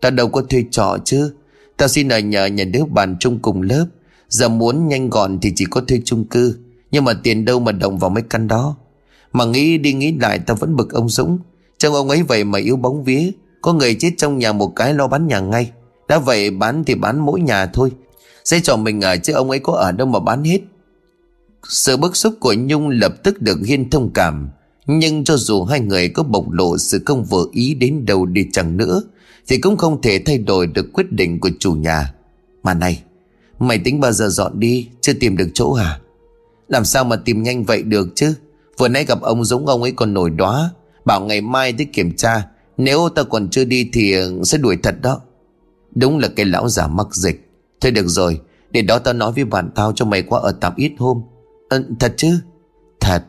Tao 0.00 0.10
đâu 0.10 0.28
có 0.28 0.42
thuê 0.42 0.64
trọ 0.70 0.96
chứ. 1.04 1.34
Tao 1.76 1.88
xin 1.88 2.08
ở 2.08 2.18
nhờ 2.18 2.46
nhà 2.46 2.64
đứa 2.64 2.84
bạn 2.84 3.16
chung 3.20 3.38
cùng 3.42 3.62
lớp. 3.62 3.86
Giờ 4.28 4.48
muốn 4.48 4.88
nhanh 4.88 5.10
gọn 5.10 5.38
thì 5.40 5.52
chỉ 5.56 5.64
có 5.70 5.80
thuê 5.80 6.00
chung 6.04 6.24
cư. 6.24 6.58
Nhưng 6.90 7.04
mà 7.04 7.12
tiền 7.22 7.44
đâu 7.44 7.60
mà 7.60 7.72
đồng 7.72 7.98
vào 7.98 8.10
mấy 8.10 8.22
căn 8.30 8.48
đó? 8.48 8.76
Mà 9.34 9.44
nghĩ 9.44 9.78
đi 9.78 9.92
nghĩ 9.92 10.12
lại 10.20 10.38
ta 10.38 10.54
vẫn 10.54 10.76
bực 10.76 10.92
ông 10.92 11.08
Dũng. 11.08 11.38
Trong 11.78 11.94
ông 11.94 12.08
ấy 12.08 12.22
vậy 12.22 12.44
mà 12.44 12.58
yếu 12.58 12.76
bóng 12.76 13.04
vía. 13.04 13.30
Có 13.62 13.72
người 13.72 13.94
chết 13.94 14.10
trong 14.16 14.38
nhà 14.38 14.52
một 14.52 14.72
cái 14.76 14.94
lo 14.94 15.06
bán 15.06 15.26
nhà 15.26 15.40
ngay. 15.40 15.70
Đã 16.08 16.18
vậy 16.18 16.50
bán 16.50 16.84
thì 16.84 16.94
bán 16.94 17.18
mỗi 17.18 17.40
nhà 17.40 17.66
thôi. 17.66 17.90
Sẽ 18.44 18.60
cho 18.60 18.76
mình 18.76 19.00
ở 19.00 19.16
chứ 19.16 19.32
ông 19.32 19.50
ấy 19.50 19.58
có 19.58 19.72
ở 19.72 19.92
đâu 19.92 20.06
mà 20.06 20.20
bán 20.20 20.44
hết. 20.44 20.60
Sự 21.68 21.96
bức 21.96 22.16
xúc 22.16 22.34
của 22.40 22.54
Nhung 22.58 22.88
lập 22.88 23.14
tức 23.22 23.42
được 23.42 23.58
Hiên 23.66 23.90
thông 23.90 24.10
cảm. 24.14 24.48
Nhưng 24.86 25.24
cho 25.24 25.36
dù 25.36 25.64
hai 25.64 25.80
người 25.80 26.08
có 26.08 26.22
bộc 26.22 26.50
lộ 26.50 26.78
sự 26.78 27.02
không 27.06 27.24
vừa 27.24 27.46
ý 27.52 27.74
đến 27.74 28.06
đâu 28.06 28.26
đi 28.26 28.46
chẳng 28.52 28.76
nữa, 28.76 29.02
Thì 29.48 29.58
cũng 29.58 29.76
không 29.76 30.02
thể 30.02 30.22
thay 30.26 30.38
đổi 30.38 30.66
được 30.66 30.92
quyết 30.92 31.12
định 31.12 31.40
của 31.40 31.50
chủ 31.58 31.72
nhà. 31.72 32.14
Mà 32.62 32.74
này, 32.74 33.02
Mày 33.58 33.78
tính 33.78 34.00
bao 34.00 34.12
giờ 34.12 34.28
dọn 34.28 34.60
đi? 34.60 34.88
Chưa 35.00 35.12
tìm 35.12 35.36
được 35.36 35.48
chỗ 35.54 35.72
hả 35.72 36.00
Làm 36.68 36.84
sao 36.84 37.04
mà 37.04 37.16
tìm 37.16 37.42
nhanh 37.42 37.64
vậy 37.64 37.82
được 37.82 38.08
chứ? 38.14 38.34
Vừa 38.78 38.88
nãy 38.88 39.04
gặp 39.04 39.20
ông 39.20 39.44
dũng 39.44 39.66
ông 39.66 39.82
ấy 39.82 39.92
còn 39.92 40.14
nổi 40.14 40.30
đóa 40.30 40.70
Bảo 41.04 41.20
ngày 41.20 41.40
mai 41.40 41.72
tới 41.72 41.86
kiểm 41.92 42.16
tra. 42.16 42.46
Nếu 42.76 43.08
ta 43.08 43.22
còn 43.22 43.48
chưa 43.50 43.64
đi 43.64 43.90
thì 43.92 44.14
sẽ 44.44 44.58
đuổi 44.58 44.76
thật 44.82 44.94
đó. 45.02 45.20
Đúng 45.94 46.18
là 46.18 46.28
cái 46.36 46.46
lão 46.46 46.68
già 46.68 46.86
mắc 46.86 47.14
dịch. 47.14 47.48
Thôi 47.80 47.92
được 47.92 48.08
rồi 48.08 48.40
Để 48.70 48.82
đó 48.82 48.98
tao 48.98 49.14
nói 49.14 49.32
với 49.32 49.44
bạn 49.44 49.70
tao 49.74 49.92
cho 49.92 50.04
mày 50.04 50.22
qua 50.22 50.40
ở 50.40 50.52
tạm 50.60 50.72
ít 50.76 50.92
hôm. 50.98 51.22
À, 51.68 51.78
Thật 52.00 52.14
chứ? 52.16 52.38
Thật. 53.00 53.22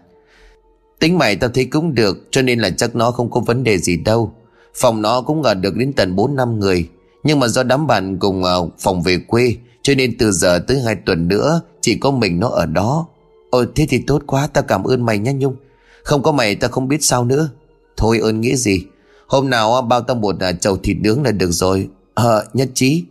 Tính 0.99 1.17
mày 1.17 1.35
tao 1.35 1.49
thấy 1.49 1.65
cũng 1.65 1.95
được 1.95 2.27
Cho 2.31 2.41
nên 2.41 2.59
là 2.59 2.69
chắc 2.69 2.95
nó 2.95 3.11
không 3.11 3.31
có 3.31 3.39
vấn 3.39 3.63
đề 3.63 3.77
gì 3.77 3.97
đâu. 3.97 4.33
Phòng 4.75 5.01
nó 5.01 5.21
cũng 5.21 5.43
ở 5.43 5.53
được 5.53 5.75
đến 5.75 5.93
tận 5.93 6.15
4 6.15 6.35
năm 6.35 6.59
người. 6.59 6.89
Nhưng 7.23 7.39
mà 7.39 7.47
do 7.47 7.63
đám 7.63 7.87
bạn 7.87 8.17
cùng 8.19 8.43
ờ, 8.43 8.69
phòng 8.79 9.03
về 9.03 9.17
quê 9.27 9.55
cho 9.81 9.93
nên 9.95 10.17
từ 10.17 10.31
giờ 10.31 10.59
tới 10.67 10.81
hai 10.85 10.95
tuần 10.95 11.27
nữa 11.27 11.61
Chỉ 11.81 11.97
có 11.97 12.11
mình 12.11 12.39
nó 12.39 12.49
ở 12.49 12.65
đó. 12.65 13.07
Ồ 13.55 13.65
thế 13.75 13.85
thì 13.89 14.03
tốt 14.07 14.23
quá, 14.27 14.47
ta 14.47 14.61
cảm 14.61 14.83
ơn 14.83 15.05
mày 15.05 15.17
nhá 15.17 15.31
Nhung. 15.31 15.55
Không 16.03 16.23
có 16.23 16.31
mày, 16.31 16.55
ta 16.55 16.67
không 16.67 16.87
biết 16.87 17.03
sao 17.03 17.25
nữa. 17.25 17.49
Thôi, 17.97 18.19
ơn 18.19 18.41
nghĩa 18.41 18.55
gì? 18.55 18.85
Hôm 19.27 19.49
nào 19.49 19.81
bao 19.81 20.01
tao 20.01 20.15
một 20.15 20.39
à, 20.39 20.51
chầu 20.51 20.77
thịt 20.77 20.97
nướng 20.99 21.23
là 21.23 21.31
được 21.31 21.51
rồi. 21.51 21.89
Ờ 22.13 22.45
nhất 22.53 22.69
trí. 22.73 23.03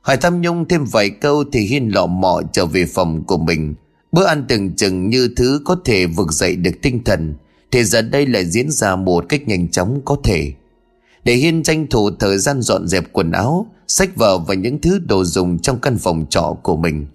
Hỏi 0.00 0.16
thăm 0.16 0.40
Nhung 0.40 0.68
thêm 0.68 0.84
vài 0.84 1.10
câu 1.10 1.44
Thì 1.52 1.60
Hiên 1.60 1.88
lọ 1.88 2.06
mọ 2.06 2.42
trở 2.52 2.66
về 2.66 2.86
phòng 2.86 3.24
của 3.24 3.38
mình. 3.38 3.74
Bữa 4.12 4.24
ăn 4.24 4.44
từng 4.48 4.76
chừng 4.76 5.10
như 5.10 5.28
thứ 5.36 5.60
có 5.64 5.76
thể 5.84 6.06
vực 6.06 6.32
dậy 6.32 6.56
được 6.56 6.74
tinh 6.82 7.04
thần. 7.04 7.34
Thì 7.70 7.84
giờ 7.84 8.02
đây 8.02 8.26
lại 8.26 8.46
diễn 8.46 8.70
ra 8.70 8.96
một 8.96 9.24
cách 9.28 9.48
nhanh 9.48 9.68
chóng 9.68 10.00
có 10.04 10.16
thể. 10.24 10.52
Để 11.24 11.34
Hiên 11.34 11.62
tranh 11.62 11.86
thủ 11.86 12.10
thời 12.18 12.38
gian 12.38 12.62
dọn 12.62 12.88
dẹp 12.88 13.12
quần 13.12 13.32
áo, 13.32 13.66
Sách 13.86 14.16
vở 14.16 14.38
và 14.38 14.54
những 14.54 14.80
thứ 14.80 14.98
đồ 14.98 15.24
dùng 15.24 15.58
trong 15.58 15.80
căn 15.80 15.98
phòng 15.98 16.26
trọ 16.30 16.56
của 16.62 16.76
mình. 16.76 17.06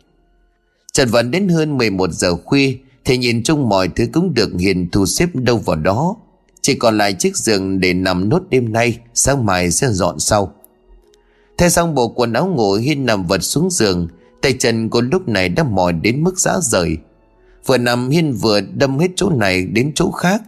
Trần 0.96 1.10
vẫn 1.10 1.32
đến 1.32 1.48
hơn 1.48 1.78
11 1.78 2.12
giờ 2.12 2.36
khuya, 2.36 2.78
Thì 3.06 3.18
nhìn 3.18 3.44
chung 3.44 3.70
mọi 3.70 3.88
thứ 3.88 4.06
cũng 4.14 4.34
được 4.34 4.50
Hiền 4.60 4.90
thu 4.92 5.06
xếp 5.06 5.30
đâu 5.34 5.58
vào 5.58 5.76
đó. 5.76 6.16
Chỉ 6.62 6.76
còn 6.76 6.98
lại 6.98 7.14
chiếc 7.14 7.38
giường 7.38 7.80
để 7.80 7.94
nằm 7.94 8.30
nốt 8.30 8.42
đêm 8.50 8.74
nay, 8.74 8.98
Sáng 9.14 9.46
mai 9.46 9.72
sẽ 9.72 9.88
dọn 9.92 10.20
sau. 10.20 10.54
Thay 11.58 11.70
xong 11.70 11.96
bộ 11.96 12.08
quần 12.08 12.34
áo 12.34 12.48
ngủ, 12.48 12.74
Hiên 12.74 13.06
nằm 13.06 13.28
vật 13.28 13.44
xuống 13.44 13.70
giường. 13.72 14.08
Tay 14.42 14.54
chân 14.60 14.90
cô 14.90 15.02
lúc 15.02 15.28
này 15.28 15.50
đã 15.50 15.64
mỏi 15.64 15.94
đến 15.94 16.24
mức 16.24 16.40
rã 16.40 16.52
rời. 16.62 16.98
Vừa 17.66 17.78
nằm, 17.78 18.10
Hiên 18.10 18.34
vừa 18.34 18.62
đâm 18.62 19.00
hết 19.00 19.12
chỗ 19.16 19.30
này 19.30 19.66
đến 19.66 19.92
chỗ 19.96 20.12
khác. 20.12 20.42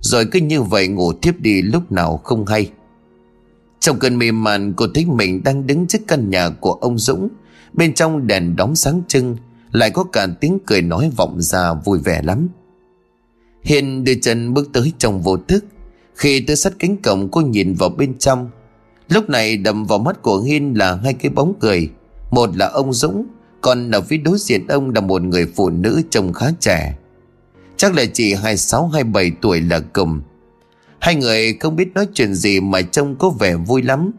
Rồi 0.00 0.26
cứ 0.26 0.40
như 0.40 0.62
vậy 0.62 0.88
ngủ 0.88 1.12
tiếp 1.12 1.34
đi 1.38 1.62
lúc 1.62 1.92
nào 1.92 2.16
không 2.16 2.46
hay. 2.46 2.70
Trong 3.80 3.98
cơn 3.98 4.18
mê 4.18 4.32
man, 4.32 4.72
cô 4.76 4.86
thấy 4.94 5.06
mình 5.06 5.42
đang 5.44 5.66
đứng 5.66 5.86
trước 5.86 6.02
căn 6.08 6.30
nhà 6.30 6.50
của 6.50 6.72
ông 6.72 6.98
Dũng. 6.98 7.28
Bên 7.72 7.94
trong 7.94 8.26
đèn 8.26 8.56
đóng 8.56 8.76
sáng 8.76 9.02
trưng. 9.08 9.36
Lại 9.74 9.90
có 9.90 10.04
cả 10.04 10.26
tiếng 10.40 10.58
cười 10.66 10.82
nói 10.82 11.10
vọng 11.16 11.40
ra 11.40 11.74
vui 11.74 11.98
vẻ 11.98 12.22
lắm 12.24 12.48
Hiền 13.62 14.04
đưa 14.04 14.14
chân 14.22 14.54
bước 14.54 14.68
tới 14.72 14.92
trong 14.98 15.22
vô 15.22 15.36
thức 15.36 15.64
Khi 16.14 16.40
tới 16.40 16.56
sát 16.56 16.72
cánh 16.78 16.96
cổng, 16.96 17.28
cô 17.28 17.40
nhìn 17.40 17.74
vào 17.74 17.88
bên 17.88 18.18
trong 18.18 18.50
Lúc 19.08 19.30
này 19.30 19.56
đầm 19.56 19.84
vào 19.84 19.98
mắt 19.98 20.22
của 20.22 20.40
Hiên 20.40 20.78
là 20.78 20.94
hai 20.96 21.14
cái 21.14 21.30
bóng 21.30 21.54
cười 21.60 21.88
Một 22.30 22.56
là 22.56 22.66
ông 22.66 22.92
Dũng, 22.92 23.26
Còn 23.60 23.90
ở 23.90 24.00
phía 24.00 24.16
đối 24.16 24.38
diện 24.38 24.66
ông 24.66 24.90
là 24.90 25.00
một 25.00 25.22
người 25.22 25.46
phụ 25.56 25.70
nữ 25.70 26.02
trông 26.10 26.32
khá 26.32 26.46
trẻ 26.60 26.98
Chắc 27.76 27.94
là 27.94 28.04
chỉ 28.12 28.34
26-27 28.34 29.30
tuổi 29.40 29.60
là 29.60 29.80
cùng 29.92 30.20
Hai 31.04 31.14
người 31.14 31.52
không 31.60 31.76
biết 31.76 31.88
nói 31.94 32.06
chuyện 32.14 32.34
gì 32.34 32.60
mà 32.60 32.82
trông 32.82 33.16
có 33.16 33.30
vẻ 33.30 33.54
vui 33.56 33.82
lắm. 33.82 34.10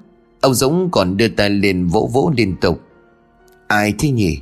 Ông 0.42 0.54
Dũng 0.54 0.90
còn 0.92 1.18
đưa 1.18 1.28
tay 1.28 1.50
lên 1.50 1.88
vỗ 1.88 2.10
vỗ 2.14 2.32
liên 2.38 2.56
tục. 2.62 2.82
Ai 3.68 3.94
thế 4.00 4.10
nhỉ? 4.10 4.40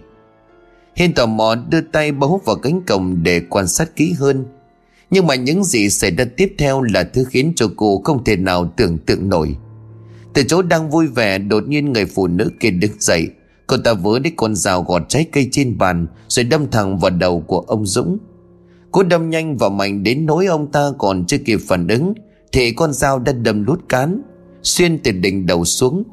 Hiên 0.95 1.13
tò 1.13 1.25
mò 1.25 1.55
đưa 1.69 1.81
tay 1.81 2.11
bấu 2.11 2.41
vào 2.45 2.55
cánh 2.55 2.81
cổng 2.81 3.23
để 3.23 3.41
quan 3.49 3.67
sát 3.67 3.95
kỹ 3.95 4.13
hơn. 4.19 4.45
Nhưng 5.11 5.27
mà 5.27 5.35
những 5.35 5.63
gì 5.63 5.89
xảy 5.89 6.15
ra 6.15 6.25
tiếp 6.37 6.55
theo 6.57 6.81
là 6.81 7.03
thứ 7.03 7.23
khiến 7.29 7.53
cho 7.55 7.67
cô 7.75 8.01
không 8.03 8.23
thể 8.23 8.35
nào 8.35 8.73
tưởng 8.77 8.97
tượng 8.97 9.29
nổi. 9.29 9.55
Từ 10.33 10.43
chỗ 10.43 10.61
đang 10.61 10.89
vui 10.89 11.07
vẻ, 11.07 11.37
đột 11.37 11.67
nhiên 11.67 11.93
người 11.93 12.05
phụ 12.05 12.27
nữ 12.27 12.51
kia 12.59 12.69
đứng 12.69 12.91
dậy. 12.99 13.27
Cô 13.67 13.77
ta 13.77 13.93
vớ 13.93 14.19
lấy 14.19 14.31
con 14.35 14.55
dao 14.55 14.83
gọt 14.83 15.01
trái 15.09 15.25
cây 15.31 15.49
trên 15.51 15.77
bàn, 15.77 16.07
rồi 16.27 16.43
đâm 16.43 16.71
thẳng 16.71 16.99
vào 16.99 17.11
đầu 17.11 17.41
của 17.41 17.59
ông 17.59 17.85
Dũng. 17.85 18.17
Cô 18.91 19.03
đâm 19.03 19.29
nhanh 19.29 19.57
và 19.57 19.69
mạnh 19.69 20.03
đến 20.03 20.25
nỗi 20.25 20.45
ông 20.45 20.71
ta 20.71 20.91
còn 20.97 21.25
chưa 21.25 21.37
kịp 21.37 21.59
phản 21.67 21.87
ứng, 21.87 22.13
thì 22.51 22.71
con 22.71 22.93
dao 22.93 23.19
đã 23.19 23.31
đâm 23.31 23.63
lút 23.63 23.89
cán, 23.89 24.21
xuyên 24.63 24.99
từ 25.03 25.11
đỉnh 25.11 25.45
đầu 25.45 25.65
xuống 25.65 26.03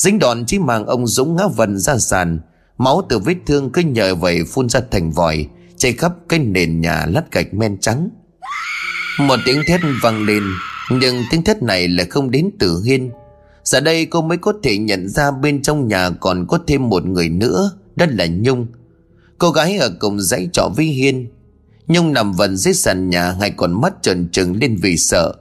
dính 0.00 0.18
đòn 0.18 0.44
chỉ 0.46 0.58
màng 0.58 0.86
ông 0.86 1.06
dũng 1.06 1.36
ngã 1.36 1.46
vần 1.56 1.78
ra 1.78 1.98
sàn 1.98 2.40
máu 2.80 3.02
từ 3.08 3.18
vết 3.18 3.36
thương 3.46 3.70
cứ 3.72 3.82
nhờ 3.82 4.14
vậy 4.14 4.44
phun 4.44 4.68
ra 4.68 4.80
thành 4.90 5.10
vòi, 5.10 5.46
chảy 5.76 5.92
khắp 5.92 6.12
cái 6.28 6.38
nền 6.38 6.80
nhà 6.80 7.06
lát 7.06 7.32
gạch 7.32 7.54
men 7.54 7.78
trắng. 7.78 8.08
Một 9.18 9.36
tiếng 9.46 9.62
thét 9.66 9.80
vang 10.02 10.24
lên, 10.24 10.42
nhưng 10.90 11.22
tiếng 11.30 11.44
thét 11.44 11.62
này 11.62 11.88
là 11.88 12.04
không 12.10 12.30
đến 12.30 12.50
từ 12.58 12.82
hiên. 12.84 13.10
Giờ 13.64 13.80
đây 13.80 14.06
cô 14.06 14.22
mới 14.22 14.38
có 14.38 14.52
thể 14.62 14.78
nhận 14.78 15.08
ra 15.08 15.30
bên 15.30 15.62
trong 15.62 15.88
nhà 15.88 16.10
còn 16.10 16.46
có 16.46 16.58
thêm 16.66 16.88
một 16.88 17.06
người 17.06 17.28
nữa, 17.28 17.72
đó 17.96 18.06
là 18.08 18.26
nhung. 18.26 18.66
Cô 19.38 19.50
gái 19.50 19.76
ở 19.76 19.90
cùng 19.98 20.20
dãy 20.20 20.48
trọ 20.52 20.68
với 20.76 20.86
hiên. 20.86 21.28
Nhung 21.88 22.12
nằm 22.12 22.32
vần 22.32 22.56
dưới 22.56 22.74
sàn 22.74 23.10
nhà, 23.10 23.32
hai 23.40 23.50
con 23.50 23.80
mắt 23.80 23.92
trần 24.02 24.28
trừng 24.28 24.56
lên 24.56 24.76
vì 24.76 24.96
sợ. 24.96 25.34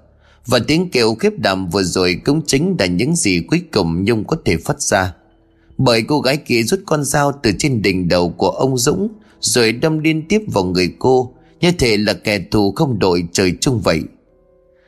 Và 0.45 0.59
tiếng 0.67 0.89
kêu 0.89 1.15
khiếp 1.15 1.33
đảm 1.37 1.69
vừa 1.69 1.83
rồi 1.83 2.21
cũng 2.25 2.41
chính 2.47 2.75
là 2.79 2.85
những 2.85 3.15
gì 3.15 3.41
cuối 3.47 3.61
cùng 3.73 4.03
Nhung 4.03 4.23
có 4.23 4.37
thể 4.45 4.57
phát 4.57 4.81
ra. 4.81 5.13
Bởi 5.79 6.03
cô 6.03 6.19
gái 6.19 6.37
kia 6.37 6.63
rút 6.63 6.79
con 6.85 7.03
dao 7.03 7.31
từ 7.43 7.51
trên 7.59 7.81
đỉnh 7.81 8.07
đầu 8.07 8.29
của 8.29 8.49
ông 8.49 8.77
Dũng, 8.77 9.07
rồi 9.39 9.71
đâm 9.71 9.99
liên 9.99 10.27
tiếp 10.27 10.41
vào 10.53 10.63
người 10.63 10.93
cô 10.99 11.33
như 11.61 11.71
thể 11.71 11.97
là 11.97 12.13
kẻ 12.13 12.39
thù 12.51 12.71
không 12.75 12.99
đội 12.99 13.23
trời 13.31 13.53
chung 13.61 13.81
vậy. 13.83 14.01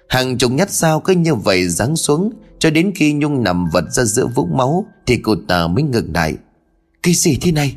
Hàng 0.07 0.37
chục 0.37 0.51
nhát 0.51 0.71
dao 0.71 0.99
cứ 0.99 1.13
như 1.13 1.35
vậy 1.35 1.67
giáng 1.67 1.95
xuống, 1.95 2.31
cho 2.59 2.69
đến 2.69 2.91
khi 2.95 3.13
Nhung 3.13 3.43
nằm 3.43 3.69
vật 3.73 3.85
ra 3.91 4.03
giữa 4.03 4.27
vũng 4.35 4.57
máu, 4.57 4.85
thì 5.05 5.17
cô 5.17 5.35
ta 5.47 5.67
mới 5.67 5.83
ngừng 5.83 6.13
lại. 6.13 6.35
Cái 7.03 7.13
gì 7.13 7.37
thế 7.41 7.51
này? 7.51 7.75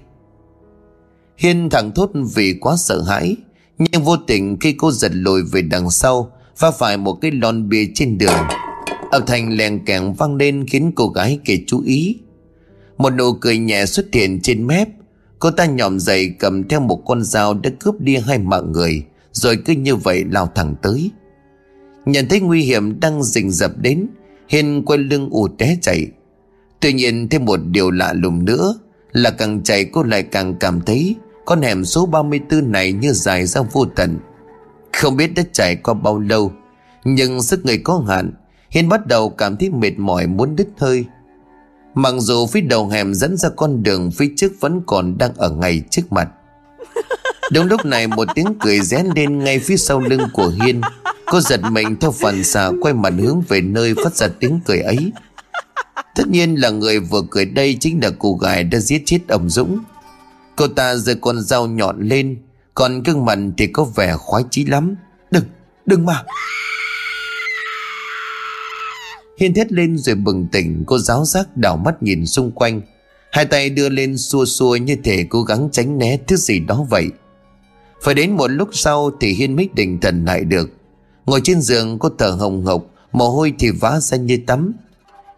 Hiên 1.39 1.71
thẳng 1.71 1.93
thốt 1.95 2.11
vì 2.35 2.55
quá 2.61 2.77
sợ 2.77 3.03
hãi, 3.03 3.37
nhưng 3.79 4.03
vô 4.03 4.17
tình 4.17 4.57
khi 4.61 4.73
cô 4.73 4.93
giật 4.93 5.12
lùi 5.15 5.43
về 5.53 5.62
đằng 5.62 5.91
sau, 5.91 6.31
va 6.59 6.71
phải 6.71 6.97
một 6.97 7.15
cái 7.21 7.31
lon 7.31 7.69
bia 7.69 7.87
trên 7.95 8.19
đường 8.19 8.39
âm 9.11 9.27
thanh 9.27 9.57
lèn 9.57 9.85
kèn 9.85 10.12
vang 10.12 10.37
lên 10.37 10.67
khiến 10.67 10.93
cô 10.95 11.09
gái 11.09 11.39
kia 11.45 11.57
chú 11.67 11.83
ý 11.87 12.19
một 12.99 13.11
nụ 13.11 13.32
cười 13.32 13.59
nhẹ 13.59 13.86
xuất 13.86 14.07
hiện 14.12 14.40
trên 14.40 14.66
mép. 14.66 14.88
Cô 15.38 15.51
ta 15.51 15.66
nhòm 15.66 16.01
dậy 16.01 16.34
cầm 16.38 16.68
theo 16.68 16.80
một 16.80 17.03
con 17.07 17.22
dao 17.22 17.55
đã 17.55 17.70
cướp 17.80 18.01
đi 18.01 18.16
hai 18.16 18.38
mạng 18.38 18.72
người, 18.72 19.05
rồi 19.32 19.57
cứ 19.64 19.72
như 19.72 19.97
vậy 19.97 20.24
lao 20.30 20.53
thẳng 20.55 20.74
tới. 20.82 21.11
Nhận 22.07 22.28
thấy 22.28 22.40
nguy 22.40 22.62
hiểm 22.62 23.01
đang 23.01 23.22
rình 23.22 23.51
rập 23.51 23.78
đến 23.78 24.07
hiền 24.49 24.82
quay 24.86 24.99
lưng 24.99 25.28
ù 25.30 25.49
té 25.49 25.76
chạy. 25.82 26.07
Tuy 26.80 26.92
nhiên 26.92 27.28
thêm 27.28 27.45
một 27.45 27.61
điều 27.64 27.90
lạ 27.90 28.12
lùng 28.12 28.45
nữa 28.45 28.74
là 29.12 29.30
càng 29.30 29.62
chạy 29.62 29.84
cô 29.84 30.03
lại 30.03 30.22
càng 30.22 30.55
cảm 30.61 30.80
thấy 30.80 31.16
con 31.45 31.62
hẻm 31.62 31.84
số 31.84 32.07
34 32.07 32.72
này 32.72 32.92
như 32.92 33.12
dài 33.12 33.47
ra 33.47 33.61
vô 33.72 33.84
tận. 33.97 34.18
Không 34.92 35.16
biết 35.16 35.34
đã 35.36 35.42
chạy 35.53 35.76
qua 35.76 35.95
bao 35.95 36.18
lâu, 36.18 36.53
Nhưng 37.05 37.42
sức 37.42 37.64
người 37.64 37.78
có 37.78 38.05
hạn 38.09 38.32
hiền 38.70 38.88
bắt 38.88 39.07
đầu 39.07 39.30
cảm 39.30 39.57
thấy 39.57 39.70
mệt 39.70 39.99
mỏi 39.99 40.26
muốn 40.26 40.57
đứt 40.57 40.68
hơi. 40.78 41.05
Mặc 41.95 42.14
dù 42.18 42.47
phía 42.47 42.61
đầu 42.61 42.88
hẻm 42.88 43.14
dẫn 43.14 43.36
ra 43.36 43.49
con 43.57 43.82
đường 43.82 44.11
phía 44.11 44.32
trước 44.36 44.53
vẫn 44.61 44.80
còn 44.86 45.18
đang 45.18 45.34
ở 45.36 45.51
ngay 45.51 45.82
trước 45.90 46.12
mặt. 46.12 46.28
Đúng 47.53 47.66
lúc 47.66 47.84
này 47.84 48.07
một 48.07 48.28
tiếng 48.34 48.47
cười 48.61 48.80
rén 48.80 49.07
lên 49.16 49.38
ngay 49.38 49.59
phía 49.59 49.76
sau 49.76 50.01
lưng 50.01 50.28
của 50.32 50.53
Hiên. 50.62 50.80
Cô 51.26 51.40
giật 51.40 51.61
mình 51.70 51.97
theo 52.01 52.12
phần 52.12 52.45
xà 52.45 52.70
quay 52.80 52.95
mặt 52.95 53.12
hướng 53.18 53.42
về 53.49 53.61
nơi 53.61 53.95
phát 54.05 54.16
ra 54.16 54.28
tiếng 54.40 54.61
cười 54.64 54.80
ấy. 54.80 55.12
Tất 56.14 56.28
nhiên 56.28 56.55
là 56.55 56.70
người 56.70 57.01
vừa 57.01 57.22
cười 57.30 57.45
đây 57.45 57.76
chính 57.80 58.01
là 58.03 58.11
cô 58.18 58.34
gái 58.34 58.64
đã 58.64 58.78
giết 58.78 59.03
chết 59.07 59.18
ông 59.28 59.51
Dũng. 59.51 59.78
Cô 60.57 60.68
ta 60.68 60.97
giơ 60.97 61.14
con 61.20 61.40
dao 61.40 61.66
nhọn 61.66 62.09
lên 62.09 62.36
Còn 62.74 63.03
gương 63.03 63.24
mặt 63.24 63.38
thì 63.59 63.66
có 63.66 63.84
vẻ 63.84 64.16
khoái 64.16 64.45
chí 64.51 64.64
lắm. 64.64 64.95
Đừng, 65.30 65.45
đừng 65.86 66.07
mà! 66.07 66.24
Hiên 69.39 69.55
thét 69.55 69.72
lên 69.72 69.99
rồi 69.99 70.14
bừng 70.14 70.47
tỉnh. 70.53 70.85
Cô 70.87 70.99
giáo 70.99 71.24
giác 71.24 71.57
đảo 71.57 71.76
mắt 71.76 72.03
nhìn 72.03 72.26
xung 72.26 72.51
quanh. 72.51 72.80
Hai 73.32 73.45
tay 73.45 73.70
đưa 73.70 73.89
lên 73.89 74.18
xua 74.18 74.45
xua 74.45 74.76
như 74.76 74.97
thể 75.05 75.26
cố 75.30 75.43
gắng 75.43 75.68
tránh 75.72 75.99
né 75.99 76.16
thứ 76.26 76.37
gì 76.37 76.61
đó 76.61 76.87
vậy. 76.91 77.07
Phải 78.03 78.14
đến 78.14 78.30
một 78.30 78.49
lúc 78.49 78.68
sau 78.72 79.11
thì 79.20 79.32
Hiên 79.32 79.57
mới 79.57 79.68
định 79.74 80.01
thần 80.01 80.24
lại 80.24 80.45
được. 80.45 80.70
Ngồi 81.26 81.41
trên 81.45 81.61
giường, 81.61 81.99
cô 81.99 82.09
thở 82.18 82.30
hồng 82.30 82.64
hộc, 82.64 82.87
Mồ 83.12 83.30
hôi 83.30 83.55
thì 83.59 83.70
vã 83.70 84.01
ra 84.01 84.16
như 84.16 84.39
tắm. 84.47 84.72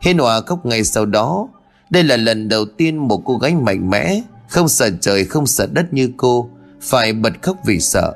Hiên 0.01 0.19
hòa 0.19 0.41
khóc 0.41 0.67
ngay 0.67 0.85
sau 0.85 1.07
đó. 1.07 1.49
Đây 1.91 2.05
là 2.05 2.17
lần 2.17 2.49
đầu 2.49 2.65
tiên 2.65 2.97
một 2.97 3.23
cô 3.25 3.39
gái 3.39 3.55
mạnh 3.55 3.91
mẽ, 3.91 4.23
Không 4.49 4.69
sợ 4.69 4.91
trời, 5.01 5.25
không 5.25 5.47
sợ 5.47 5.67
đất 5.73 5.93
như 5.93 6.11
cô, 6.17 6.51
Phải 6.81 7.13
bật 7.13 7.33
khóc 7.43 7.57
vì 7.65 7.81
sợ. 7.81 8.15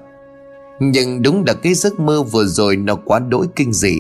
Nhưng 0.81 1.23
đúng 1.23 1.45
là 1.47 1.55
cái 1.55 1.75
giấc 1.75 2.01
mơ 2.01 2.23
vừa 2.23 2.45
rồi 2.45 2.77
Nó 2.77 2.97
quá 3.05 3.19
đỗi 3.19 3.47
kinh 3.57 3.73
dị. 3.73 3.97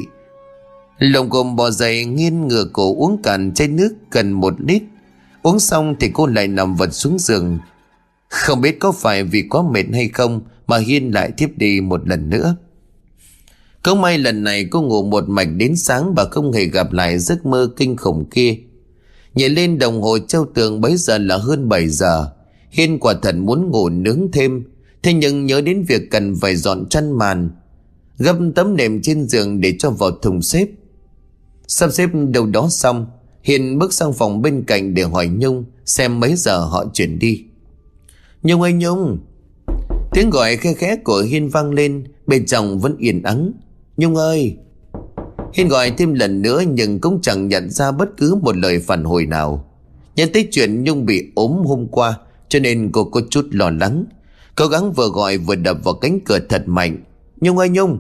Lồng 1.00 1.28
gồm 1.28 1.56
bò 1.56 1.70
dày 1.70 2.04
nghiêng 2.04 2.48
ngửa 2.48 2.64
cổ 2.72 2.94
uống 2.96 3.22
cạn 3.22 3.54
chai 3.54 3.68
nước 3.68 3.94
gần 4.10 4.32
một 4.32 4.54
lít. 4.58 4.82
Uống 5.42 5.60
xong 5.60 5.94
thì 6.00 6.10
cô 6.14 6.26
lại 6.26 6.48
nằm 6.48 6.76
vật 6.76 6.94
xuống 6.94 7.18
giường. 7.18 7.58
Không 8.28 8.60
biết 8.60 8.78
có 8.80 8.92
phải 8.92 9.24
vì 9.24 9.42
quá 9.42 9.62
mệt 9.72 9.84
hay 9.92 10.08
không 10.08 10.40
Mà 10.66 10.78
Hiên 10.78 11.14
lại 11.14 11.30
tiếp 11.36 11.48
đi 11.56 11.80
một 11.80 12.08
lần 12.08 12.30
nữa. 12.30 12.56
Không 13.82 14.00
may 14.00 14.18
lần 14.18 14.44
này 14.44 14.64
cô 14.70 14.82
ngủ 14.82 15.02
một 15.02 15.28
mạch 15.28 15.48
đến 15.56 15.76
sáng 15.76 16.14
Và 16.14 16.24
không 16.24 16.52
hề 16.52 16.64
gặp 16.64 16.92
lại 16.92 17.18
giấc 17.18 17.46
mơ 17.46 17.70
kinh 17.76 17.96
khủng 17.96 18.24
kia. 18.30 18.56
Nhìn 19.34 19.52
lên 19.52 19.78
đồng 19.78 20.02
hồ 20.02 20.18
treo 20.18 20.46
tường 20.54 20.80
bấy 20.80 20.96
giờ 20.96 21.18
là 21.18 21.36
hơn 21.36 21.68
7 21.68 21.88
giờ. 21.88 22.30
Hiên 22.70 22.98
quả 22.98 23.14
thật 23.22 23.34
muốn 23.34 23.70
ngủ 23.70 23.88
nướng 23.88 24.32
thêm, 24.32 24.64
Thế 25.02 25.12
nhưng 25.12 25.46
nhớ 25.46 25.60
đến 25.60 25.84
việc 25.88 26.10
cần 26.10 26.34
phải 26.40 26.56
dọn 26.56 26.88
chăn 26.88 27.18
màn, 27.18 27.50
Gấp 28.18 28.36
tấm 28.54 28.76
nệm 28.76 29.02
trên 29.02 29.28
giường 29.28 29.60
để 29.60 29.76
cho 29.78 29.90
vào 29.90 30.10
thùng 30.10 30.42
xếp. 30.42 30.66
Sắp 31.72 31.90
xếp 31.92 32.10
đâu 32.28 32.46
đó 32.46 32.68
xong 32.70 33.06
Hiền 33.42 33.78
bước 33.78 33.92
sang 33.92 34.12
phòng 34.12 34.42
bên 34.42 34.64
cạnh 34.66 34.94
để 34.94 35.02
hỏi 35.02 35.26
Nhung 35.26 35.64
Xem 35.84 36.20
mấy 36.20 36.34
giờ 36.36 36.58
họ 36.58 36.84
chuyển 36.92 37.18
đi. 37.18 37.44
Nhung 38.42 38.62
ơi, 38.62 38.72
Nhung. 38.72 39.18
Tiếng 40.12 40.30
gọi 40.30 40.56
khe 40.56 40.74
khẽ 40.74 40.96
của 40.96 41.22
Hiên 41.28 41.48
vang 41.48 41.70
lên, 41.70 42.04
Bên 42.26 42.46
trong 42.46 42.80
vẫn 42.80 42.96
yên 42.98 43.22
ắng. 43.22 43.52
Nhung 43.96 44.16
ơi. 44.16 44.56
Hiên 45.54 45.68
gọi 45.68 45.90
thêm 45.90 46.14
lần 46.14 46.42
nữa 46.42 46.62
nhưng 46.68 47.00
cũng 47.00 47.20
chẳng 47.22 47.48
nhận 47.48 47.70
ra 47.70 47.92
bất 47.92 48.08
cứ 48.16 48.34
một 48.42 48.56
lời 48.56 48.78
phản 48.78 49.04
hồi 49.04 49.26
nào. 49.26 49.64
Nhớ 50.16 50.26
tới 50.32 50.48
chuyện 50.50 50.84
Nhung 50.84 51.06
bị 51.06 51.30
ốm 51.34 51.62
hôm 51.64 51.86
qua, 51.86 52.18
Cho 52.48 52.58
nên 52.58 52.90
cô 52.92 53.04
có 53.04 53.20
chút 53.30 53.46
lo 53.50 53.70
lắng. 53.70 54.04
Cố 54.54 54.66
gắng 54.66 54.92
vừa 54.92 55.08
gọi 55.08 55.38
vừa 55.38 55.56
đập 55.56 55.76
vào 55.84 55.94
cánh 55.94 56.20
cửa 56.24 56.38
thật 56.48 56.62
mạnh. 56.66 57.04
Nhung 57.40 57.58
ơi, 57.58 57.68
Nhung. 57.68 57.98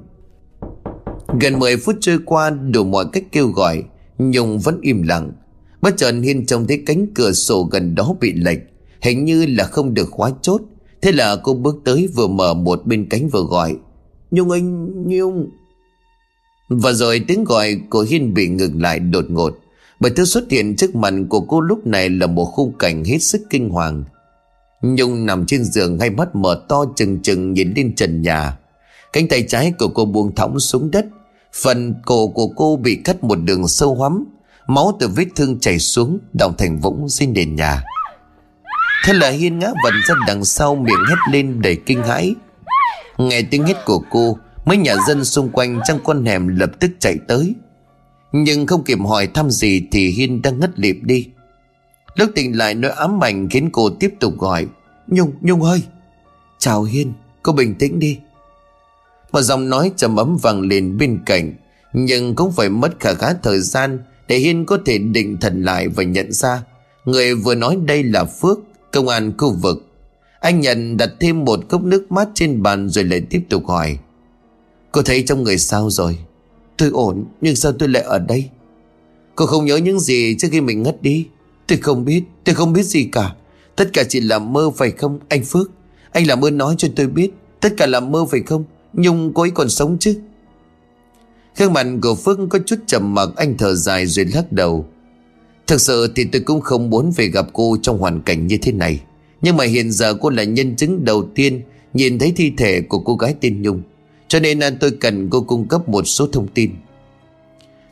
Gần 1.38 1.58
10 1.58 1.76
phút 1.76 1.96
trôi 2.00 2.18
qua, 2.24 2.50
đủ 2.50 2.84
mọi 2.84 3.04
cách 3.12 3.24
kêu 3.32 3.48
gọi 3.48 3.82
Nhung 4.18 4.58
vẫn 4.58 4.78
im 4.82 5.02
lặng. 5.02 5.32
Bất 5.80 5.96
chợt 5.96 6.12
Hiên 6.22 6.46
trông 6.46 6.66
thấy 6.66 6.82
cánh 6.86 7.06
cửa 7.14 7.32
sổ 7.32 7.62
gần 7.62 7.94
đó 7.94 8.14
bị 8.20 8.32
lệch, 8.32 8.58
Hình 9.00 9.24
như 9.24 9.46
là 9.46 9.64
không 9.64 9.94
được 9.94 10.10
khóa 10.10 10.30
chốt. 10.42 10.62
Thế 11.02 11.12
là 11.12 11.36
cô 11.36 11.54
bước 11.54 11.76
tới 11.84 12.08
vừa 12.14 12.26
mở 12.26 12.54
một 12.54 12.86
bên 12.86 13.06
cánh 13.10 13.28
vừa 13.28 13.42
gọi, 13.42 13.76
Nhung 14.30 14.50
anh, 14.50 14.92
Nhung. 15.08 15.50
Và 16.68 16.92
rồi 16.92 17.24
tiếng 17.28 17.44
gọi 17.44 17.80
của 17.90 18.06
Hiên 18.08 18.34
bị 18.34 18.48
ngừng 18.48 18.82
lại 18.82 18.98
đột 18.98 19.24
ngột. 19.28 19.58
Bởi 20.00 20.10
thứ 20.16 20.24
xuất 20.24 20.50
hiện 20.50 20.76
trước 20.76 20.94
mặt 20.94 21.14
của 21.28 21.40
cô 21.40 21.60
lúc 21.60 21.86
này 21.86 22.10
là 22.10 22.26
một 22.26 22.44
khung 22.44 22.72
cảnh 22.78 23.04
hết 23.04 23.18
sức 23.18 23.42
kinh 23.50 23.68
hoàng. 23.68 24.04
Nhung 24.82 25.26
nằm 25.26 25.46
trên 25.46 25.64
giường, 25.64 25.98
hai 25.98 26.10
mắt 26.10 26.34
mở 26.34 26.62
to 26.68 26.84
chừng 26.96 27.22
chừng 27.22 27.52
nhìn 27.52 27.72
lên 27.76 27.94
trần 27.94 28.22
nhà. 28.22 28.58
Cánh 29.12 29.28
tay 29.28 29.44
trái 29.48 29.72
của 29.78 29.88
cô 29.88 30.04
buông 30.04 30.34
thõng 30.34 30.60
xuống 30.60 30.90
đất 30.90 31.06
Phần 31.52 31.94
cổ 32.06 32.28
của 32.28 32.48
cô 32.48 32.76
bị 32.76 33.00
cắt 33.04 33.24
một 33.24 33.38
đường 33.44 33.68
sâu 33.68 33.94
hoắm. 33.94 34.24
Máu 34.66 34.96
từ 35.00 35.08
vết 35.08 35.26
thương 35.36 35.60
chảy 35.60 35.78
xuống 35.78 36.18
Đọng 36.32 36.54
thành 36.58 36.78
vũng 36.78 37.08
dưới 37.08 37.26
nền 37.26 37.54
nhà. 37.54 37.82
Thế 39.04 39.12
là 39.12 39.28
Hiên 39.28 39.58
ngã 39.58 39.68
vật 39.84 39.92
ra 40.08 40.14
đằng 40.26 40.44
sau 40.44 40.74
Miệng 40.74 41.04
hét 41.08 41.32
lên 41.32 41.62
đầy 41.62 41.76
kinh 41.86 42.02
hãi. 42.02 42.34
Nghe 43.18 43.42
tiếng 43.42 43.64
hét 43.64 43.84
của 43.84 44.02
cô 44.10 44.38
Mấy 44.64 44.76
nhà 44.76 44.94
dân 45.06 45.24
xung 45.24 45.50
quanh 45.50 45.80
trong 45.84 45.98
con 46.04 46.24
hẻm 46.24 46.48
lập 46.48 46.70
tức 46.80 46.90
chạy 46.98 47.16
tới. 47.28 47.54
Nhưng 48.32 48.66
không 48.66 48.84
kịp 48.84 48.98
hỏi 49.08 49.26
thăm 49.26 49.50
gì 49.50 49.82
Thì 49.92 50.10
Hiên 50.10 50.42
đang 50.42 50.60
ngất 50.60 50.78
lịm 50.78 51.06
đi. 51.06 51.28
Lúc 52.14 52.30
tỉnh 52.34 52.58
lại 52.58 52.74
nỗi 52.74 52.90
ám 52.90 53.24
ảnh 53.24 53.48
Khiến 53.48 53.70
cô 53.72 53.90
tiếp 53.90 54.14
tục 54.20 54.38
gọi. 54.38 54.66
Nhung, 55.06 55.32
Nhung 55.40 55.62
ơi! 55.62 55.82
Chào 56.58 56.82
Hiên, 56.82 57.12
cô 57.42 57.52
bình 57.52 57.74
tĩnh 57.74 57.98
đi 57.98 58.18
một 59.32 59.42
giọng 59.42 59.68
nói 59.68 59.92
trầm 59.96 60.16
ấm 60.16 60.36
vang 60.42 60.60
lên 60.60 60.98
bên 60.98 61.18
cạnh. 61.26 61.54
Nhưng 61.92 62.34
cũng 62.34 62.52
phải 62.52 62.68
mất 62.68 63.00
khả 63.00 63.14
khá 63.14 63.34
thời 63.42 63.60
gian 63.60 63.98
Để 64.28 64.38
Hiên 64.38 64.66
có 64.66 64.78
thể 64.86 64.98
định 64.98 65.36
thần 65.40 65.62
lại 65.62 65.88
và 65.88 66.02
nhận 66.02 66.32
ra. 66.32 66.62
Người 67.04 67.34
vừa 67.34 67.54
nói 67.54 67.78
đây 67.84 68.02
là 68.02 68.24
Phước, 68.24 68.58
Công 68.92 69.08
an 69.08 69.32
khu 69.38 69.52
vực. 69.52 69.86
Anh 70.40 70.60
nhận 70.60 70.96
đặt 70.96 71.10
thêm 71.20 71.44
một 71.44 71.60
cốc 71.68 71.82
nước 71.82 72.12
mát 72.12 72.28
trên 72.34 72.62
bàn 72.62 72.88
Rồi 72.88 73.04
lại 73.04 73.20
tiếp 73.20 73.40
tục 73.48 73.66
hỏi. 73.66 73.98
Cô 74.92 75.02
thấy 75.02 75.22
trong 75.26 75.42
người 75.42 75.58
sao 75.58 75.90
rồi? 75.90 76.18
Tôi 76.76 76.90
ổn, 76.92 77.24
nhưng 77.40 77.56
sao 77.56 77.72
tôi 77.72 77.88
lại 77.88 78.02
ở 78.02 78.18
đây? 78.18 78.48
Cô 79.34 79.46
không 79.46 79.64
nhớ 79.64 79.76
những 79.76 80.00
gì 80.00 80.36
trước 80.38 80.48
khi 80.50 80.60
mình 80.60 80.82
ngất 80.82 81.02
đi. 81.02 81.26
Tôi 81.66 81.78
không 81.78 82.04
biết, 82.04 82.22
Tôi 82.44 82.54
không 82.54 82.72
biết 82.72 82.82
gì 82.82 83.08
cả. 83.12 83.34
Tất 83.76 83.90
cả 83.92 84.04
chỉ 84.08 84.20
là 84.20 84.38
mơ 84.38 84.70
phải 84.76 84.90
không, 84.90 85.18
anh 85.28 85.44
Phước? 85.44 85.70
Anh 86.12 86.26
làm 86.26 86.44
ơn 86.44 86.58
nói 86.58 86.74
cho 86.78 86.88
tôi 86.96 87.06
biết, 87.06 87.30
Tất 87.60 87.68
cả 87.76 87.86
là 87.86 88.00
mơ 88.00 88.26
phải 88.30 88.40
không? 88.46 88.64
Nhung 88.92 89.32
cô 89.34 89.42
ấy 89.42 89.50
còn 89.50 89.68
sống 89.68 89.96
chứ? 90.00 90.20
Khương 91.56 91.72
mặt 91.72 91.86
của 92.02 92.14
Phước 92.14 92.38
có 92.50 92.58
chút 92.66 92.76
trầm 92.86 93.14
mặc, 93.14 93.28
Anh 93.36 93.56
thở 93.58 93.74
dài 93.74 94.06
rồi 94.06 94.24
lắc 94.24 94.52
đầu. 94.52 94.86
Thực 95.66 95.80
sự 95.80 96.12
thì 96.16 96.24
tôi 96.24 96.42
cũng 96.42 96.60
không 96.60 96.90
muốn 96.90 97.12
về 97.16 97.26
gặp 97.26 97.46
cô 97.52 97.76
Trong 97.82 97.98
hoàn 97.98 98.20
cảnh 98.20 98.46
như 98.46 98.58
thế 98.62 98.72
này. 98.72 99.00
Nhưng 99.42 99.56
mà 99.56 99.64
hiện 99.64 99.92
giờ 99.92 100.14
cô 100.14 100.30
là 100.30 100.44
nhân 100.44 100.76
chứng 100.76 101.04
đầu 101.04 101.28
tiên 101.34 101.62
Nhìn 101.94 102.18
thấy 102.18 102.32
thi 102.36 102.52
thể 102.56 102.80
của 102.80 102.98
cô 102.98 103.14
gái 103.14 103.34
tên 103.40 103.62
Nhung. 103.62 103.82
Cho 104.28 104.40
nên 104.40 104.60
tôi 104.80 104.90
cần 104.90 105.30
cô 105.30 105.40
cung 105.40 105.68
cấp 105.68 105.88
một 105.88 106.02
số 106.04 106.26
thông 106.26 106.48
tin. 106.54 106.70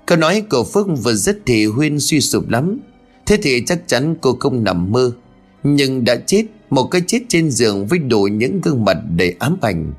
Câu 0.07 0.18
nói 0.18 0.42
của 0.51 0.64
Phước 0.64 0.86
vừa 1.03 1.14
dứt 1.14 1.38
thì 1.46 1.66
Huyên 1.66 2.01
suy 2.01 2.20
sụp 2.20 2.49
lắm. 2.49 2.80
Thế 3.26 3.38
thì 3.42 3.62
chắc 3.66 3.82
chắn 3.86 4.14
cô 4.20 4.36
không 4.40 4.64
nằm 4.64 4.92
mơ, 4.92 5.12
Nhưng 5.62 6.05
đã 6.05 6.16
chết, 6.26 6.44
Một 6.70 6.84
cái 6.84 7.03
chết 7.07 7.18
trên 7.28 7.51
giường 7.51 7.86
với 7.86 7.99
đủ 7.99 8.22
những 8.22 8.61
gương 8.61 8.84
mặt 8.84 8.96
đầy 9.16 9.34
ám 9.38 9.57
ảnh. 9.61 9.92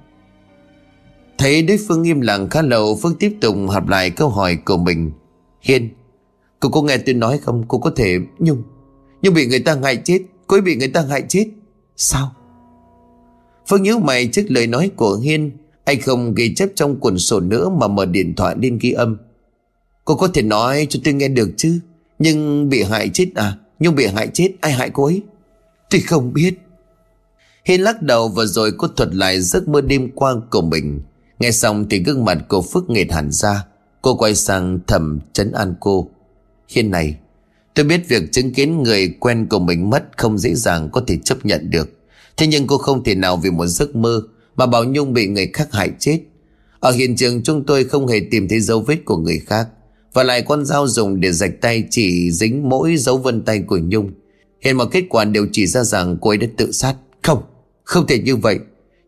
Thấy 1.40 1.62
đối 1.62 1.78
phương 1.88 2.04
im 2.04 2.22
lặng 2.22 2.50
khá 2.50 2.62
lâu 2.62 2.96
Phước 2.96 3.20
tiếp 3.20 3.38
tục 3.42 3.56
hỏi 3.68 3.82
lại 3.88 4.10
câu 4.10 4.30
hỏi 4.30 4.58
của 4.66 4.78
mình. 4.78 5.12
Hiên, 5.62 5.90
Cô 6.60 6.70
có 6.70 6.82
nghe 6.82 6.98
tôi 6.98 7.16
nói 7.16 7.38
không? 7.38 7.64
Cô 7.68 7.78
có 7.78 7.92
thể 7.96 8.18
Nhung. 8.40 8.64
Nhung 9.22 9.34
bị 9.34 9.46
người 9.46 9.60
ta 9.60 9.78
hại 9.84 10.02
chết, 10.04 10.20
Cô 10.48 10.56
ấy 10.56 10.62
bị 10.62 10.76
người 10.76 10.88
ta 10.88 11.02
hại 11.02 11.24
chết. 11.30 11.46
Sao? 11.96 12.32
Phương 13.68 13.84
nhớ 13.84 13.98
mày 13.98 14.28
trước 14.28 14.46
lời 14.48 14.68
nói 14.68 14.92
của 14.96 15.16
Hiên. 15.16 15.52
Anh 15.84 16.02
không 16.02 16.34
ghi 16.34 16.56
chép 16.56 16.70
trong 16.76 17.00
cuốn 17.00 17.18
sổ 17.18 17.40
nữa 17.40 17.70
Mà 17.70 17.88
mở 17.88 18.06
điện 18.06 18.36
thoại 18.36 18.56
lên 18.60 18.78
ghi 18.82 18.92
âm. 18.92 19.18
Cô 20.06 20.16
có 20.16 20.28
thể 20.28 20.42
nói 20.42 20.88
cho 20.90 21.00
tôi 21.04 21.14
nghe 21.14 21.28
được 21.28 21.52
chứ? 21.58 21.80
Nhưng 22.20 22.70
bị 22.70 22.84
hại 22.84 23.10
chết 23.14 23.32
à? 23.36 23.58
Nhung 23.80 23.96
bị 23.96 24.06
hại 24.06 24.30
chết, 24.34 24.52
ai 24.62 24.72
hại 24.72 24.90
cô 24.90 25.06
ấy? 25.06 25.22
Tôi 25.90 26.02
không 26.02 26.34
biết. 26.34 26.54
Hiên 27.66 27.82
lắc 27.82 28.02
đầu 28.02 28.30
và 28.30 28.46
rồi 28.46 28.72
cô 28.78 28.88
thuật 28.88 29.16
lại 29.16 29.42
giấc 29.42 29.68
mơ 29.68 29.82
đêm 29.82 30.10
qua 30.16 30.36
của 30.52 30.62
mình. 30.62 31.02
Nghe 31.40 31.52
xong 31.52 31.90
thì 31.90 32.00
gương 32.04 32.26
mặt 32.26 32.38
cô 32.48 32.62
Phước 32.62 32.90
nghệt 32.90 33.12
hẳn 33.12 33.32
ra. 33.32 33.66
Cô 34.02 34.16
quay 34.16 34.36
sang 34.36 34.80
thầm 34.88 35.20
chấn 35.34 35.52
an 35.52 35.76
cô. 35.80 36.10
Hiên 36.70 36.92
này 36.92 37.18
Tôi 37.74 37.86
biết 37.86 38.08
việc 38.08 38.32
chứng 38.32 38.54
kiến 38.54 38.84
người 38.84 39.16
quen 39.20 39.48
của 39.50 39.60
mình 39.60 39.90
mất 39.90 40.18
Không 40.18 40.38
dễ 40.38 40.54
dàng 40.56 40.90
có 40.92 41.02
thể 41.08 41.18
chấp 41.24 41.46
nhận 41.46 41.70
được. 41.70 41.90
Thế 42.38 42.48
nhưng 42.48 42.68
cô 42.68 42.78
không 42.78 43.04
thể 43.04 43.16
nào 43.16 43.38
vì 43.38 43.52
một 43.52 43.66
giấc 43.66 43.96
mơ 43.96 44.22
Mà 44.56 44.66
Bảo 44.66 44.84
Nhung 44.84 45.14
bị 45.14 45.28
người 45.28 45.50
khác 45.54 45.68
hại 45.72 45.92
chết. 46.00 46.20
Ở 46.80 46.92
hiện 46.92 47.16
trường 47.16 47.44
chúng 47.44 47.66
tôi 47.66 47.84
không 47.84 48.08
hề 48.08 48.20
tìm 48.32 48.48
thấy 48.48 48.60
dấu 48.60 48.82
vết 48.82 49.06
của 49.06 49.18
người 49.18 49.40
khác 49.40 49.68
Và 50.14 50.24
lại 50.24 50.42
con 50.42 50.66
dao 50.66 50.88
dùng 50.88 51.20
để 51.20 51.32
rạch 51.32 51.62
tay 51.62 51.84
Chỉ 51.90 52.32
dính 52.32 52.70
mỗi 52.70 52.98
dấu 52.98 53.18
vân 53.18 53.42
tay 53.42 53.60
của 53.60 53.80
Nhung. 53.84 54.12
Hiện 54.62 54.78
mọi 54.78 54.88
kết 54.92 55.04
quả 55.10 55.26
đều 55.26 55.48
chỉ 55.52 55.68
ra 55.68 55.84
rằng 55.84 56.18
cô 56.22 56.30
ấy 56.30 56.38
đã 56.38 56.48
tự 56.58 56.72
sát. 56.72 56.96
Không, 57.24 57.44
không 57.84 58.08
thể 58.08 58.20
như 58.20 58.36
vậy. 58.36 58.60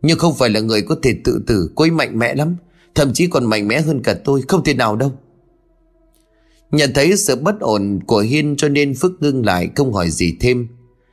Nhưng 0.02 0.20
không 0.20 0.36
phải 0.36 0.50
là 0.50 0.60
người 0.60 0.82
có 0.82 0.96
thể 1.04 1.16
tự 1.24 1.44
tử 1.48 1.72
Cô 1.76 1.84
ấy 1.84 1.92
mạnh 1.92 2.20
mẽ 2.20 2.36
lắm, 2.36 2.56
Thậm 2.96 3.14
chí 3.14 3.28
còn 3.28 3.46
mạnh 3.46 3.68
mẽ 3.68 3.82
hơn 3.82 4.02
cả 4.04 4.16
tôi, 4.24 4.42
Không 4.48 4.64
thể 4.64 4.74
nào 4.74 4.96
đâu. 4.96 5.12
Nhận 6.72 6.92
thấy 6.94 7.18
sự 7.18 7.36
bất 7.36 7.60
ổn 7.60 8.00
của 8.08 8.20
Hiên 8.20 8.56
cho 8.58 8.70
nên 8.70 8.94
Phước 8.96 9.12
ngưng 9.22 9.46
lại 9.46 9.70
không 9.76 9.94
hỏi 9.94 10.10
gì 10.10 10.38
thêm. 10.40 10.68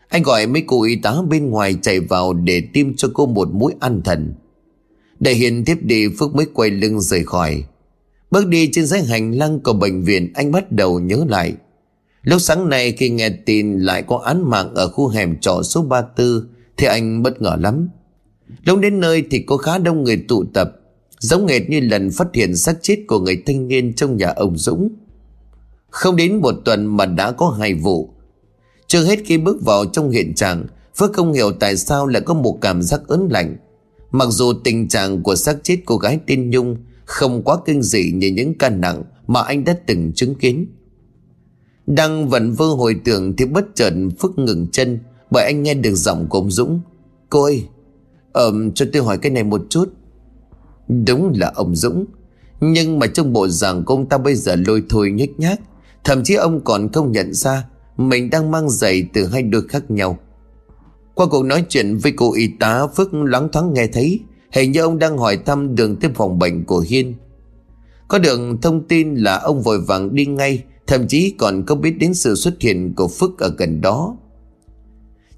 Anh 0.09 0.23
gọi 0.23 0.47
mấy 0.47 0.63
cô 0.67 0.83
y 0.83 0.97
tá 0.97 1.15
bên 1.29 1.51
ngoài 1.51 1.77
chạy 1.83 2.01
vào 2.01 2.33
để 2.33 2.63
tiêm 2.73 2.97
cho 2.97 3.09
cô 3.15 3.27
một 3.27 3.49
mũi 3.53 3.75
an 3.81 4.01
thần. 4.05 4.35
Để 5.21 5.33
Hiên 5.33 5.65
tiếp 5.65 5.79
đi, 5.83 6.09
Phước 6.19 6.35
mới 6.35 6.47
quay 6.55 6.71
lưng 6.71 7.01
rời 7.01 7.25
khỏi. 7.25 7.65
Bước 8.31 8.47
đi 8.47 8.71
trên 8.73 8.87
dãy 8.87 9.05
hành 9.05 9.33
lang 9.33 9.61
của 9.61 9.73
bệnh 9.73 10.03
viện, 10.03 10.33
anh 10.35 10.53
bắt 10.53 10.73
đầu 10.73 11.01
nhớ 11.01 11.25
lại. 11.29 11.55
Lúc 12.23 12.41
sáng 12.41 12.69
nay 12.69 12.93
khi 12.93 13.11
nghe 13.11 13.29
tin 13.29 13.79
lại 13.79 14.03
có 14.03 14.17
án 14.17 14.51
mạng 14.51 14.75
ở 14.75 14.89
khu 14.89 15.09
hẻm 15.09 15.41
trọ 15.41 15.63
số 15.63 15.83
34 15.83 16.49
thì 16.77 16.87
anh 16.87 17.23
bất 17.23 17.43
ngờ 17.43 17.57
lắm. 17.61 17.89
Lúc 18.65 18.79
đến 18.79 19.01
nơi 19.01 19.25
thì 19.31 19.41
có 19.41 19.57
khá 19.57 19.79
đông 19.79 20.05
người 20.05 20.25
tụ 20.29 20.45
tập 20.55 20.73
giống 21.21 21.47
nghệt 21.47 21.71
như 21.71 21.81
lần 21.81 22.11
phát 22.11 22.29
hiện 22.35 22.57
xác 22.57 22.79
chết 22.83 23.05
của 23.07 23.21
người 23.21 23.43
thanh 23.47 23.69
niên 23.69 23.95
trong 23.95 24.17
nhà 24.17 24.29
ông 24.29 24.59
Dũng. 24.59 24.89
Không 25.91 26.17
đến 26.17 26.37
một 26.37 26.55
tuần 26.65 26.97
mà 26.97 27.07
đã 27.07 27.33
có 27.33 27.57
hai 27.61 27.75
vụ. 27.75 28.11
Chưa 28.87 29.05
hết 29.05 29.19
khi 29.25 29.39
bước 29.39 29.65
vào 29.65 29.85
trong 29.85 30.11
hiện 30.11 30.35
trạng 30.35 30.67
Phước 30.97 31.13
không 31.13 31.33
hiểu 31.33 31.53
tại 31.53 31.77
sao 31.77 32.07
lại 32.07 32.23
có 32.23 32.35
một 32.35 32.59
cảm 32.61 32.83
giác 32.83 33.01
ớn 33.09 33.29
lạnh 33.31 33.57
Mặc 34.11 34.29
dù 34.31 34.53
tình 34.65 34.89
trạng 34.89 35.23
của 35.23 35.37
xác 35.37 35.57
chết 35.63 35.79
cô 35.87 35.97
gái 35.97 36.19
tên 36.27 36.51
Nhung 36.51 36.77
Không 37.05 37.43
quá 37.43 37.57
kinh 37.67 37.83
dị 37.83 38.13
như 38.15 38.29
những 38.29 38.59
ca 38.59 38.71
nặng 38.71 39.03
Mà 39.27 39.43
anh 39.43 39.65
đã 39.65 39.77
từng 39.87 40.13
chứng 40.13 40.35
kiến 40.35 40.67
đang 41.89 42.29
vẫn 42.29 42.53
vơ 42.53 42.67
hồi 42.67 42.97
tưởng 43.05 43.37
thì 43.37 43.45
bất 43.45 43.65
chợt 43.75 43.93
Phước 44.19 44.39
ngừng 44.39 44.67
chân 44.73 44.99
bởi 45.31 45.45
anh 45.45 45.63
nghe 45.63 45.75
được 45.75 45.95
giọng 45.95 46.27
của 46.29 46.39
ông 46.39 46.51
Dũng. 46.51 46.81
Cô 47.31 47.43
ơi, 47.43 47.65
ờm, 48.39 48.73
cho 48.73 48.87
tôi 48.93 49.03
hỏi 49.03 49.19
cái 49.19 49.33
này 49.33 49.45
một 49.45 49.63
chút. 49.71 49.93
Đúng 51.07 51.33
là 51.37 51.53
ông 51.55 51.77
Dũng. 51.77 52.05
Nhưng 52.61 52.99
mà 52.99 53.07
trong 53.07 53.33
bộ 53.33 53.49
dạng 53.49 53.85
của 53.85 53.95
ông 53.95 54.09
ta 54.09 54.19
bây 54.19 54.35
giờ 54.35 54.57
lôi 54.67 54.83
thôi 54.89 55.11
nhếch 55.11 55.41
nhác. 55.41 55.61
Thậm 56.05 56.25
chí 56.25 56.35
ông 56.35 56.61
còn 56.65 56.93
không 56.93 57.13
nhận 57.13 57.35
ra 57.35 57.65
mình 57.97 58.31
đang 58.31 58.51
mang 58.51 58.71
giày 58.71 59.09
từ 59.13 59.27
hai 59.27 59.43
đôi 59.43 59.63
khác 59.69 59.91
nhau. 59.91 60.19
Qua 61.15 61.27
cuộc 61.27 61.45
nói 61.45 61.65
chuyện 61.69 61.97
với 61.97 62.13
cô 62.13 62.35
y 62.35 62.49
tá 62.61 62.87
Phước 62.87 63.15
loáng 63.15 63.49
thoáng 63.53 63.75
nghe 63.75 63.87
thấy 63.87 64.21
Hình 64.53 64.73
như 64.73 64.81
ông 64.81 64.99
đang 64.99 65.19
hỏi 65.19 65.39
thăm 65.47 65.75
đường 65.75 65.97
tiếp 65.97 66.11
phòng 66.15 66.39
bệnh 66.39 66.65
của 66.65 66.85
Hiên 66.89 67.15
Có 68.09 68.19
được 68.19 68.41
thông 68.63 68.89
tin 68.89 69.15
là 69.15 69.37
ông 69.39 69.63
vội 69.63 69.81
vàng 69.81 70.15
đi 70.15 70.27
ngay 70.27 70.65
Thậm 70.87 71.09
chí 71.09 71.35
còn 71.39 71.67
không 71.67 71.81
biết 71.81 71.99
đến 71.99 72.15
sự 72.15 72.35
xuất 72.35 72.55
hiện 72.61 72.95
của 72.95 73.09
Phước 73.09 73.39
ở 73.39 73.55
gần 73.59 73.81
đó 73.81 74.17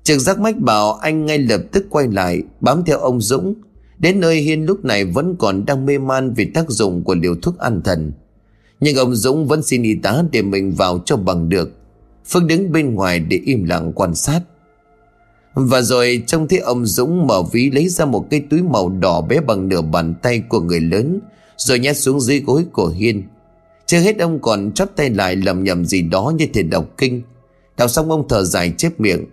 Trực 0.02 0.20
giác 0.20 0.40
mách 0.40 0.58
bảo 0.58 0.92
anh 0.92 1.26
ngay 1.26 1.38
lập 1.38 1.60
tức 1.72 1.86
quay 1.90 2.08
lại, 2.08 2.42
Bám 2.60 2.84
theo 2.86 2.98
ông 2.98 3.20
Dũng. 3.20 3.54
Đến 3.98 4.20
nơi 4.20 4.36
Hiên 4.36 4.64
lúc 4.64 4.84
này 4.84 5.04
vẫn 5.04 5.36
còn 5.38 5.66
đang 5.66 5.86
mê 5.86 5.98
man 5.98 6.34
Vì 6.34 6.44
tác 6.44 6.70
dụng 6.70 7.04
của 7.04 7.14
liều 7.14 7.34
thuốc 7.42 7.58
an 7.58 7.82
thần. 7.82 8.12
Nhưng 8.80 8.96
ông 8.96 9.14
Dũng 9.14 9.46
vẫn 9.46 9.62
xin 9.62 9.82
y 9.82 9.94
tá 9.94 10.22
Để 10.32 10.42
mình 10.42 10.72
vào 10.72 11.02
cho 11.04 11.16
bằng 11.16 11.48
được. 11.48 11.72
Phương 12.24 12.46
đứng 12.46 12.72
bên 12.72 12.94
ngoài 12.94 13.20
để 13.20 13.40
im 13.44 13.64
lặng 13.64 13.92
quan 13.94 14.14
sát. 14.14 14.40
Và 15.54 15.82
rồi 15.82 16.22
trông 16.26 16.48
thấy 16.48 16.58
ông 16.58 16.86
Dũng 16.86 17.26
mở 17.26 17.42
ví 17.52 17.70
lấy 17.70 17.88
ra 17.88 18.04
một 18.04 18.26
cái 18.30 18.42
túi 18.50 18.62
màu 18.62 18.88
đỏ 18.88 19.20
bé 19.20 19.40
bằng 19.40 19.68
nửa 19.68 19.82
bàn 19.82 20.14
tay 20.22 20.42
của 20.48 20.60
người 20.60 20.80
lớn, 20.80 21.20
Rồi 21.56 21.78
nhét 21.78 21.96
xuống 21.96 22.20
dưới 22.20 22.40
gối 22.40 22.64
của 22.72 22.88
Hiên. 22.88 23.22
Chưa 23.86 23.98
hết 23.98 24.18
ông 24.18 24.38
còn 24.42 24.72
chắp 24.72 24.96
tay 24.96 25.10
lại 25.10 25.36
lầm 25.36 25.64
nhầm 25.64 25.84
gì 25.84 26.02
đó 26.02 26.32
như 26.38 26.46
thể 26.54 26.62
đọc 26.62 26.86
kinh. 26.98 27.22
Đọc 27.76 27.90
xong 27.90 28.10
ông 28.10 28.28
thở 28.28 28.44
dài 28.44 28.74
chép 28.76 29.00
miệng. 29.00 29.24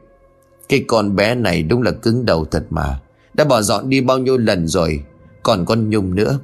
Cái 0.69 0.83
con 0.87 1.15
bé 1.15 1.35
này 1.35 1.63
đúng 1.63 1.81
là 1.81 1.91
cứng 1.91 2.25
đầu 2.25 2.45
thật 2.45 2.65
mà 2.69 2.99
Đã 3.33 3.43
bỏ 3.43 3.61
dọn 3.61 3.89
đi 3.89 4.01
bao 4.01 4.17
nhiêu 4.17 4.37
lần 4.37 4.67
rồi, 4.67 5.03
Còn 5.43 5.65
con 5.65 5.89
Nhung 5.89 6.15
nữa 6.15 6.39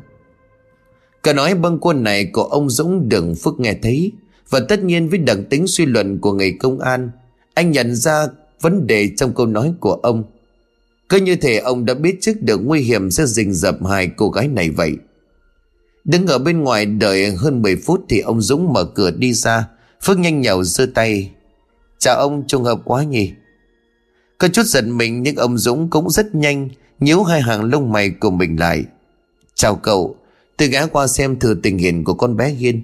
Cả 1.23 1.33
nói 1.33 1.55
bâng 1.55 1.77
quân 1.81 2.03
này 2.03 2.25
của 2.25 2.43
ông 2.43 2.69
Dũng 2.69 3.09
đừng 3.09 3.35
Phước 3.35 3.59
nghe 3.59 3.73
thấy, 3.83 4.11
Và 4.49 4.59
tất 4.59 4.83
nhiên 4.83 5.09
với 5.09 5.19
đặc 5.19 5.37
tính 5.49 5.67
suy 5.67 5.85
luận 5.85 6.19
của 6.19 6.33
người 6.33 6.57
công 6.59 6.79
an, 6.79 7.11
Anh 7.53 7.71
nhận 7.71 7.95
ra 7.95 8.27
vấn 8.61 8.87
đề 8.87 9.09
trong 9.17 9.33
câu 9.33 9.45
nói 9.45 9.73
của 9.79 9.93
ông 9.93 10.23
Cứ 11.09 11.17
như 11.17 11.35
thể 11.35 11.57
ông 11.57 11.85
đã 11.85 11.93
biết 11.93 12.17
trước 12.21 12.41
được 12.41 12.57
nguy 12.57 12.81
hiểm 12.81 13.11
sẽ 13.11 13.25
rình 13.25 13.53
rập 13.53 13.85
hai 13.85 14.07
cô 14.17 14.29
gái 14.29 14.47
này 14.47 14.69
vậy 14.69 14.97
Đứng 16.03 16.27
ở 16.27 16.37
bên 16.37 16.61
ngoài 16.61 16.85
đợi 16.85 17.31
hơn 17.31 17.61
10 17.61 17.75
phút 17.75 18.05
thì 18.09 18.19
ông 18.19 18.41
Dũng 18.41 18.73
mở 18.73 18.85
cửa 18.85 19.11
đi 19.11 19.33
ra. 19.33 19.67
Phước 20.01 20.19
nhanh 20.19 20.41
nhậu 20.41 20.63
giơ 20.63 20.85
tay. 20.95 21.31
Chào 21.99 22.15
ông 22.15 22.43
trùng 22.47 22.63
hợp 22.63 22.79
quá 22.85 23.03
nhỉ. 23.03 23.31
Có 24.43 24.49
chút 24.49 24.63
giận 24.65 24.97
mình 24.97 25.23
nhưng 25.23 25.35
ông 25.35 25.57
Dũng 25.57 25.89
cũng 25.89 26.09
rất 26.09 26.35
nhanh 26.35 26.69
nhíu 26.99 27.23
hai 27.23 27.41
hàng 27.41 27.63
lông 27.63 27.91
mày 27.91 28.09
của 28.09 28.29
mình 28.29 28.59
lại. 28.59 28.83
Chào 29.55 29.75
cậu, 29.75 30.15
tôi 30.57 30.67
ghé 30.67 30.87
qua 30.91 31.07
xem 31.07 31.39
thử 31.39 31.55
tình 31.63 31.77
hình 31.77 32.03
của 32.03 32.13
con 32.13 32.37
bé 32.37 32.49
Hiên. 32.49 32.83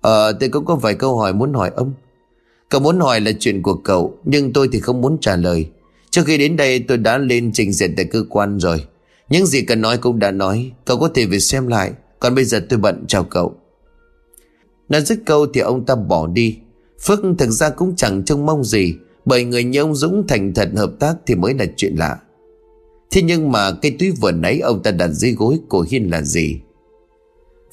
Ờ, 0.00 0.32
tôi 0.32 0.48
cũng 0.48 0.64
có 0.64 0.74
vài 0.74 0.94
câu 0.94 1.18
hỏi 1.18 1.32
muốn 1.32 1.54
hỏi 1.54 1.70
ông. 1.76 1.92
Cậu 2.68 2.80
muốn 2.80 3.00
hỏi 3.00 3.20
là 3.20 3.30
chuyện 3.40 3.62
của 3.62 3.74
cậu, 3.74 4.18
nhưng 4.24 4.52
tôi 4.52 4.68
thì 4.72 4.80
không 4.80 5.00
muốn 5.00 5.18
trả 5.20 5.36
lời. 5.36 5.66
Trước 6.10 6.22
khi 6.26 6.38
đến 6.38 6.56
đây 6.56 6.78
tôi 6.88 6.98
đã 6.98 7.18
lên 7.18 7.50
trình 7.52 7.72
diện 7.72 7.94
tại 7.96 8.04
cơ 8.04 8.24
quan 8.28 8.58
rồi. 8.58 8.84
Những 9.28 9.46
gì 9.46 9.62
cần 9.62 9.80
nói 9.80 9.98
cũng 9.98 10.18
đã 10.18 10.30
nói, 10.30 10.72
cậu 10.84 10.98
có 10.98 11.08
thể 11.14 11.26
về 11.26 11.38
xem 11.38 11.66
lại. 11.66 11.92
Còn 12.20 12.34
bây 12.34 12.44
giờ 12.44 12.66
tôi 12.68 12.78
bận 12.78 13.04
chào 13.08 13.24
cậu 13.24 13.54
Nói 14.88 15.00
dứt 15.00 15.18
câu 15.26 15.46
thì 15.54 15.60
ông 15.60 15.86
ta 15.86 15.94
bỏ 15.94 16.26
đi 16.26 16.58
Phước 17.00 17.20
thực 17.38 17.50
ra 17.50 17.70
cũng 17.70 17.96
chẳng 17.96 18.24
trông 18.24 18.46
mong 18.46 18.64
gì 18.64 18.94
bởi 19.24 19.44
người 19.44 19.64
như 19.64 19.80
ông 19.80 19.94
Dũng 19.94 20.26
thành 20.26 20.54
thật 20.54 20.68
hợp 20.76 20.92
tác 21.00 21.14
Thì 21.26 21.34
mới 21.34 21.54
là 21.54 21.64
chuyện 21.76 21.94
lạ. 21.96 22.18
Thế 23.10 23.22
nhưng 23.22 23.52
mà 23.52 23.72
cây 23.72 23.96
túi 23.98 24.10
vừa 24.10 24.32
nãy 24.32 24.60
ông 24.60 24.82
ta 24.82 24.90
đặt 24.90 25.08
dưới 25.08 25.32
gối 25.32 25.58
của 25.68 25.86
Hiên 25.90 26.10
là 26.10 26.22
gì? 26.22 26.60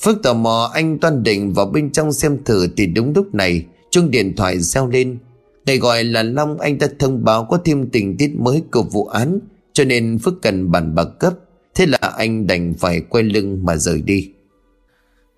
Phước 0.02 0.24
tò 0.24 0.34
mò, 0.34 0.72
anh 0.74 1.00
toan 1.00 1.24
định 1.24 1.54
vào 1.54 1.66
bên 1.66 1.92
trong 1.92 2.14
xem 2.14 2.44
thử 2.46 2.68
Thì 2.78 2.86
đúng 2.86 3.14
lúc 3.16 3.36
này, 3.36 3.66
chuông 3.90 4.12
điện 4.12 4.36
thoại 4.36 4.60
reo 4.60 4.88
lên. 4.88 5.18
Ngày 5.66 5.78
gọi 5.78 6.04
là 6.04 6.24
Long, 6.24 6.60
anh 6.60 6.80
ta 6.80 6.88
thông 7.00 7.24
báo 7.24 7.46
có 7.50 7.60
thêm 7.66 7.90
tình 7.90 8.18
tiết 8.18 8.32
mới 8.40 8.64
của 8.72 8.84
vụ 8.84 9.06
án, 9.06 9.40
Cho 9.74 9.84
nên 9.84 10.20
Phước 10.20 10.34
cần 10.42 10.72
bàn 10.72 10.96
bạc 10.96 11.08
cấp 11.20 11.34
Thế 11.76 11.86
là 11.86 11.98
anh 12.18 12.48
đành 12.48 12.74
phải 12.74 13.02
quay 13.02 13.24
lưng 13.24 13.66
mà 13.66 13.76
rời 13.76 14.02
đi. 14.02 14.32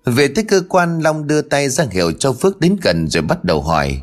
Về 0.04 0.28
tới 0.28 0.44
cơ 0.44 0.62
quan, 0.68 1.00
Long 1.00 1.26
đưa 1.26 1.42
tay 1.42 1.68
ra 1.68 1.86
hiệu 1.90 2.12
cho 2.12 2.32
Phước 2.32 2.60
đến 2.60 2.76
gần 2.82 3.08
rồi 3.08 3.22
bắt 3.22 3.44
đầu 3.44 3.62
hỏi. 3.62 4.02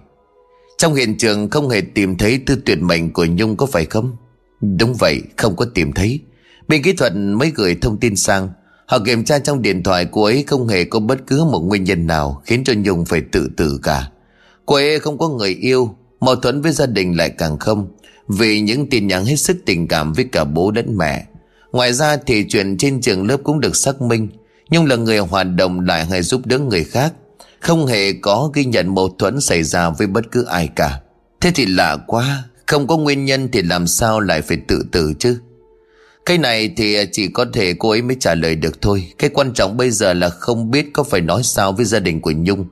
Trong 0.80 0.94
hiện 0.94 1.18
trường 1.18 1.50
không 1.50 1.70
hề 1.70 1.82
tìm 1.82 2.18
thấy 2.18 2.40
tư 2.46 2.56
tuyệt 2.66 2.82
mệnh 2.82 3.14
của 3.14 3.26
Nhung 3.26 3.58
có 3.58 3.66
phải 3.66 3.86
không? 3.86 4.16
Đúng 4.62 4.94
vậy, 4.94 5.22
không 5.38 5.56
có 5.56 5.66
tìm 5.66 5.92
thấy. 5.94 6.20
Bên 6.68 6.84
kỹ 6.84 6.94
thuật 6.94 7.14
mới 7.16 7.52
gửi 7.56 7.76
thông 7.82 8.00
tin 8.00 8.16
sang. 8.16 8.50
Họ 8.86 9.00
kiểm 9.06 9.24
tra 9.24 9.40
trong 9.40 9.62
điện 9.62 9.84
thoại 9.84 10.08
cô 10.12 10.24
ấy 10.24 10.44
không 10.48 10.68
hề 10.68 10.84
có 10.84 11.00
bất 11.00 11.20
cứ 11.28 11.44
một 11.44 11.60
nguyên 11.60 11.84
nhân 11.84 12.08
nào 12.08 12.42
Khiến 12.46 12.64
cho 12.64 12.74
Nhung 12.78 13.06
phải 13.06 13.22
tự 13.32 13.50
tử 13.58 13.80
cả. 13.84 14.10
Cô 14.66 14.76
ấy 14.76 15.00
không 15.00 15.18
có 15.18 15.30
người 15.30 15.50
yêu, 15.50 15.96
Mâu 16.20 16.36
thuẫn 16.36 16.62
với 16.62 16.72
gia 16.72 16.86
đình 16.86 17.18
lại 17.18 17.30
càng 17.30 17.58
không. 17.58 17.88
Vì 18.28 18.62
những 18.62 18.90
tin 18.90 19.08
nhắn 19.08 19.26
hết 19.26 19.36
sức 19.36 19.58
tình 19.66 19.88
cảm 19.88 20.14
với 20.14 20.26
cả 20.32 20.44
bố 20.44 20.72
lẫn 20.76 20.98
mẹ. 20.98 21.26
Ngoài 21.72 21.94
ra 21.94 22.18
thì 22.26 22.46
chuyện 22.50 22.78
trên 22.78 23.02
trường 23.02 23.28
lớp 23.28 23.38
cũng 23.44 23.60
được 23.60 23.76
xác 23.76 24.02
minh. 24.02 24.28
Nhung 24.70 24.86
là 24.86 24.96
người 24.96 25.18
hoạt 25.18 25.48
động 25.56 25.80
lại 25.80 26.06
hay 26.06 26.22
giúp 26.22 26.42
đỡ 26.46 26.60
người 26.60 26.84
khác. 26.84 27.14
Không 27.62 27.86
hề 27.86 28.14
có 28.14 28.52
ghi 28.54 28.66
nhận 28.66 28.96
mâu 28.96 29.16
thuẫn 29.20 29.42
xảy 29.42 29.64
ra 29.64 29.90
với 29.90 30.08
bất 30.08 30.32
cứ 30.32 30.44
ai 30.44 30.70
cả. 30.76 31.00
Thế 31.42 31.52
thì 31.56 31.66
lạ 31.66 31.98
quá, 32.08 32.44
Không 32.68 32.88
có 32.88 32.98
nguyên 32.98 33.26
nhân 33.26 33.50
thì 33.52 33.62
làm 33.62 33.88
sao 33.88 34.20
lại 34.20 34.42
phải 34.42 34.58
tự 34.68 34.84
tử 34.92 35.14
chứ? 35.20 35.38
Cái 36.26 36.38
này 36.38 36.74
thì 36.78 36.98
chỉ 37.12 37.28
có 37.28 37.46
thể 37.54 37.74
cô 37.80 37.90
ấy 37.90 38.02
mới 38.02 38.18
trả 38.20 38.36
lời 38.36 38.56
được 38.56 38.82
thôi. 38.82 39.12
Cái 39.18 39.30
quan 39.30 39.54
trọng 39.54 39.78
bây 39.78 39.92
giờ 39.92 40.14
là 40.14 40.30
không 40.30 40.72
biết 40.72 40.94
có 40.94 41.04
phải 41.04 41.22
nói 41.22 41.44
sao 41.44 41.72
với 41.72 41.86
gia 41.86 42.00
đình 42.00 42.22
của 42.22 42.32
Nhung. 42.32 42.66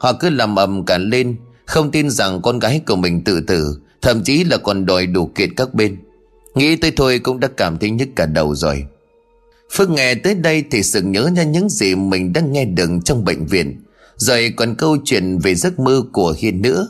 Họ 0.00 0.12
cứ 0.12 0.30
làm 0.30 0.56
ầm 0.56 0.84
cả 0.84 0.98
lên, 0.98 1.36
Không 1.66 1.90
tin 1.90 2.10
rằng 2.10 2.42
con 2.42 2.58
gái 2.58 2.80
của 2.86 2.96
mình 2.96 3.24
tự 3.24 3.40
tử, 3.40 3.78
Thậm 4.02 4.22
chí 4.22 4.44
là 4.44 4.56
còn 4.56 4.86
đòi 4.86 5.06
đủ 5.06 5.26
kiện 5.34 5.54
các 5.54 5.74
bên. 5.74 5.96
Nghĩ 6.54 6.76
tới 6.76 6.92
thôi 6.96 7.18
cũng 7.18 7.40
đã 7.40 7.48
cảm 7.56 7.78
thấy 7.78 7.90
nhức 7.90 8.08
cả 8.16 8.26
đầu 8.26 8.54
rồi. 8.54 8.84
Phước 9.72 9.90
nghe 9.90 10.14
tới 10.14 10.34
đây 10.34 10.64
thì 10.70 10.82
sự 10.82 11.02
nhớ 11.02 11.30
ra 11.36 11.42
những 11.42 11.68
gì 11.68 11.94
mình 11.94 12.32
đã 12.32 12.40
nghe 12.40 12.64
được 12.64 12.90
trong 13.04 13.24
bệnh 13.24 13.46
viện. 13.46 13.80
Rồi 14.16 14.52
còn 14.56 14.74
câu 14.74 14.96
chuyện 15.04 15.38
về 15.38 15.54
giấc 15.54 15.78
mơ 15.78 16.02
của 16.12 16.34
Hiên 16.38 16.62
nữa 16.62 16.88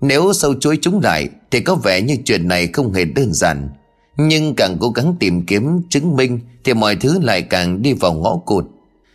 Nếu 0.00 0.32
sâu 0.32 0.54
chuối 0.54 0.78
chúng 0.82 1.00
lại, 1.00 1.28
Thì 1.50 1.60
có 1.60 1.74
vẻ 1.74 2.00
như 2.00 2.16
chuyện 2.24 2.48
này 2.48 2.66
không 2.66 2.92
hề 2.92 3.04
đơn 3.04 3.32
giản. 3.32 3.68
Nhưng 4.16 4.54
càng 4.54 4.76
cố 4.80 4.90
gắng 4.90 5.16
tìm 5.20 5.46
kiếm, 5.46 5.80
chứng 5.90 6.16
minh, 6.16 6.40
Thì 6.64 6.74
mọi 6.74 6.96
thứ 6.96 7.18
lại 7.22 7.42
càng 7.42 7.82
đi 7.82 7.92
vào 7.92 8.12
ngõ 8.12 8.36
cụt. 8.36 8.64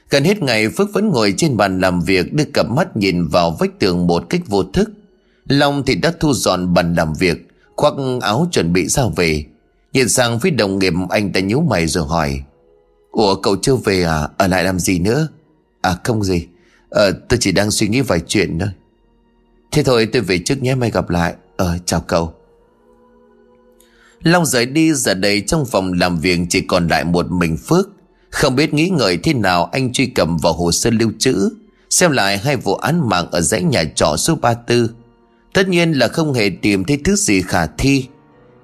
Gần 0.10 0.24
hết 0.24 0.42
ngày, 0.44 0.70
Phước 0.70 0.94
vẫn 0.94 1.10
ngồi 1.10 1.34
trên 1.38 1.58
bàn 1.58 1.80
làm 1.80 2.02
việc, 2.02 2.34
Đưa 2.34 2.46
cặp 2.46 2.70
mắt 2.70 2.98
nhìn 2.98 3.28
vào 3.28 3.58
vách 3.60 3.80
tường 3.80 4.08
một 4.08 4.24
cách 4.30 4.42
vô 4.48 4.64
thức. 4.64 4.92
Long 5.48 5.84
thì 5.86 5.96
đã 5.96 6.14
thu 6.20 6.34
dọn 6.34 6.74
bàn 6.74 6.96
làm 6.96 7.14
việc, 7.14 7.48
Khoác 7.76 7.94
áo 8.22 8.48
chuẩn 8.52 8.74
bị 8.74 8.88
ra 8.88 9.04
về. 9.16 9.46
Nhìn 9.94 10.10
sang 10.10 10.40
phía 10.40 10.50
đồng 10.50 10.80
nghiệp, 10.80 10.94
anh 11.10 11.32
ta 11.32 11.40
nhíu 11.40 11.62
mày 11.62 11.88
rồi 11.88 12.08
hỏi, 12.08 12.42
Ủa, 13.12 13.36
cậu 13.36 13.56
chưa 13.56 13.76
về 13.76 14.04
à? 14.04 14.30
Ở 14.38 14.48
lại 14.48 14.64
làm 14.64 14.80
gì 14.80 15.00
nữa? 15.00 15.28
À 15.82 15.98
không 16.04 16.24
gì. 16.24 16.48
Ờ 16.92 17.12
tôi 17.12 17.38
chỉ 17.42 17.52
đang 17.52 17.72
suy 17.72 17.88
nghĩ 17.88 18.02
vài 18.02 18.20
chuyện 18.28 18.60
thôi. 18.60 18.70
Thế 19.72 19.84
thôi, 19.84 20.10
tôi 20.14 20.22
về 20.22 20.40
trước 20.40 20.64
nhé, 20.64 20.76
mai 20.76 20.92
gặp 20.92 21.10
lại. 21.10 21.34
Ờ 21.58 21.78
chào 21.86 22.02
cậu. 22.02 22.34
Long 24.24 24.46
rời 24.46 24.66
đi, 24.66 24.94
giờ 24.94 25.14
đây 25.14 25.42
trong 25.48 25.66
phòng 25.66 25.94
làm 25.94 26.20
việc 26.20 26.40
chỉ 26.50 26.62
còn 26.62 26.88
lại 26.88 27.04
một 27.04 27.32
mình 27.32 27.58
Phước. 27.58 27.90
Không 28.30 28.56
biết 28.56 28.74
nghĩ 28.74 28.90
ngợi 28.90 29.18
thế 29.18 29.34
nào, 29.34 29.66
anh 29.66 29.94
truy 29.94 30.06
cầm 30.06 30.38
vào 30.38 30.54
hồ 30.54 30.72
sơ 30.72 30.90
lưu 30.90 31.12
trữ, 31.20 31.50
Xem 31.90 32.12
lại 32.12 32.38
hai 32.38 32.56
vụ 32.56 32.76
án 32.76 33.10
mạng 33.10 33.28
ở 33.32 33.42
dãy 33.42 33.64
nhà 33.64 33.84
trọ 33.96 34.16
số 34.18 34.36
34 34.36 34.88
Tất 35.54 35.68
nhiên 35.68 35.92
là 35.92 36.08
không 36.08 36.34
hề 36.34 36.50
tìm 36.62 36.84
thấy 36.84 37.00
thứ 37.04 37.16
gì 37.16 37.42
khả 37.42 37.66
thi. 37.66 38.08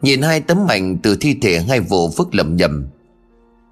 Nhìn 0.02 0.22
hai 0.22 0.42
tấm 0.42 0.68
ảnh 0.68 0.98
từ 0.98 1.16
thi 1.16 1.36
thể 1.42 1.60
hai 1.60 1.80
vụ 1.80 2.10
Phước 2.10 2.36
lầm 2.36 2.56
nhầm 2.56 2.88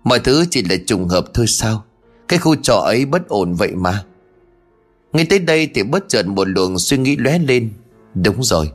Mọi 0.04 0.20
thứ 0.20 0.46
chỉ 0.52 0.64
là 0.64 0.76
trùng 0.88 1.08
hợp 1.08 1.26
thôi 1.34 1.48
sao? 1.48 1.84
Cái 2.28 2.40
khu 2.40 2.56
trọ 2.56 2.76
ấy 2.76 3.06
bất 3.06 3.28
ổn 3.28 3.54
vậy 3.54 3.72
mà. 3.76 4.04
Ngay 5.16 5.26
tới 5.26 5.40
đây 5.40 5.70
thì 5.74 5.84
bất 5.84 6.06
chợt 6.08 6.28
một 6.28 6.48
luồng 6.48 6.80
suy 6.80 6.98
nghĩ 6.98 7.16
lóe 7.16 7.40
lên. 7.40 7.70
Đúng 8.14 8.44
rồi. 8.44 8.72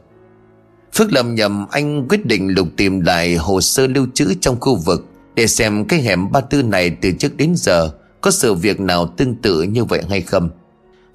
Phước 0.94 1.12
lầm 1.12 1.34
nhầm 1.34 1.66
anh 1.70 2.08
quyết 2.08 2.26
định 2.26 2.54
lục 2.54 2.68
tìm 2.76 3.00
lại 3.00 3.36
hồ 3.36 3.60
sơ 3.60 3.86
lưu 3.86 4.06
trữ 4.14 4.34
trong 4.40 4.60
khu 4.60 4.76
vực 4.76 5.06
Để 5.34 5.46
xem 5.46 5.84
cái 5.84 6.00
hẻm 6.00 6.32
ba 6.32 6.40
tư 6.40 6.62
này 6.62 6.90
từ 6.90 7.12
trước 7.18 7.36
đến 7.36 7.52
giờ 7.56 7.90
Có 8.20 8.30
sự 8.30 8.54
việc 8.54 8.80
nào 8.80 9.06
tương 9.16 9.34
tự 9.34 9.62
như 9.62 9.84
vậy 9.84 10.02
hay 10.08 10.20
không. 10.20 10.50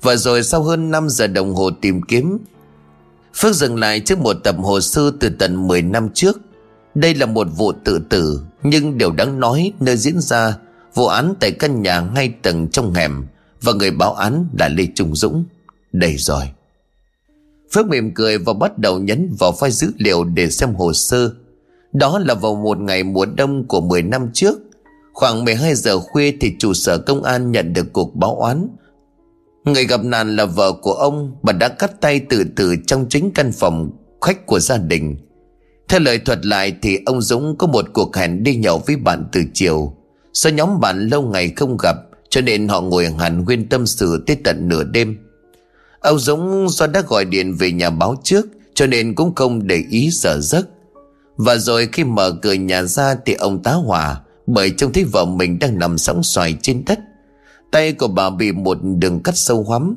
Và 0.01 0.15
rồi 0.15 0.43
sau 0.43 0.63
hơn 0.63 0.91
5 0.91 1.09
giờ 1.09 1.27
đồng 1.27 1.55
hồ 1.55 1.69
tìm 1.81 2.01
kiếm, 2.01 2.37
Phước 3.35 3.55
dừng 3.55 3.79
lại 3.79 3.99
trước 3.99 4.19
một 4.19 4.33
tập 4.33 4.55
hồ 4.59 4.81
sơ 4.81 5.11
từ 5.19 5.29
tận 5.29 5.67
10 5.67 5.81
năm 5.81 6.09
trước. 6.13 6.39
Đây 6.95 7.15
là 7.15 7.25
một 7.25 7.47
vụ 7.57 7.71
tự 7.83 7.99
tử, 8.09 8.41
Nhưng 8.63 8.97
điều 8.97 9.11
đáng 9.11 9.39
nói, 9.39 9.71
nơi 9.79 9.97
diễn 9.97 10.19
ra 10.19 10.57
Vụ 10.93 11.07
án 11.07 11.33
tại 11.39 11.51
căn 11.51 11.81
nhà 11.81 12.01
ngay 12.01 12.33
tầng 12.41 12.67
trong 12.67 12.93
hẻm. 12.93 13.25
Và 13.65 13.73
người 13.73 13.91
báo 13.91 14.13
án 14.13 14.47
là 14.59 14.69
Lê 14.69 14.87
Trung 14.95 15.15
Dũng 15.15 15.45
Đây 15.91 16.15
rồi 16.17 16.43
Phước 17.73 17.87
mỉm 17.87 18.13
cười 18.13 18.37
và 18.37 18.53
bắt 18.53 18.77
đầu 18.77 18.99
nhấn 18.99 19.35
vào 19.39 19.51
file 19.51 19.69
dữ 19.69 19.91
liệu 19.97 20.23
để 20.23 20.49
xem 20.49 20.73
hồ 20.73 20.93
sơ. 20.93 21.31
Đó 21.93 22.19
là 22.19 22.33
vào 22.33 22.55
một 22.55 22.79
ngày 22.79 23.03
mùa 23.03 23.25
đông 23.25 23.67
của 23.67 23.81
10 23.81 24.01
năm 24.01 24.29
trước. 24.33 24.59
Khoảng 25.13 25.45
12 25.45 25.75
giờ 25.75 25.99
khuya 25.99 26.33
thì 26.41 26.53
trụ 26.59 26.73
sở 26.73 26.97
công 26.97 27.23
an 27.23 27.51
nhận 27.51 27.73
được 27.73 27.93
cuộc 27.93 28.15
báo 28.15 28.35
oán. 28.35 28.67
Người 29.65 29.85
gặp 29.85 30.03
nạn 30.03 30.35
là 30.35 30.45
vợ 30.45 30.71
của 30.71 30.93
ông, 30.93 31.35
bà 31.43 31.53
đã 31.53 31.67
cắt 31.67 32.01
tay 32.01 32.19
tự 32.19 32.43
tử 32.55 32.75
trong 32.87 33.05
chính 33.09 33.31
căn 33.31 33.51
phòng 33.51 33.89
khách 34.21 34.45
của 34.45 34.59
gia 34.59 34.77
đình. 34.77 35.17
Theo 35.87 35.99
lời 35.99 36.19
thuật 36.19 36.45
lại 36.45 36.75
thì 36.81 36.99
ông 37.05 37.21
Dũng 37.21 37.57
có 37.57 37.67
một 37.67 37.85
cuộc 37.93 38.15
hẹn 38.15 38.43
đi 38.43 38.55
nhậu 38.55 38.81
với 38.87 38.95
bạn 38.95 39.27
từ 39.31 39.41
chiều. 39.53 39.93
Do 40.33 40.49
nhóm 40.49 40.79
bạn 40.79 41.07
lâu 41.07 41.21
ngày 41.21 41.53
không 41.55 41.77
gặp 41.77 41.95
cho 42.35 42.41
nên 42.41 42.67
họ 42.67 42.81
ngồi 42.81 43.07
hẳn 43.19 43.45
nguyên 43.45 43.69
tâm 43.69 43.87
sự 43.87 44.23
tới 44.27 44.37
tận 44.43 44.67
nửa 44.67 44.83
đêm. 44.83 45.17
Ông 45.99 46.19
Dũng 46.19 46.69
do 46.69 46.87
đã 46.87 47.01
gọi 47.07 47.25
điện 47.25 47.55
về 47.59 47.71
nhà 47.71 47.89
báo 47.89 48.15
trước, 48.23 48.45
Cho 48.73 48.87
nên 48.87 49.15
cũng 49.15 49.35
không 49.35 49.67
để 49.67 49.83
ý 49.89 50.11
sợ 50.11 50.39
giấc. 50.39 50.67
Và 51.37 51.57
rồi 51.57 51.89
khi 51.91 52.03
mở 52.03 52.31
cửa 52.41 52.53
nhà 52.53 52.83
ra 52.83 53.15
Thì 53.25 53.33
ông 53.33 53.63
tá 53.63 53.71
hỏa, 53.71 54.21
Bởi 54.47 54.71
trông 54.77 54.93
thấy 54.93 55.03
vợ 55.03 55.25
mình 55.25 55.59
đang 55.59 55.79
nằm 55.79 55.97
sóng 55.97 56.23
xoài 56.23 56.57
trên 56.61 56.83
đất. 56.85 56.99
Tay 57.71 57.93
của 57.93 58.07
bà 58.07 58.29
bị 58.29 58.51
một 58.51 58.77
đường 58.83 59.23
cắt 59.23 59.37
sâu 59.37 59.63
hoắm. 59.63 59.95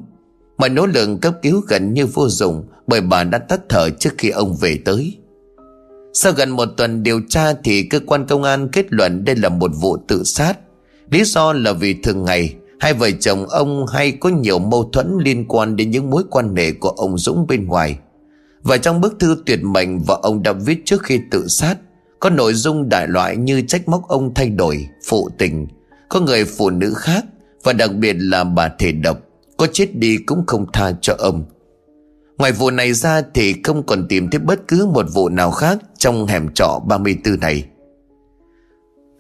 Mà 0.58 0.68
nỗ 0.68 0.86
lực 0.86 1.08
cấp 1.22 1.34
cứu 1.42 1.60
gần 1.68 1.94
như 1.94 2.06
vô 2.06 2.28
dụng, 2.28 2.64
Bởi 2.86 3.00
bà 3.00 3.24
đã 3.24 3.38
tắt 3.38 3.60
thở 3.68 3.90
trước 3.90 4.10
khi 4.18 4.28
ông 4.28 4.56
về 4.56 4.78
tới. 4.84 5.16
Sau 6.12 6.32
gần 6.32 6.50
một 6.50 6.66
tuần 6.76 7.02
điều 7.02 7.20
tra 7.28 7.52
Thì 7.64 7.82
cơ 7.82 8.00
quan 8.06 8.26
công 8.26 8.42
an 8.42 8.68
kết 8.72 8.86
luận 8.92 9.24
đây 9.24 9.36
là 9.36 9.48
một 9.48 9.70
vụ 9.74 9.96
tự 10.08 10.24
sát. 10.24 10.58
Lý 11.10 11.24
do 11.24 11.52
là 11.52 11.72
vì 11.72 11.94
thường 11.94 12.24
ngày 12.24 12.54
Hai 12.80 12.94
vợ 12.94 13.10
chồng 13.20 13.46
ông 13.48 13.86
hay 13.86 14.12
có 14.12 14.28
nhiều 14.28 14.58
mâu 14.58 14.90
thuẫn 14.92 15.18
liên 15.24 15.44
quan 15.48 15.76
đến 15.76 15.90
những 15.90 16.10
mối 16.10 16.22
quan 16.30 16.56
hệ 16.56 16.72
của 16.72 16.88
ông 16.88 17.18
Dũng 17.18 17.46
bên 17.46 17.66
ngoài. 17.66 17.98
Và 18.62 18.76
trong 18.76 19.00
bức 19.00 19.16
thư 19.20 19.36
tuyệt 19.46 19.58
mệnh 19.62 20.00
vợ 20.00 20.18
ông 20.22 20.42
đã 20.42 20.52
viết 20.52 20.82
trước 20.84 21.02
khi 21.02 21.20
tự 21.30 21.46
sát, 21.48 21.74
có 22.20 22.30
nội 22.30 22.54
dung 22.54 22.88
đại 22.88 23.08
loại 23.08 23.36
như 23.36 23.60
trách 23.60 23.88
móc 23.88 24.08
ông 24.08 24.34
thay 24.34 24.48
đổi, 24.48 24.88
phụ 25.06 25.30
tình, 25.38 25.66
có 26.08 26.20
người 26.20 26.44
phụ 26.44 26.70
nữ 26.70 26.94
khác 26.96 27.24
và 27.62 27.72
đặc 27.72 27.90
biệt 27.94 28.16
là 28.18 28.44
bà 28.44 28.68
thể 28.78 28.92
độc, 28.92 29.18
có 29.56 29.66
chết 29.72 29.96
đi 29.96 30.16
cũng 30.16 30.46
không 30.46 30.66
tha 30.72 30.92
cho 31.00 31.14
ông. 31.18 31.44
Ngoài 32.38 32.52
vụ 32.52 32.70
này 32.70 32.92
ra 32.92 33.22
thì 33.34 33.54
không 33.64 33.82
còn 33.82 34.08
tìm 34.08 34.30
thấy 34.30 34.38
bất 34.38 34.68
cứ 34.68 34.86
một 34.86 35.06
vụ 35.14 35.28
nào 35.28 35.50
khác 35.50 35.78
trong 35.98 36.26
hẻm 36.26 36.48
trọ 36.54 36.80
34 36.88 37.40
này. 37.40 37.64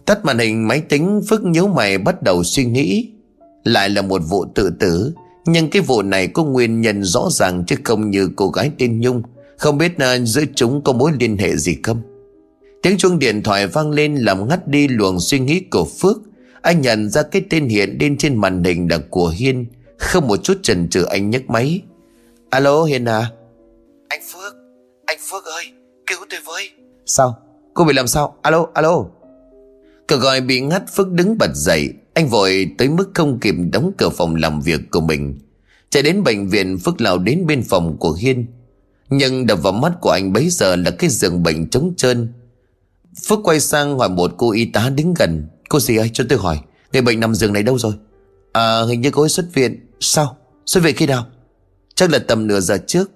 Tắt 0.08 0.24
màn 0.24 0.38
hình 0.38 0.68
máy 0.68 0.80
tính 0.80 1.20
Phước 1.28 1.44
nhíu 1.44 1.66
mày 1.66 1.98
bắt 1.98 2.22
đầu 2.22 2.44
suy 2.44 2.64
nghĩ. 2.64 3.10
Lại 3.64 3.88
là 3.88 4.02
một 4.02 4.22
vụ 4.28 4.44
tự 4.54 4.70
tử 4.80 5.12
Nhưng 5.46 5.70
cái 5.70 5.82
vụ 5.82 6.02
này 6.02 6.28
có 6.28 6.44
nguyên 6.44 6.80
nhân 6.80 7.04
rõ 7.04 7.28
ràng 7.30 7.64
Chứ 7.66 7.76
không 7.84 8.10
như 8.10 8.30
cô 8.36 8.48
gái 8.48 8.70
tên 8.78 9.00
Nhung. 9.00 9.22
Không 9.56 9.78
biết 9.78 9.92
uh, 9.92 10.28
giữa 10.28 10.42
chúng 10.54 10.82
có 10.84 10.92
mối 10.92 11.12
liên 11.20 11.36
hệ 11.38 11.56
gì 11.56 11.76
không? 11.82 12.02
Tiếng 12.82 12.98
chuông 12.98 13.18
điện 13.18 13.42
thoại 13.42 13.66
vang 13.66 13.90
lên 13.90 14.14
Làm 14.14 14.48
ngắt 14.48 14.68
đi 14.68 14.88
luồng 14.88 15.20
suy 15.20 15.38
nghĩ 15.38 15.60
của 15.60 15.84
Phước. 15.84 16.16
Anh 16.62 16.80
nhận 16.80 17.10
ra 17.10 17.22
cái 17.22 17.42
tên 17.50 17.68
hiện 17.68 17.96
lên 18.00 18.16
trên 18.16 18.36
màn 18.36 18.64
hình 18.64 18.90
là 18.90 18.98
của 19.10 19.28
Hiên. 19.28 19.66
Không 19.98 20.28
một 20.28 20.36
chút 20.42 20.58
chần 20.62 20.88
chừ 20.88 21.04
anh 21.04 21.30
nhấc 21.30 21.50
máy. 21.50 21.80
Alo 22.50 22.82
Hiên 22.82 23.04
à? 23.04 23.30
Anh 24.08 24.20
Phước 24.32 24.54
Anh 25.06 25.18
Phước 25.30 25.44
ơi 25.44 25.64
cứu 26.06 26.18
tôi 26.30 26.40
với. 26.46 26.70
Sao? 27.06 27.38
Cô 27.74 27.84
bị 27.84 27.92
làm 27.92 28.06
sao? 28.06 28.36
Alo 28.42 28.66
alo 28.74 29.04
cửa 30.08 30.16
gọi 30.16 30.40
bị 30.40 30.60
ngắt, 30.60 30.82
Phước 30.94 31.12
đứng 31.12 31.38
bật 31.38 31.50
dậy. 31.54 31.92
Anh 32.14 32.28
vội 32.28 32.70
tới 32.78 32.88
mức 32.88 33.10
không 33.14 33.38
kịp 33.40 33.54
đóng 33.72 33.92
cửa 33.98 34.08
phòng 34.08 34.34
làm 34.34 34.60
việc 34.60 34.80
của 34.90 35.00
mình. 35.00 35.38
Chạy 35.90 36.02
đến 36.02 36.22
bệnh 36.22 36.48
viện, 36.48 36.78
Phước 36.78 37.00
lao 37.00 37.18
đến 37.18 37.46
bên 37.46 37.62
phòng 37.62 37.96
của 37.98 38.12
Hiên. 38.12 38.46
Nhưng 39.10 39.46
đập 39.46 39.58
vào 39.62 39.72
mắt 39.72 39.92
của 40.00 40.10
anh 40.10 40.32
bấy 40.32 40.48
giờ 40.50 40.76
là 40.76 40.90
cái 40.90 41.10
giường 41.10 41.42
bệnh 41.42 41.70
trống 41.70 41.94
trơn. 41.96 42.32
Phước 43.28 43.38
quay 43.44 43.60
sang 43.60 43.98
hỏi 43.98 44.08
một 44.08 44.34
cô 44.36 44.52
y 44.52 44.64
tá 44.64 44.90
đứng 44.90 45.14
gần. 45.14 45.46
Cô 45.68 45.80
gì 45.80 45.96
ơi, 45.96 46.10
cho 46.12 46.24
tôi 46.28 46.38
hỏi, 46.38 46.58
Người 46.92 47.02
bệnh 47.02 47.20
nằm 47.20 47.34
giường 47.34 47.52
này 47.52 47.62
đâu 47.62 47.78
rồi? 47.78 47.92
À 48.52 48.82
hình 48.88 49.00
như 49.00 49.10
cô 49.10 49.22
ấy 49.22 49.28
xuất 49.28 49.46
viện. 49.54 49.86
Sao? 50.00 50.36
Xuất 50.66 50.84
viện 50.84 50.96
khi 50.96 51.06
nào? 51.06 51.26
Chắc 51.94 52.10
là 52.10 52.18
tầm 52.18 52.46
nửa 52.46 52.60
giờ 52.60 52.78
trước. 52.86 53.10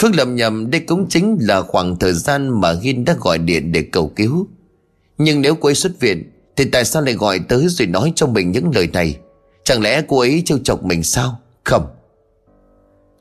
Phước 0.00 0.14
lầm 0.14 0.36
nhầm, 0.36 0.70
đây 0.70 0.80
cũng 0.80 1.08
chính 1.08 1.36
là 1.40 1.62
khoảng 1.62 1.96
thời 1.98 2.12
gian 2.12 2.60
mà 2.60 2.74
Hiên 2.82 3.04
đã 3.04 3.16
gọi 3.20 3.38
điện 3.38 3.72
để 3.72 3.82
cầu 3.82 4.12
cứu. 4.16 4.48
Nhưng 5.18 5.40
nếu 5.40 5.54
cô 5.54 5.68
ấy 5.68 5.74
xuất 5.74 6.00
viện, 6.00 6.30
thì 6.56 6.64
tại 6.64 6.84
sao 6.84 7.02
lại 7.02 7.14
gọi 7.14 7.38
tới 7.38 7.66
rồi 7.68 7.88
nói 7.88 8.12
cho 8.16 8.26
mình 8.26 8.50
những 8.50 8.70
lời 8.74 8.88
này? 8.92 9.16
Chẳng 9.64 9.82
lẽ 9.82 10.02
cô 10.08 10.18
ấy 10.18 10.42
trêu 10.44 10.58
chọc 10.64 10.84
mình 10.84 11.02
sao? 11.02 11.40
Không. 11.64 11.86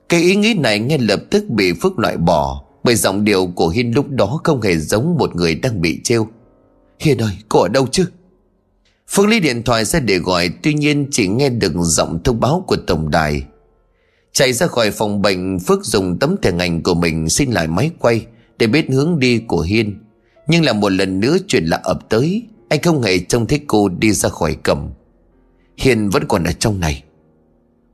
Cái 0.09 0.21
ý 0.21 0.35
nghĩ 0.35 0.53
này 0.53 0.79
ngay 0.79 0.97
lập 0.97 1.19
tức 1.29 1.49
bị 1.49 1.73
Phước 1.73 1.99
loại 1.99 2.17
bỏ, 2.17 2.61
Bởi 2.83 2.95
giọng 2.95 3.23
điệu 3.23 3.47
của 3.55 3.69
Hiên 3.69 3.91
lúc 3.91 4.09
đó 4.09 4.39
không 4.43 4.61
hề 4.61 4.77
giống 4.77 5.17
một 5.17 5.35
người 5.35 5.55
đang 5.55 5.81
bị 5.81 5.99
trêu. 6.03 6.27
Hiên 6.99 7.17
ơi, 7.17 7.31
cô 7.49 7.59
ở 7.59 7.67
đâu 7.67 7.87
chứ? 7.91 8.05
Phương 9.07 9.29
lấy 9.29 9.39
điện 9.39 9.63
thoại 9.63 9.85
ra 9.85 9.99
để 9.99 10.17
gọi, 10.17 10.49
Tuy 10.63 10.73
nhiên 10.73 11.07
chỉ 11.11 11.27
nghe 11.27 11.49
được 11.49 11.73
giọng 11.75 12.23
thông 12.23 12.39
báo 12.39 12.63
của 12.67 12.77
tổng 12.87 13.09
đài. 13.09 13.43
Chạy 14.31 14.53
ra 14.53 14.67
khỏi 14.67 14.91
phòng 14.91 15.21
bệnh, 15.21 15.59
Phước 15.59 15.85
dùng 15.85 16.19
tấm 16.19 16.35
thẻ 16.41 16.51
ngành 16.51 16.83
của 16.83 16.93
mình 16.93 17.29
Xin 17.29 17.51
lại 17.51 17.67
máy 17.67 17.91
quay 17.99 18.25
Để 18.57 18.67
biết 18.67 18.85
hướng 18.89 19.19
đi 19.19 19.37
của 19.47 19.61
Hiên. 19.61 20.04
Nhưng 20.47 20.65
là 20.65 20.73
một 20.73 20.91
lần 20.91 21.19
nữa 21.19 21.37
chuyện 21.47 21.65
lạ 21.65 21.79
ập 21.83 22.09
tới, 22.09 22.43
anh 22.69 22.81
không 22.81 23.01
hề 23.01 23.19
trông 23.19 23.47
thấy 23.47 23.61
cô 23.67 23.89
đi 23.89 24.11
ra 24.11 24.29
khỏi 24.29 24.57
cầm. 24.63 24.89
Hiền 25.77 26.09
vẫn 26.09 26.23
còn 26.27 26.43
ở 26.43 26.51
trong 26.51 26.79
này. 26.79 27.03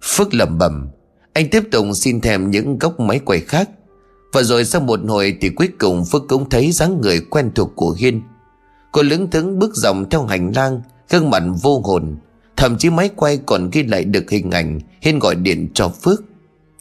Phước 0.03 0.33
lẩm 0.33 0.57
bẩm, 0.57 0.87
Anh 1.33 1.49
tiếp 1.49 1.63
tục 1.71 1.85
xin 1.93 2.21
thèm 2.21 2.51
những 2.51 2.79
góc 2.79 2.99
máy 2.99 3.19
quay 3.19 3.39
khác. 3.39 3.69
Và 4.33 4.43
rồi 4.43 4.65
sau 4.65 4.81
một 4.81 4.99
hồi 5.07 5.37
Thì 5.41 5.49
cuối 5.49 5.69
cùng 5.79 6.05
Phước 6.05 6.27
cũng 6.27 6.49
thấy 6.49 6.71
dáng 6.71 7.01
người 7.01 7.19
quen 7.19 7.51
thuộc 7.55 7.71
của 7.75 7.91
Hiên. 7.91 8.21
Cô 8.91 9.01
lững 9.01 9.29
thững 9.29 9.59
bước 9.59 9.75
dòng 9.75 10.09
theo 10.09 10.25
hành 10.25 10.51
lang, 10.55 10.81
Gương 11.09 11.29
mặt 11.29 11.43
vô 11.61 11.79
hồn. 11.79 12.15
Thậm 12.57 12.77
chí 12.77 12.89
máy 12.89 13.09
quay 13.15 13.37
còn 13.45 13.69
ghi 13.71 13.83
lại 13.83 14.03
được 14.03 14.29
hình 14.29 14.51
ảnh 14.51 14.79
Hiên 15.01 15.19
gọi 15.19 15.35
điện 15.35 15.67
cho 15.73 15.89
Phước. 15.89 16.23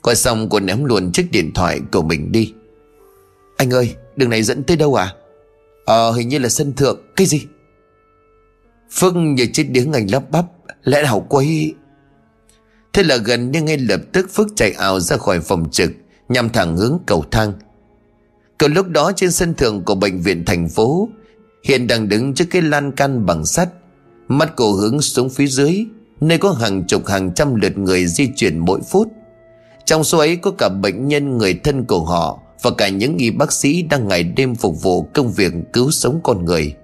Gọi 0.03 0.17
xong 0.17 0.49
cô 0.49 0.61
ném 0.61 0.85
luôn 0.85 1.13
chiếc 1.13 1.31
điện 1.33 1.51
thoại 1.55 1.81
của 1.93 2.03
mình 2.03 2.33
đi. 2.33 2.53
Anh 3.57 3.71
ơi, 3.71 3.95
đường 4.17 4.31
này 4.31 4.43
dẫn 4.43 4.63
tới 4.63 4.77
đâu 4.77 4.95
à? 4.95 5.15
Ờ 5.91 6.13
hình 6.13 6.29
như 6.29 6.39
là 6.39 6.49
sân 6.49 6.73
thượng. 6.73 7.01
Cái 7.17 7.27
gì? 7.27 7.47
Phước 8.93 9.17
như 9.17 9.47
chết 9.53 9.65
điếng 9.71 9.91
ngành 9.91 10.11
lắp 10.11 10.31
bắp, 10.31 10.45
Lẽ 10.85 11.03
nào 11.03 11.27
quấy 11.29 11.75
Thế 12.93 13.03
là 13.03 13.17
gần 13.17 13.51
như 13.51 13.63
ngay 13.63 13.79
lập 13.79 14.01
tức 14.13 14.27
Phước 14.35 14.47
chạy 14.57 14.73
ảo 14.73 15.01
ra 15.01 15.17
khỏi 15.17 15.41
phòng 15.41 15.71
trực, 15.71 15.91
Nhằm 16.29 16.49
thẳng 16.49 16.77
hướng 16.77 16.99
cầu 17.07 17.25
thang. 17.31 17.53
Cầu 18.59 18.69
lúc 18.69 18.89
đó 18.89 19.13
trên 19.17 19.33
sân 19.33 19.55
thượng 19.55 19.85
của 19.85 19.95
bệnh 19.95 20.21
viện 20.21 20.45
thành 20.45 20.69
phố, 20.69 21.09
Hiện 21.65 21.87
đang 21.87 22.09
đứng 22.09 22.35
trước 22.35 22.45
cái 22.51 22.63
lan 22.63 22.93
can 22.93 23.27
bằng 23.27 23.47
sắt. 23.47 23.69
Mắt 24.29 24.57
cổ 24.57 24.73
hướng 24.73 25.01
xuống 25.01 25.31
phía 25.31 25.47
dưới, 25.47 25.87
Nơi 26.21 26.39
có 26.39 26.53
hàng 26.53 26.87
chục, 26.87 27.07
hàng 27.07 27.35
trăm 27.35 27.55
lượt 27.55 27.79
người 27.79 28.07
di 28.07 28.29
chuyển 28.37 28.59
mỗi 28.59 28.81
phút. 28.91 29.09
Trong 29.85 30.05
số 30.05 30.19
ấy 30.19 30.37
có 30.37 30.51
cả 30.59 30.69
bệnh 30.69 31.09
nhân, 31.09 31.39
người 31.39 31.55
thân 31.55 31.85
của 31.85 32.05
họ. 32.05 32.41
Và 32.63 32.71
cả 32.71 32.89
những 32.89 33.17
y 33.17 33.31
bác 33.31 33.53
sĩ 33.53 33.83
đang 33.83 34.09
ngày 34.09 34.23
đêm 34.23 34.55
phục 34.55 34.83
vụ 34.83 35.03
công 35.03 35.33
việc 35.33 35.53
cứu 35.73 35.91
sống 35.91 36.21
con 36.25 36.45
người. 36.45 36.75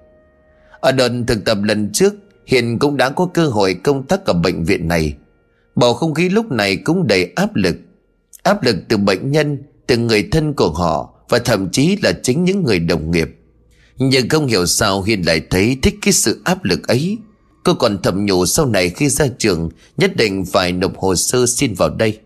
Ở 0.79 0.91
đợt 0.91 1.09
thực 1.27 1.45
tập 1.45 1.57
lần 1.63 1.89
trước, 1.93 2.13
Hiền 2.45 2.79
cũng 2.79 2.97
đã 2.97 3.09
có 3.09 3.29
cơ 3.33 3.47
hội 3.47 3.73
công 3.73 4.07
tác 4.07 4.25
ở 4.25 4.33
bệnh 4.33 4.63
viện 4.63 4.87
này. 4.87 5.13
Bầu 5.75 5.93
không 5.93 6.13
khí 6.13 6.29
lúc 6.29 6.51
này 6.51 6.75
cũng 6.75 7.07
đầy 7.07 7.31
áp 7.35 7.55
lực. 7.55 7.75
Áp 8.43 8.63
lực 8.63 8.75
từ 8.89 8.97
bệnh 8.97 9.31
nhân, 9.31 9.57
Từ 9.87 9.97
người 9.97 10.27
thân 10.31 10.53
của 10.53 10.69
họ 10.69 11.13
Và 11.29 11.39
thậm 11.39 11.69
chí 11.71 11.97
là 12.03 12.13
chính 12.23 12.43
những 12.43 12.63
người 12.63 12.79
đồng 12.79 13.11
nghiệp. 13.11 13.29
Nhưng 13.97 14.29
không 14.29 14.47
hiểu 14.47 14.65
sao 14.65 15.01
hiền 15.01 15.21
lại 15.21 15.41
thấy 15.49 15.77
thích 15.81 15.95
cái 16.01 16.13
sự 16.13 16.41
áp 16.43 16.63
lực 16.63 16.87
ấy. 16.87 17.17
Cô 17.63 17.73
còn 17.73 17.97
thầm 18.03 18.25
nhủ 18.25 18.45
sau 18.45 18.65
này 18.65 18.89
khi 18.89 19.09
ra 19.09 19.27
trường, 19.37 19.69
Nhất 19.97 20.15
định 20.15 20.45
phải 20.45 20.71
nộp 20.71 20.97
hồ 20.97 21.15
sơ 21.15 21.45
xin 21.45 21.73
vào 21.73 21.89
đây. 21.89 22.19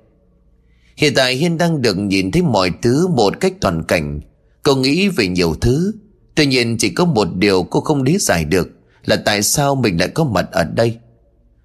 Hiện 0.97 1.13
tại 1.15 1.35
Hiên 1.35 1.57
đang 1.57 1.81
được 1.81 1.97
nhìn 1.97 2.31
thấy 2.31 2.41
mọi 2.41 2.71
thứ 2.81 3.07
một 3.07 3.39
cách 3.39 3.53
toàn 3.61 3.83
cảnh. 3.83 4.21
Cô 4.63 4.75
nghĩ 4.75 5.07
về 5.07 5.27
nhiều 5.27 5.55
thứ. 5.61 5.91
Tuy 6.35 6.45
nhiên 6.45 6.77
chỉ 6.77 6.89
có 6.89 7.05
một 7.05 7.27
điều 7.35 7.63
cô 7.63 7.81
không 7.81 8.03
lý 8.03 8.17
giải 8.17 8.45
được, 8.45 8.69
Là 9.05 9.15
tại 9.15 9.43
sao 9.43 9.75
mình 9.75 9.99
lại 9.99 10.09
có 10.09 10.23
mặt 10.23 10.47
ở 10.51 10.63
đây. 10.63 10.97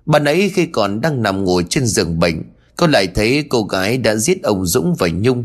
Bạn 0.06 0.24
ấy 0.24 0.50
khi 0.54 0.66
còn 0.66 1.00
đang 1.00 1.22
nằm 1.22 1.44
ngồi 1.44 1.64
trên 1.68 1.86
giường 1.86 2.18
bệnh, 2.18 2.42
Cô 2.76 2.86
lại 2.86 3.06
thấy 3.06 3.44
cô 3.48 3.62
gái 3.62 3.98
đã 3.98 4.14
giết 4.14 4.42
ông 4.42 4.66
Dũng 4.66 4.94
và 4.94 5.08
Nhung. 5.08 5.44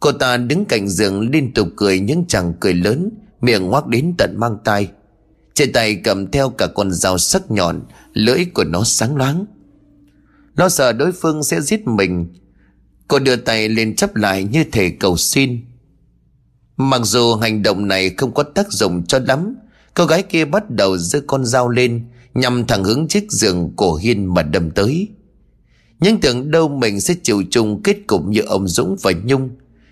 Cô 0.00 0.12
ta 0.12 0.36
đứng 0.36 0.64
cạnh 0.64 0.88
giường 0.88 1.30
liên 1.30 1.54
tục 1.54 1.68
cười 1.76 2.00
những 2.00 2.24
chàng 2.28 2.54
cười 2.60 2.74
lớn, 2.74 3.10
Miệng 3.40 3.66
ngoác 3.66 3.86
đến 3.86 4.14
tận 4.18 4.34
mang 4.36 4.58
tay 4.64 4.90
Trên 5.54 5.72
tay 5.72 5.94
cầm 5.94 6.30
theo 6.30 6.50
cả 6.50 6.66
con 6.66 6.92
dao 6.92 7.18
sắc 7.18 7.50
nhọn, 7.50 7.80
Lưỡi 8.12 8.44
của 8.54 8.64
nó 8.64 8.84
sáng 8.84 9.16
loáng. 9.16 9.44
Lo 10.56 10.68
sợ 10.68 10.92
đối 10.92 11.12
phương 11.12 11.44
sẽ 11.44 11.60
giết 11.60 11.86
mình 11.86 12.26
Cô 13.12 13.18
đưa 13.18 13.36
tay 13.36 13.68
lên 13.68 13.96
chấp 13.96 14.16
lại 14.16 14.44
như 14.44 14.64
thể 14.72 14.90
cầu 14.90 15.16
xin. 15.16 15.60
Mặc 16.76 17.00
dù 17.04 17.34
hành 17.34 17.62
động 17.62 17.88
này 17.88 18.10
không 18.10 18.34
có 18.34 18.42
tác 18.42 18.72
dụng 18.72 19.06
cho 19.06 19.18
lắm, 19.18 19.56
Cô 19.94 20.04
gái 20.04 20.22
kia 20.22 20.44
bắt 20.44 20.70
đầu 20.70 20.98
giơ 20.98 21.20
con 21.26 21.44
dao 21.44 21.68
lên, 21.68 22.04
Nhằm 22.34 22.66
thẳng 22.66 22.84
hướng 22.84 23.08
chiếc 23.08 23.32
giường 23.32 23.72
cổ 23.76 23.94
Hiên 23.96 24.34
mà 24.34 24.42
đâm 24.42 24.70
tới. 24.70 25.08
Nhưng 26.00 26.20
tưởng 26.20 26.50
đâu 26.50 26.68
mình 26.68 27.00
sẽ 27.00 27.14
chịu 27.22 27.42
chung 27.50 27.82
kết 27.82 27.96
cục 28.06 28.24
như 28.26 28.40
ông 28.40 28.68
Dũng 28.68 28.96
và 29.02 29.12
Nhung. 29.24 29.50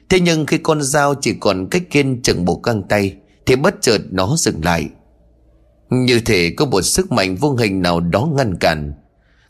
Thế 0.08 0.20
nhưng 0.20 0.46
khi 0.46 0.58
con 0.58 0.82
dao 0.82 1.14
chỉ 1.14 1.34
còn 1.40 1.66
cách 1.70 1.82
kiên 1.90 2.22
chừng 2.22 2.44
một 2.44 2.62
găng 2.62 2.82
tay, 2.82 3.16
Thì 3.46 3.56
bất 3.56 3.74
chợt 3.80 4.00
nó 4.10 4.36
dừng 4.38 4.64
lại. 4.64 4.88
Như 5.90 6.20
thể 6.20 6.50
có 6.56 6.66
một 6.66 6.82
sức 6.82 7.12
mạnh 7.12 7.36
vô 7.36 7.54
hình 7.54 7.82
nào 7.82 8.00
đó 8.00 8.28
ngăn 8.36 8.56
cản. 8.56 8.92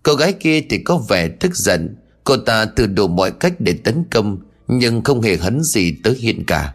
Cô 0.02 0.14
gái 0.14 0.32
kia 0.32 0.60
thì 0.70 0.78
có 0.78 0.96
vẻ 0.96 1.28
tức 1.28 1.56
giận 1.56 1.96
Cô 2.24 2.36
ta 2.36 2.64
từ 2.64 2.86
đủ 2.86 3.08
mọi 3.08 3.30
cách 3.30 3.54
để 3.58 3.72
tấn 3.72 4.04
công, 4.10 4.38
Nhưng 4.68 5.02
không 5.02 5.20
hề 5.20 5.36
hấn 5.36 5.62
gì 5.62 5.94
tới 6.04 6.14
Hiên 6.14 6.44
cả. 6.46 6.74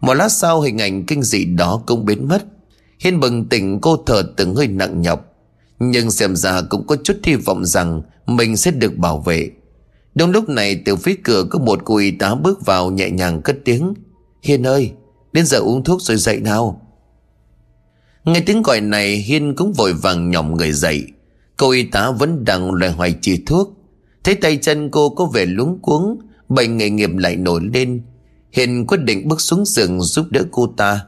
Một 0.00 0.14
lát 0.14 0.28
sau, 0.28 0.60
hình 0.60 0.78
ảnh 0.78 1.06
kinh 1.06 1.22
dị 1.22 1.44
đó 1.44 1.82
cũng 1.86 2.04
biến 2.04 2.28
mất. 2.28 2.44
Hiên 2.98 3.20
bừng 3.20 3.48
tỉnh, 3.48 3.80
cô 3.80 3.96
thở 4.06 4.22
từng 4.36 4.54
hơi 4.54 4.68
nặng 4.68 5.02
nhọc. 5.02 5.24
Nhưng 5.78 6.10
xem 6.10 6.36
ra 6.36 6.62
cũng 6.62 6.86
có 6.86 6.96
chút 7.04 7.16
hy 7.24 7.34
vọng 7.34 7.64
rằng 7.64 8.02
Mình 8.26 8.56
sẽ 8.56 8.70
được 8.70 8.96
bảo 8.96 9.18
vệ. 9.18 9.50
Đúng 10.14 10.30
lúc 10.30 10.48
này, 10.48 10.82
từ 10.84 10.96
phía 10.96 11.14
cửa 11.24 11.44
có 11.50 11.58
một 11.58 11.80
cô 11.84 11.96
y 11.96 12.10
tá 12.10 12.34
bước 12.34 12.66
vào 12.66 12.90
nhẹ 12.90 13.10
nhàng 13.10 13.42
cất 13.42 13.56
tiếng. 13.64 13.94
Hiên 14.42 14.66
ơi, 14.66 14.92
Đến 15.32 15.46
giờ 15.46 15.58
uống 15.58 15.84
thuốc 15.84 16.02
rồi 16.02 16.16
dậy 16.16 16.40
nào. 16.40 16.80
Nghe 18.24 18.40
tiếng 18.40 18.62
gọi 18.62 18.80
này, 18.80 19.16
Hiên 19.16 19.56
cũng 19.56 19.72
vội 19.72 19.92
vàng 19.92 20.30
nhỏm 20.30 20.56
người 20.56 20.72
dậy. 20.72 21.06
Cô 21.56 21.70
y 21.70 21.82
tá 21.82 22.10
vẫn 22.10 22.44
đang 22.44 22.72
loài 22.72 22.92
hoài 22.92 23.14
chi 23.20 23.42
thuốc. 23.46 23.77
Thấy 24.28 24.34
tay 24.34 24.56
chân 24.56 24.90
cô 24.90 25.08
có 25.08 25.24
vẻ 25.24 25.46
luống 25.46 25.78
cuống 25.82 26.18
Bệnh 26.48 26.76
nghề 26.76 26.90
nghiệp 26.90 27.10
lại 27.16 27.36
nổi 27.36 27.60
lên. 27.74 28.02
Hiền 28.52 28.86
quyết 28.86 28.98
định 29.00 29.28
bước 29.28 29.40
xuống 29.40 29.64
giường 29.66 30.00
giúp 30.00 30.26
đỡ 30.30 30.42
cô 30.50 30.66
ta. 30.76 31.00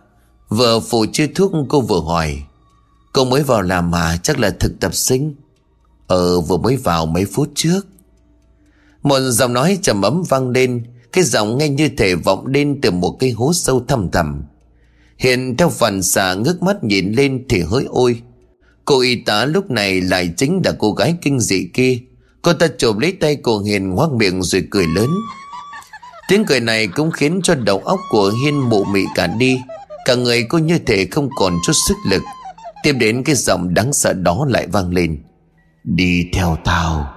Vừa 0.49 0.81
phụ 0.81 1.07
chưa 1.13 1.27
thuốc, 1.35 1.53
cô 1.69 1.81
vừa 1.81 2.01
hỏi. 2.01 2.43
Cô 3.13 3.25
mới 3.25 3.43
vào 3.43 3.63
làm 3.63 3.91
mà, 3.91 4.19
chắc 4.23 4.39
là 4.39 4.51
thực 4.51 4.81
tập 4.81 4.95
sinh. 4.95 5.35
Ờ 6.07 6.41
vừa 6.41 6.57
mới 6.57 6.77
vào 6.77 7.07
mấy 7.07 7.25
phút 7.25 7.51
trước. 7.55 7.87
Một 9.03 9.21
giọng 9.21 9.53
nói 9.53 9.79
trầm 9.83 10.03
ấm 10.03 10.23
vang 10.29 10.51
lên, 10.51 10.85
Cái 11.13 11.25
giọng 11.25 11.59
nghe 11.59 11.69
như 11.69 11.89
thể 11.89 12.15
vọng 12.15 12.47
lên 12.47 12.81
từ 12.83 12.91
một 12.91 13.17
cái 13.21 13.31
hố 13.31 13.53
sâu 13.53 13.85
thầm 13.89 14.11
thầm 14.11 14.43
Hiền 15.19 15.57
theo 15.57 15.69
phản 15.69 16.03
xạ 16.03 16.35
ngước 16.35 16.63
mắt 16.63 16.85
nhìn 16.85 17.13
lên 17.13 17.45
thì 17.49 17.61
hỡi 17.61 17.85
ôi. 17.89 18.23
Cô 18.85 19.01
y 19.01 19.17
tá 19.17 19.45
lúc 19.45 19.71
này 19.71 20.01
lại 20.01 20.33
chính 20.37 20.61
là 20.65 20.73
cô 20.79 20.93
gái 20.93 21.15
kinh 21.23 21.41
dị 21.41 21.69
kia. 21.75 21.99
Cô 22.43 22.53
ta 22.53 22.67
chộp 22.79 22.99
lấy 22.99 23.13
tay 23.13 23.37
của 23.37 23.59
Hiền 23.59 23.91
ngoác 23.91 24.13
miệng 24.13 24.43
rồi 24.43 24.65
cười 24.71 24.87
lớn. 24.87 25.11
Tiếng 26.29 26.45
cười 26.45 26.61
này 26.61 26.87
cũng 26.87 27.11
khiến 27.11 27.41
cho 27.43 27.55
đầu 27.55 27.79
óc 27.79 28.01
của 28.11 28.33
Hiên 28.45 28.59
mụ 28.59 28.85
mị 28.85 29.05
cả 29.15 29.27
đi. 29.27 29.59
Cả 30.05 30.15
người 30.15 30.43
cô 30.49 30.59
như 30.59 30.79
thể 30.79 31.07
không 31.11 31.29
còn 31.37 31.57
chút 31.67 31.73
sức 31.89 31.97
lực. 32.11 32.23
Tiếp 32.83 32.93
đến 32.93 33.23
cái 33.25 33.35
giọng 33.35 33.75
đáng 33.75 33.93
sợ 33.93 34.13
đó 34.13 34.47
lại 34.49 34.67
vang 34.67 34.95
lên. 34.95 35.23
Đi 35.85 36.27
theo 36.33 36.59
tao. 36.65 37.15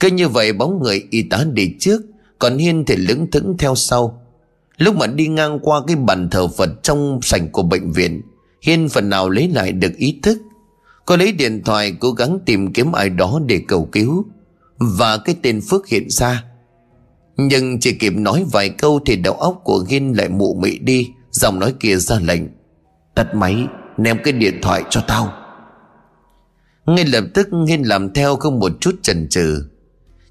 Cứ 0.00 0.08
như 0.10 0.28
vậy 0.28 0.52
bóng 0.52 0.82
người 0.82 1.06
y 1.10 1.22
tá 1.22 1.44
đi 1.52 1.74
trước, 1.80 2.02
Còn 2.38 2.58
Hiên 2.58 2.84
thì 2.84 2.96
lững 2.96 3.30
thững 3.30 3.56
theo 3.58 3.74
sau. 3.74 4.22
Lúc 4.76 4.96
mà 4.96 5.06
đi 5.06 5.28
ngang 5.28 5.58
qua 5.62 5.80
cái 5.86 5.96
bàn 5.96 6.28
thờ 6.30 6.48
Phật 6.48 6.82
trong 6.82 7.20
sảnh 7.22 7.48
của 7.48 7.62
bệnh 7.62 7.92
viện, 7.92 8.22
Hiên 8.62 8.88
phần 8.88 9.10
nào 9.10 9.30
lấy 9.30 9.48
lại 9.48 9.72
được 9.72 9.92
ý 9.96 10.20
thức. 10.22 10.38
Cô 11.06 11.16
lấy 11.16 11.32
điện 11.32 11.62
thoại 11.64 11.96
cố 12.00 12.10
gắng 12.10 12.38
tìm 12.46 12.72
kiếm 12.72 12.92
ai 12.92 13.10
đó 13.10 13.40
để 13.46 13.62
cầu 13.68 13.88
cứu. 13.92 14.24
Và 14.78 15.16
cái 15.16 15.36
tên 15.42 15.60
Phước 15.70 15.88
hiện 15.88 16.10
ra. 16.10 16.44
Nhưng 17.36 17.80
chỉ 17.80 17.92
kịp 17.92 18.12
nói 18.16 18.44
vài 18.52 18.68
câu 18.68 19.00
Thì 19.06 19.16
đầu 19.16 19.34
óc 19.34 19.60
của 19.64 19.84
gin 19.88 20.12
lại 20.12 20.28
mụ 20.28 20.54
mị 20.54 20.78
đi. 20.78 21.10
Giọng 21.30 21.58
nói 21.58 21.74
kia 21.80 21.96
ra 21.96 22.18
lệnh. 22.18 22.42
Tắt 23.14 23.34
máy, 23.34 23.66
ném 23.98 24.18
cái 24.24 24.32
điện 24.32 24.58
thoại 24.62 24.82
cho 24.90 25.00
tao. 25.08 25.32
Ngay 26.86 27.04
lập 27.04 27.24
tức 27.34 27.48
Hiên 27.68 27.82
làm 27.82 28.12
theo 28.14 28.36
không 28.36 28.58
một 28.58 28.72
chút 28.80 28.94
chần 29.02 29.28
chừ. 29.28 29.64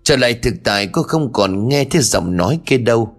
Trở 0.03 0.15
lại 0.15 0.33
thực 0.33 0.53
tại 0.63 0.87
cô 0.87 1.03
không 1.03 1.33
còn 1.33 1.69
nghe 1.69 1.85
thấy 1.85 2.01
giọng 2.01 2.37
nói 2.37 2.59
kia 2.65 2.77
đâu. 2.77 3.15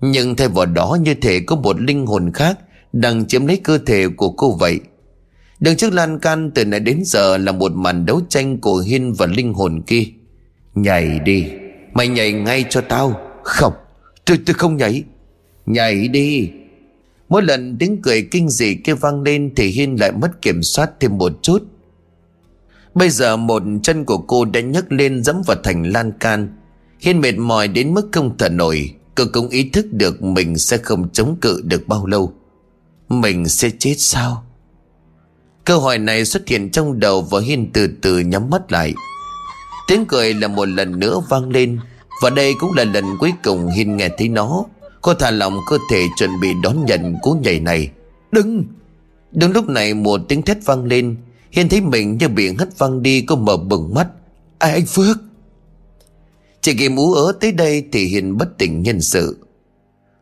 Nhưng 0.00 0.36
thay 0.36 0.48
vào 0.48 0.66
đó 0.66 0.98
như 1.00 1.14
thể 1.14 1.40
có 1.46 1.56
một 1.56 1.80
linh 1.80 2.06
hồn 2.06 2.32
khác 2.34 2.58
Đang 2.92 3.26
chiếm 3.26 3.46
lấy 3.46 3.56
cơ 3.56 3.78
thể 3.78 4.08
của 4.16 4.30
cô 4.30 4.52
vậy. 4.52 4.80
Đường 5.64 5.76
trước 5.76 5.92
lan 5.92 6.18
can 6.18 6.50
từ 6.50 6.64
nãy 6.64 6.80
đến 6.80 7.02
giờ 7.04 7.36
là 7.36 7.52
một 7.52 7.72
màn 7.72 8.06
đấu 8.06 8.20
tranh 8.28 8.58
của 8.58 8.78
Hiên 8.78 9.12
và 9.12 9.26
linh 9.26 9.54
hồn 9.54 9.82
kia. 9.86 10.04
Nhảy 10.74 11.18
đi, 11.18 11.46
mày 11.94 12.08
nhảy 12.08 12.32
ngay 12.32 12.64
cho 12.70 12.80
tao. 12.80 13.20
Không, 13.42 13.72
tôi 14.24 14.38
tôi 14.46 14.54
không 14.54 14.76
nhảy. 14.76 15.04
Nhảy 15.66 16.08
đi. 16.08 16.50
Mỗi 17.28 17.42
lần 17.42 17.76
tiếng 17.78 18.02
cười 18.02 18.28
kinh 18.30 18.48
dị 18.48 18.74
kia 18.74 18.94
vang 18.94 19.22
lên 19.22 19.52
thì 19.56 19.66
Hiên 19.66 20.00
lại 20.00 20.12
mất 20.12 20.42
kiểm 20.42 20.62
soát 20.62 20.90
thêm 21.00 21.18
một 21.18 21.32
chút. 21.42 21.62
Bây 22.94 23.10
giờ 23.10 23.36
một 23.36 23.62
chân 23.82 24.04
của 24.04 24.18
cô 24.18 24.44
đã 24.44 24.60
nhấc 24.60 24.92
lên 24.92 25.22
dẫm 25.22 25.42
vào 25.46 25.56
thành 25.64 25.82
lan 25.82 26.12
can. 26.20 26.48
Hiên 27.00 27.20
mệt 27.20 27.38
mỏi 27.38 27.68
đến 27.68 27.94
mức 27.94 28.08
không 28.12 28.38
thở 28.38 28.48
nổi. 28.48 28.94
Cô 29.14 29.24
cũng 29.32 29.48
ý 29.48 29.68
thức 29.68 29.86
được 29.92 30.22
mình 30.22 30.58
sẽ 30.58 30.76
không 30.76 31.08
chống 31.12 31.36
cự 31.40 31.60
được 31.64 31.88
bao 31.88 32.06
lâu. 32.06 32.32
Mình 33.08 33.48
sẽ 33.48 33.70
chết 33.78 33.94
sao? 33.98 34.43
Câu 35.64 35.80
hỏi 35.80 35.98
này 35.98 36.24
xuất 36.24 36.48
hiện 36.48 36.70
trong 36.70 37.00
đầu 37.00 37.22
và 37.22 37.40
Hiên 37.40 37.70
từ 37.72 37.88
từ 38.02 38.18
nhắm 38.18 38.50
mắt 38.50 38.72
lại. 38.72 38.94
Tiếng 39.88 40.04
cười 40.08 40.34
là 40.34 40.48
một 40.48 40.68
lần 40.68 40.98
nữa 40.98 41.20
vang 41.28 41.50
lên, 41.50 41.78
Và 42.22 42.30
đây 42.30 42.54
cũng 42.60 42.72
là 42.74 42.84
lần 42.84 43.04
cuối 43.20 43.32
cùng 43.44 43.68
Hiên 43.68 43.96
nghe 43.96 44.08
thấy 44.18 44.28
nó. 44.28 44.64
Cô 45.00 45.14
thả 45.14 45.30
lòng 45.30 45.60
cơ 45.70 45.78
thể 45.90 46.06
chuẩn 46.16 46.30
bị 46.40 46.48
đón 46.62 46.84
nhận 46.84 47.14
cú 47.22 47.32
nhảy 47.32 47.60
này. 47.60 47.90
Đừng! 48.32 48.64
Đúng 49.32 49.52
lúc 49.52 49.68
này 49.68 49.94
một 49.94 50.20
tiếng 50.28 50.42
thét 50.42 50.56
vang 50.64 50.84
lên. 50.84 51.16
Hiên 51.50 51.68
thấy 51.68 51.80
mình 51.80 52.18
như 52.18 52.28
bị 52.28 52.54
hất 52.58 52.78
văng 52.78 53.02
đi, 53.02 53.20
Cô 53.20 53.36
mở 53.36 53.56
bừng 53.56 53.94
mắt. 53.94 54.08
Ai 54.58 54.72
anh 54.72 54.86
Phước? 54.86 55.16
Chỉ 56.60 56.74
kịp 56.74 56.92
ú 56.96 57.14
ớ 57.14 57.32
tới 57.40 57.52
đây 57.52 57.84
Thì 57.92 58.04
Hiên 58.04 58.38
bất 58.38 58.58
tỉnh 58.58 58.82
nhân 58.82 59.00
sự. 59.00 59.36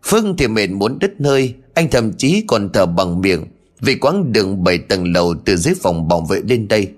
Phương 0.03 0.37
thì 0.37 0.49
mệt 0.49 0.71
muốn 0.71 0.99
đứt 0.99 1.21
nơi, 1.21 1.55
Anh 1.75 1.91
thậm 1.91 2.13
chí 2.13 2.45
còn 2.47 2.71
thở 2.73 2.87
bằng 2.87 3.21
miệng 3.21 3.45
vì 3.83 3.95
quãng 3.95 4.33
đường 4.33 4.65
7 4.65 4.79
tầng 4.79 5.13
lầu 5.13 5.35
từ 5.45 5.57
dưới 5.57 5.75
phòng 5.83 6.09
bảo 6.09 6.21
vệ 6.21 6.41
lên 6.49 6.69
đây, 6.69 6.93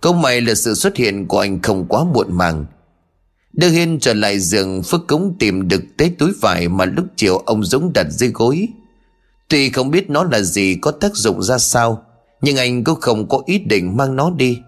Câu 0.00 0.12
may 0.12 0.40
là 0.40 0.54
sự 0.54 0.74
xuất 0.74 0.96
hiện 0.96 1.26
của 1.26 1.38
anh 1.38 1.62
không 1.62 1.86
quá 1.88 2.04
muộn 2.04 2.26
màng. 2.30 2.66
Đưa 3.52 3.68
Hiên 3.68 3.98
trở 4.00 4.14
lại 4.14 4.38
giường, 4.38 4.82
Phước 4.82 5.06
cống 5.06 5.34
tìm 5.38 5.68
được 5.68 5.82
tế 5.96 6.10
túi 6.18 6.32
vải 6.40 6.68
Mà 6.68 6.84
lúc 6.84 7.06
chiều 7.16 7.38
ông 7.38 7.64
Dũng 7.64 7.92
đặt 7.92 8.06
dưới 8.10 8.30
gối. 8.30 8.68
Tuy 9.48 9.70
không 9.70 9.90
biết 9.90 10.10
nó 10.10 10.24
là 10.24 10.40
gì 10.40 10.76
Có 10.80 10.90
tác 10.90 11.16
dụng 11.16 11.42
ra 11.42 11.58
sao, 11.58 12.04
Nhưng 12.40 12.56
anh 12.56 12.84
cũng 12.84 13.00
không 13.00 13.28
có 13.28 13.42
ý 13.46 13.58
định 13.58 13.96
mang 13.96 14.16
nó 14.16 14.30
đi. 14.30 14.58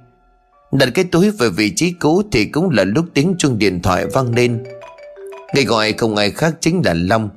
Đặt 0.72 0.88
cái 0.94 1.04
túi 1.04 1.30
về 1.30 1.48
vị 1.48 1.72
trí 1.76 1.92
cũ 1.92 2.22
Thì 2.32 2.44
cũng 2.44 2.70
là 2.70 2.84
lúc 2.84 3.04
tiếng 3.14 3.34
chuông 3.38 3.58
điện 3.58 3.82
thoại 3.82 4.06
vang 4.06 4.34
lên. 4.34 4.64
Người 5.54 5.64
gọi 5.64 5.92
không 5.92 6.16
ai 6.16 6.30
khác 6.30 6.56
chính 6.60 6.82
là 6.84 6.94
Long. 6.94 7.28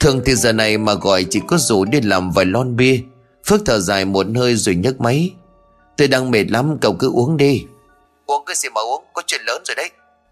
Thường 0.00 0.20
thì 0.24 0.34
giờ 0.34 0.52
này 0.52 0.78
mà 0.78 0.94
gọi 0.94 1.24
chỉ 1.30 1.40
có 1.46 1.58
rủ 1.58 1.84
đi 1.84 2.00
làm 2.00 2.30
vài 2.30 2.44
lon 2.44 2.76
bia. 2.76 3.00
Phước 3.46 3.60
thở 3.66 3.80
dài 3.80 4.04
một 4.04 4.26
hơi 4.36 4.56
rồi 4.56 4.74
nhấc 4.74 5.00
máy. 5.00 5.32
Tôi 5.96 6.08
đang 6.08 6.30
mệt 6.30 6.44
lắm 6.50 6.78
cậu 6.80 6.96
cứ 6.98 7.10
uống 7.12 7.36
đi. 7.36 7.64
Uống 8.26 8.44
cái 8.46 8.56
gì 8.56 8.68
mà 8.68 8.80
uống? 8.80 9.04
Có 9.12 9.22
chuyện 9.26 9.40
lớn 9.46 9.62
rồi 9.66 9.74
đấy. 9.74 9.90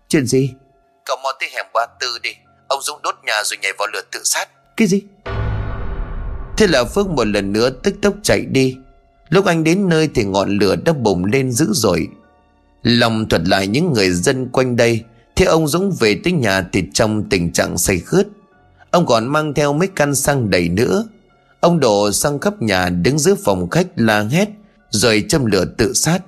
Chuyện 0.09 0.27
gì? 0.27 0.51
Cậu 1.05 1.17
mau 1.23 1.33
tới 1.41 1.49
hẻm 1.57 1.67
ba 1.75 1.87
tư 2.01 2.19
đi. 2.23 2.31
Ông 2.69 2.83
Dũng 2.83 3.03
đốt 3.03 3.15
nhà 3.27 3.43
rồi 3.45 3.59
nhảy 3.63 3.73
vào 3.79 3.89
lửa 3.93 4.03
tự 4.13 4.21
sát. 4.25 4.49
Cái 4.77 4.89
gì? 4.89 5.03
Thế 6.57 6.67
là 6.67 6.85
Phước 6.85 7.09
một 7.09 7.27
lần 7.27 7.53
nữa 7.53 7.71
tức 7.71 7.95
tốc 8.03 8.15
chạy 8.23 8.41
đi. 8.41 8.77
Lúc 9.29 9.47
anh 9.47 9.65
đến 9.65 9.89
nơi 9.89 10.09
thì 10.15 10.25
ngọn 10.25 10.59
lửa 10.59 10.77
đã 10.77 10.93
bùng 10.93 11.25
lên 11.25 11.53
dữ 11.53 11.67
dội. 11.73 12.09
Lòng 12.83 13.29
thuật 13.29 13.43
lại 13.49 13.67
những 13.67 13.93
người 13.93 14.11
dân 14.11 14.49
quanh 14.49 14.77
đây 14.77 15.05
Thế 15.39 15.45
ông 15.45 15.69
Dũng 15.69 15.93
về 16.01 16.21
tới 16.25 16.33
nhà 16.33 16.67
thì 16.73 16.85
trong 16.95 17.29
tình 17.29 17.53
trạng 17.53 17.79
say 17.79 17.99
khướt. 17.99 18.27
Ông 18.91 19.07
còn 19.07 19.27
mang 19.27 19.55
theo 19.55 19.73
mấy 19.73 19.89
căn 19.97 20.15
xăng 20.15 20.51
đầy 20.51 20.69
nữa 20.69 21.05
Ông 21.61 21.81
đổ 21.81 22.13
sang 22.13 22.39
khắp 22.39 22.63
nhà, 22.63 22.89
đứng 22.89 23.19
giữa 23.19 23.35
phòng 23.35 23.71
khách 23.71 23.87
la 23.97 24.23
hét, 24.23 24.49
Rồi 24.91 25.25
châm 25.29 25.47
lửa 25.47 25.65
tự 25.79 25.93
sát. 25.93 26.19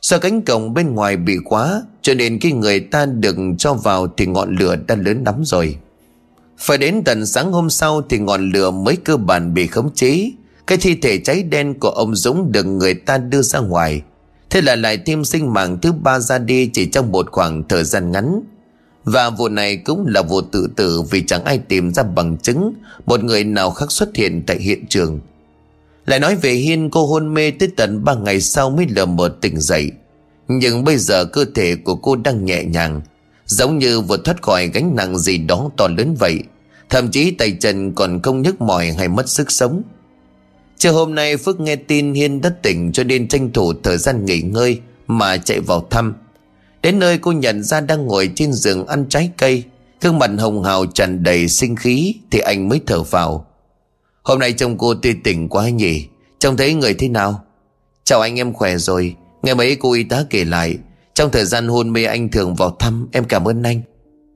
Do 0.00 0.18
cánh 0.18 0.42
cổng 0.42 0.74
bên 0.74 0.94
ngoài 0.94 1.16
bị 1.16 1.36
khóa, 1.44 1.82
Cho 2.02 2.14
nên 2.14 2.40
khi 2.40 2.52
người 2.52 2.80
ta 2.80 3.06
đừng 3.06 3.56
cho 3.56 3.74
vào 3.74 4.06
Thì 4.16 4.26
ngọn 4.26 4.56
lửa 4.56 4.76
đã 4.86 4.94
lớn 4.94 5.22
lắm 5.26 5.42
rồi. 5.44 5.76
Phải 6.58 6.78
đến 6.78 7.02
tận 7.04 7.26
sáng 7.26 7.52
hôm 7.52 7.70
sau 7.70 8.02
Thì 8.02 8.18
ngọn 8.18 8.50
lửa 8.50 8.70
mới 8.70 8.96
cơ 8.96 9.16
bản 9.16 9.54
bị 9.54 9.66
khống 9.66 9.94
chế. 9.94 10.30
Cái 10.66 10.78
thi 10.78 10.94
thể 10.94 11.18
cháy 11.18 11.42
đen 11.42 11.78
của 11.78 11.90
ông 11.90 12.16
Dũng 12.16 12.52
Được 12.52 12.66
người 12.66 12.94
ta 12.94 13.18
đưa 13.18 13.42
ra 13.42 13.58
ngoài. 13.58 14.02
Thế 14.50 14.60
là 14.60 14.76
lại 14.76 14.98
thêm 15.06 15.24
sinh 15.24 15.52
mạng 15.52 15.78
thứ 15.82 15.92
ba 15.92 16.18
ra 16.18 16.38
đi 16.38 16.66
Chỉ 16.66 16.86
trong 16.86 17.12
một 17.12 17.30
khoảng 17.32 17.68
thời 17.68 17.84
gian 17.84 18.12
ngắn. 18.12 18.40
Và 19.04 19.30
vụ 19.30 19.48
này 19.48 19.76
cũng 19.76 20.06
là 20.06 20.22
vụ 20.22 20.40
tự 20.40 20.68
tử 20.76 21.02
Vì 21.10 21.22
chẳng 21.26 21.44
ai 21.44 21.58
tìm 21.58 21.92
ra 21.92 22.02
bằng 22.02 22.36
chứng 22.36 22.74
Một 23.06 23.24
người 23.24 23.44
nào 23.44 23.70
khác 23.70 23.92
xuất 23.92 24.16
hiện 24.16 24.42
tại 24.46 24.58
hiện 24.58 24.86
trường. 24.86 25.20
Lại 26.06 26.20
nói 26.20 26.36
về 26.36 26.52
Hiên, 26.52 26.90
cô 26.90 27.06
hôn 27.06 27.34
mê 27.34 27.50
tới 27.50 27.68
tận 27.76 28.04
ba 28.04 28.14
ngày 28.14 28.40
sau 28.40 28.70
mới 28.70 28.86
lờ 28.88 29.06
mờ 29.06 29.34
tỉnh 29.40 29.60
dậy. 29.60 29.90
Nhưng 30.48 30.84
bây 30.84 30.96
giờ 30.96 31.24
cơ 31.24 31.44
thể 31.54 31.76
của 31.76 31.94
cô 31.94 32.16
đang 32.16 32.44
nhẹ 32.44 32.64
nhàng, 32.64 33.00
Giống 33.46 33.78
như 33.78 34.00
vừa 34.00 34.16
thoát 34.16 34.42
khỏi 34.42 34.68
gánh 34.68 34.96
nặng 34.96 35.18
gì 35.18 35.38
đó 35.38 35.70
to 35.76 35.88
lớn 35.98 36.14
vậy. 36.18 36.40
Thậm 36.90 37.10
chí 37.10 37.30
tay 37.30 37.56
chân 37.60 37.92
còn 37.92 38.22
không 38.22 38.42
nhức 38.42 38.60
mỏi 38.60 38.92
hay 38.92 39.08
mất 39.08 39.28
sức 39.28 39.50
sống. 39.50 39.82
Chiều 40.78 40.92
hôm 40.92 41.14
nay 41.14 41.36
Phước 41.36 41.60
nghe 41.60 41.76
tin 41.76 42.14
Hiên 42.14 42.40
đã 42.40 42.50
tỉnh 42.62 42.92
cho 42.92 43.04
nên 43.04 43.28
tranh 43.28 43.52
thủ 43.52 43.72
thời 43.82 43.98
gian 43.98 44.24
nghỉ 44.24 44.40
ngơi 44.40 44.80
mà 45.06 45.36
chạy 45.36 45.60
vào 45.60 45.86
thăm. 45.90 46.14
Đến 46.84 46.98
nơi 46.98 47.18
cô 47.18 47.32
nhận 47.32 47.62
ra 47.62 47.80
đang 47.80 48.06
ngồi 48.06 48.30
trên 48.34 48.52
giường 48.52 48.86
ăn 48.86 49.06
trái 49.08 49.30
cây, 49.36 49.64
gương 50.00 50.18
mặt 50.18 50.30
hồng 50.38 50.64
hào 50.64 50.86
tràn 50.86 51.22
đầy 51.22 51.48
sinh 51.48 51.76
khí 51.76 52.14
thì 52.30 52.38
anh 52.38 52.68
mới 52.68 52.80
thở 52.86 53.02
vào. 53.02 53.46
Hôm 54.22 54.38
nay 54.38 54.52
trông 54.52 54.78
cô 54.78 54.94
tươi 54.94 55.16
tỉnh 55.24 55.48
quá 55.48 55.68
nhỉ? 55.68 56.08
Trông 56.38 56.56
thấy 56.56 56.74
người 56.74 56.94
thế 56.94 57.08
nào? 57.08 57.44
Chào 58.04 58.20
anh 58.20 58.38
em 58.38 58.52
khỏe 58.52 58.76
rồi. 58.76 59.16
Nghe 59.42 59.54
mấy 59.54 59.76
cô 59.76 59.92
y 59.92 60.04
tá 60.04 60.24
kể 60.30 60.44
lại 60.44 60.78
Trong 61.14 61.30
thời 61.30 61.44
gian 61.44 61.68
hôn 61.68 61.92
mê 61.92 62.04
anh 62.04 62.28
thường 62.28 62.54
vào 62.54 62.76
thăm 62.78 63.08
Em 63.12 63.24
cảm 63.24 63.48
ơn 63.48 63.62
anh. 63.62 63.82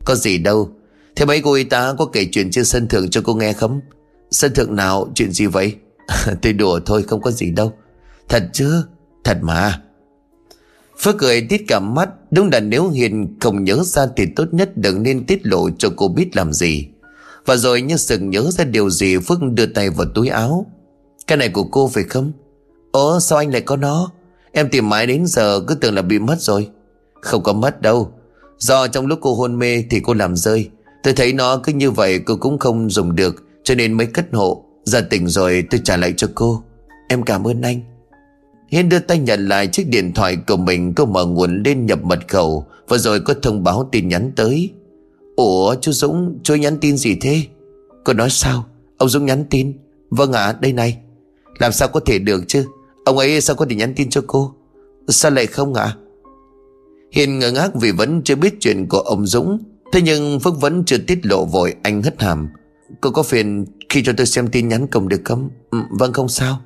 Có 0.04 0.14
gì 0.14 0.38
đâu. 0.38 0.70
Thế 1.16 1.24
mấy 1.24 1.40
cô 1.40 1.52
y 1.52 1.64
tá 1.64 1.92
có 1.98 2.04
kể 2.04 2.28
chuyện 2.32 2.50
trên 2.50 2.64
sân 2.64 2.88
thượng 2.88 3.10
cho 3.10 3.20
cô 3.24 3.34
nghe 3.34 3.52
không? 3.52 3.80
Sân 4.30 4.54
thượng 4.54 4.76
nào 4.76 5.08
chuyện 5.14 5.32
gì 5.32 5.46
vậy? 5.46 5.74
Tôi 6.42 6.52
đùa 6.52 6.80
thôi 6.86 7.04
không 7.08 7.20
có 7.20 7.30
gì 7.30 7.50
đâu. 7.50 7.72
Thật 8.28 8.42
chứ? 8.52 8.82
Thật 9.24 9.38
mà. 9.42 9.80
Phước 11.00 11.18
cười 11.18 11.40
tít 11.40 11.62
cả 11.68 11.80
mắt. 11.80 12.08
Đúng 12.30 12.50
là 12.52 12.60
nếu 12.60 12.88
Hiền 12.88 13.36
không 13.40 13.64
nhớ 13.64 13.82
ra 13.84 14.06
Thì 14.16 14.26
tốt 14.36 14.44
nhất 14.52 14.76
đừng 14.76 15.02
nên 15.02 15.26
tiết 15.26 15.46
lộ 15.46 15.70
cho 15.70 15.88
cô 15.96 16.08
biết 16.08 16.36
làm 16.36 16.52
gì. 16.52 16.88
Và 17.46 17.56
rồi 17.56 17.82
như 17.82 17.96
sừng 17.96 18.30
nhớ 18.30 18.50
ra 18.50 18.64
điều 18.64 18.90
gì, 18.90 19.18
Phước 19.18 19.38
đưa 19.42 19.66
tay 19.66 19.90
vào 19.90 20.06
túi 20.14 20.28
áo. 20.28 20.66
Cái 21.26 21.38
này 21.38 21.48
của 21.48 21.64
cô 21.64 21.88
phải 21.88 22.04
không? 22.04 22.32
Ồ 22.92 23.20
sao 23.20 23.38
anh 23.38 23.52
lại 23.52 23.60
có 23.60 23.76
nó? 23.76 24.10
Em 24.52 24.68
tìm 24.68 24.88
mãi 24.88 25.06
đến 25.06 25.26
giờ 25.26 25.60
cứ 25.66 25.74
tưởng 25.74 25.94
là 25.94 26.02
bị 26.02 26.18
mất 26.18 26.36
rồi. 26.40 26.68
Không 27.20 27.42
có 27.42 27.52
mất 27.52 27.82
đâu. 27.82 28.12
Do 28.58 28.86
trong 28.86 29.06
lúc 29.06 29.18
cô 29.22 29.34
hôn 29.34 29.58
mê 29.58 29.84
thì 29.90 30.00
cô 30.00 30.14
làm 30.14 30.36
rơi. 30.36 30.70
Tôi 31.02 31.14
thấy 31.14 31.32
nó 31.32 31.56
cứ 31.56 31.72
như 31.72 31.90
vậy 31.90 32.18
cô 32.18 32.36
cũng 32.36 32.58
không 32.58 32.90
dùng 32.90 33.16
được. 33.16 33.44
Cho 33.62 33.74
nên 33.74 33.92
mới 33.92 34.06
cất 34.06 34.26
hộ. 34.32 34.64
Giờ 34.84 35.06
tỉnh 35.10 35.28
rồi 35.28 35.64
tôi 35.70 35.80
trả 35.84 35.96
lại 35.96 36.14
cho 36.16 36.28
cô. 36.34 36.62
Em 37.08 37.22
cảm 37.22 37.46
ơn 37.46 37.62
anh. 37.62 37.80
Hiên 38.68 38.88
đưa 38.88 38.98
tay 38.98 39.18
nhận 39.18 39.48
lại 39.48 39.66
chiếc 39.66 39.88
điện 39.88 40.12
thoại 40.14 40.36
của 40.46 40.56
mình 40.56 40.94
Cô 40.94 41.06
mở 41.06 41.26
nguồn 41.26 41.62
lên 41.62 41.86
nhập 41.86 42.02
mật 42.02 42.18
khẩu 42.28 42.66
Và 42.88 42.98
rồi 42.98 43.20
có 43.20 43.34
thông 43.42 43.64
báo 43.64 43.88
tin 43.92 44.08
nhắn 44.08 44.32
tới. 44.36 44.70
Ủa 45.36 45.74
chú 45.74 45.92
Dũng 45.92 46.38
chú 46.42 46.54
nhắn 46.54 46.78
tin 46.80 46.96
gì 46.96 47.16
thế? 47.20 47.42
Cô 48.04 48.12
nói 48.12 48.30
sao? 48.30 48.66
Ông 48.96 49.08
Dũng 49.08 49.26
nhắn 49.26 49.44
tin. 49.50 49.72
Vâng 50.10 50.32
ạ 50.32 50.56
đây 50.60 50.72
này. 50.72 50.98
Làm 51.58 51.72
sao 51.72 51.88
có 51.88 52.00
thể 52.00 52.18
được 52.18 52.44
chứ? 52.48 52.66
Ông 53.04 53.18
ấy 53.18 53.40
sao 53.40 53.56
có 53.56 53.66
thể 53.70 53.76
nhắn 53.76 53.94
tin 53.96 54.10
cho 54.10 54.22
cô? 54.26 54.54
Sao 55.08 55.30
lại 55.30 55.46
không 55.46 55.74
ạ? 55.74 55.96
Hiền 57.12 57.38
ngơ 57.38 57.52
ngác 57.52 57.70
vì 57.74 57.92
vẫn 57.92 58.22
chưa 58.24 58.36
biết 58.36 58.54
chuyện 58.60 58.86
của 58.88 58.98
ông 58.98 59.26
Dũng. 59.26 59.58
Thế 59.92 60.02
nhưng 60.02 60.40
Phước 60.40 60.60
vẫn 60.60 60.84
chưa 60.84 60.98
tiết 60.98 61.26
lộ 61.26 61.44
vội 61.44 61.74
Anh 61.82 62.02
hất 62.02 62.22
hàm. 62.22 62.48
Cô 63.00 63.10
có 63.10 63.22
phiền 63.22 63.64
khi 63.88 64.02
cho 64.02 64.12
tôi 64.16 64.26
xem 64.26 64.48
tin 64.48 64.68
nhắn 64.68 64.86
cùng 64.86 65.08
được 65.08 65.20
không? 65.24 65.50
Ừ, 65.70 65.78
Vâng 65.90 66.12
không 66.12 66.28
sao. 66.28 66.60